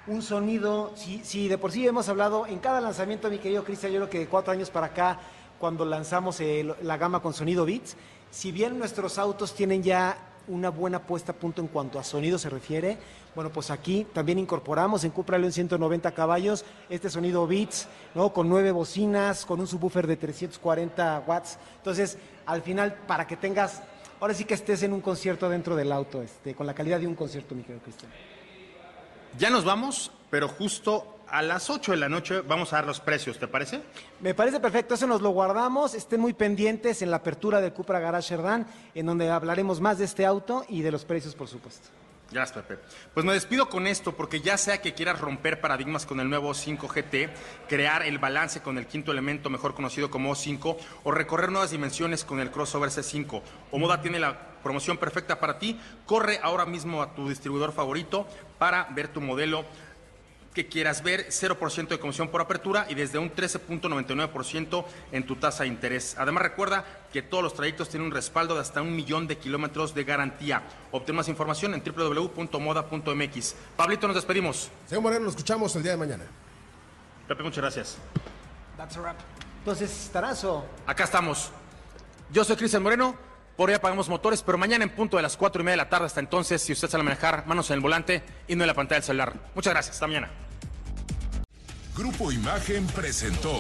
un 0.10 0.22
sonido, 0.24 0.91
si, 0.95 1.47
de 1.47 1.57
por 1.57 1.72
sí 1.72 1.88
hemos 1.88 2.10
hablado 2.10 2.47
en 2.47 2.60
cada 2.60 2.82
lanzamiento, 2.82 3.30
mi 3.30 3.38
querido 3.38 3.64
Cristian, 3.64 3.91
yo 3.91 3.99
creo 3.99 4.10
que 4.10 4.20
de 4.20 4.28
cuatro 4.28 4.51
años 4.51 4.70
para 4.70 4.88
acá, 4.88 5.20
cuando 5.60 5.86
lanzamos 5.86 6.39
la 6.82 6.97
gama 6.97 7.22
con 7.22 7.34
sonido 7.34 7.66
Beats, 7.66 7.95
si 8.32 8.51
bien 8.51 8.80
nuestros 8.80 9.20
autos 9.20 9.53
tienen 9.53 9.84
ya 9.84 10.18
una 10.47 10.70
buena 10.70 11.03
puesta 11.03 11.32
a 11.32 11.36
punto 11.36 11.62
en 11.62 11.68
cuanto 11.68 11.99
a 11.99 12.03
sonido 12.03 12.39
se 12.39 12.49
refiere, 12.49 12.97
bueno, 13.36 13.51
pues 13.51 13.70
aquí 13.70 14.07
también 14.12 14.39
incorporamos 14.39 15.03
en 15.03 15.12
Cupra 15.12 15.38
León 15.38 15.51
190 15.51 16.12
caballos 16.12 16.66
este 16.89 17.10
sonido 17.10 17.45
Beats, 17.45 17.88
¿no? 18.16 18.34
Con 18.34 18.49
nueve 18.49 18.72
bocinas, 18.72 19.45
con 19.45 19.60
un 19.60 19.68
subwoofer 19.68 20.07
de 20.07 20.18
340 20.18 21.24
watts. 21.28 21.60
Entonces, 21.78 22.18
al 22.47 22.64
final, 22.64 22.95
para 23.05 23.28
que 23.28 23.38
tengas, 23.38 23.84
ahora 24.20 24.34
sí 24.34 24.45
que 24.45 24.55
estés 24.55 24.82
en 24.82 24.93
un 24.93 25.01
concierto 25.01 25.47
dentro 25.49 25.76
del 25.76 25.91
auto, 25.91 26.24
este, 26.24 26.55
con 26.55 26.66
la 26.66 26.74
calidad 26.74 26.99
de 26.99 27.05
un 27.05 27.16
concierto, 27.16 27.53
mi 27.53 27.62
querido 27.62 27.84
Cristian. 27.84 28.12
Ya 29.38 29.49
nos 29.49 29.63
vamos, 29.63 30.11
pero 30.30 30.47
justo 30.47 31.19
a 31.27 31.41
las 31.41 31.69
8 31.69 31.91
de 31.91 31.97
la 31.97 32.09
noche 32.09 32.41
vamos 32.41 32.73
a 32.73 32.77
dar 32.77 32.88
los 32.88 32.99
precios, 32.99 33.38
¿te 33.38 33.47
parece? 33.47 33.82
Me 34.19 34.34
parece 34.34 34.59
perfecto, 34.59 34.95
eso 34.95 35.07
nos 35.07 35.21
lo 35.21 35.30
guardamos. 35.30 35.93
Estén 35.93 36.19
muy 36.19 36.34
pendientes 36.34 37.01
en 37.01 37.11
la 37.11 37.17
apertura 37.17 37.61
de 37.61 37.71
Cupra 37.71 37.99
Garage 37.99 38.30
Sherdan, 38.30 38.65
en 38.95 39.05
donde 39.05 39.30
hablaremos 39.30 39.80
más 39.80 39.99
de 39.99 40.05
este 40.05 40.25
auto 40.25 40.65
y 40.67 40.82
de 40.82 40.91
los 40.91 41.05
precios, 41.05 41.36
por 41.36 41.47
supuesto. 41.47 41.89
Gracias, 42.32 42.63
Pepe. 42.63 42.82
Pues 43.13 43.25
me 43.25 43.34
despido 43.34 43.69
con 43.69 43.88
esto, 43.88 44.15
porque 44.15 44.41
ya 44.41 44.57
sea 44.57 44.82
que 44.82 44.93
quieras 44.93 45.19
romper 45.19 45.61
paradigmas 45.61 46.05
con 46.05 46.19
el 46.19 46.30
nuevo 46.30 46.53
5 46.53 46.88
GT, 46.88 47.30
crear 47.67 48.03
el 48.03 48.19
balance 48.19 48.61
con 48.61 48.77
el 48.77 48.86
quinto 48.86 49.11
elemento, 49.11 49.49
mejor 49.49 49.73
conocido 49.73 50.11
como 50.11 50.32
O5, 50.32 50.77
o 51.03 51.11
recorrer 51.11 51.51
nuevas 51.51 51.71
dimensiones 51.71 52.23
con 52.23 52.39
el 52.39 52.51
crossover 52.51 52.89
C5, 52.89 53.41
o 53.71 53.80
Moda 53.80 54.01
tiene 54.01 54.19
la 54.19 54.49
promoción 54.61 54.97
perfecta 54.97 55.39
para 55.39 55.57
ti, 55.57 55.80
corre 56.05 56.39
ahora 56.43 56.65
mismo 56.65 57.01
a 57.01 57.15
tu 57.15 57.30
distribuidor 57.30 57.71
favorito 57.71 58.27
para 58.59 58.84
ver 58.91 59.07
tu 59.07 59.21
modelo 59.21 59.65
que 60.54 60.68
quieras 60.68 61.04
ver, 61.04 61.28
0% 61.28 61.88
de 61.88 62.00
comisión 62.00 62.30
por 62.30 62.41
apertura 62.41 62.86
y 62.89 62.95
desde 62.95 63.20
un 63.20 63.34
13.99% 63.34 64.86
en 65.12 65.26
tu 65.26 65.36
tasa 65.36 65.64
de 65.64 65.70
interés. 65.70 66.16
Además 66.18 66.43
recuerda 66.43 66.86
que 67.14 67.22
todos 67.22 67.43
los 67.43 67.54
trayectos 67.54 67.89
tienen 67.89 68.08
un 68.08 68.14
respaldo 68.14 68.56
de 68.56 68.62
hasta 68.62 68.82
un 68.82 68.95
millón 68.95 69.28
de 69.28 69.38
kilómetros 69.38 69.93
de 69.93 70.04
garantía. 70.04 70.64
Obtén 70.91 71.16
más 71.16 71.28
información 71.28 71.74
en 71.74 71.84
www.moda.mx. 71.84 73.56
Pablito, 73.76 74.08
nos 74.08 74.16
despedimos. 74.16 74.70
Señor 74.88 75.04
Moreno, 75.04 75.26
nos 75.26 75.36
escuchamos 75.36 75.76
el 75.76 75.84
día 75.84 75.91
de 75.91 75.97
mañana. 75.97 76.24
Pepe, 77.28 77.43
muchas 77.43 77.62
gracias. 77.62 77.97
That's 78.76 78.97
a 78.97 79.02
wrap. 79.02 79.18
Entonces, 79.60 80.10
Tarazo. 80.12 80.66
Acá 80.88 81.04
estamos. 81.04 81.52
Yo 82.32 82.43
soy 82.43 82.56
Cristian 82.56 82.82
Moreno. 82.82 83.28
Por 83.60 83.68
hoy 83.68 83.76
apagamos 83.76 84.07
motores, 84.07 84.41
pero 84.41 84.57
mañana 84.57 84.86
en 84.86 84.89
punto 84.89 85.18
de 85.18 85.22
las 85.22 85.36
4 85.36 85.62
y 85.62 85.66
media 85.66 85.74
de 85.74 85.84
la 85.84 85.89
tarde. 85.89 86.05
Hasta 86.05 86.22
entonces, 86.22 86.62
si 86.62 86.72
usted 86.72 86.88
sale 86.88 87.01
a 87.01 87.03
manejar, 87.03 87.45
manos 87.45 87.70
en 87.70 87.74
el 87.74 87.80
volante 87.82 88.24
y 88.47 88.55
no 88.55 88.64
en 88.64 88.68
la 88.68 88.74
pantalla 88.74 88.99
del 88.99 89.03
celular. 89.03 89.34
Muchas 89.53 89.74
gracias. 89.74 89.95
Hasta 89.97 90.07
mañana. 90.07 90.32
Grupo 91.93 92.32
Imagen 92.32 92.88
presentó 92.88 93.53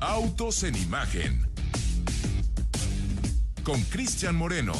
Autos 0.00 0.64
en 0.64 0.74
Imagen 0.74 1.48
con 3.62 3.80
Cristian 3.82 4.34
Moreno. 4.34 4.72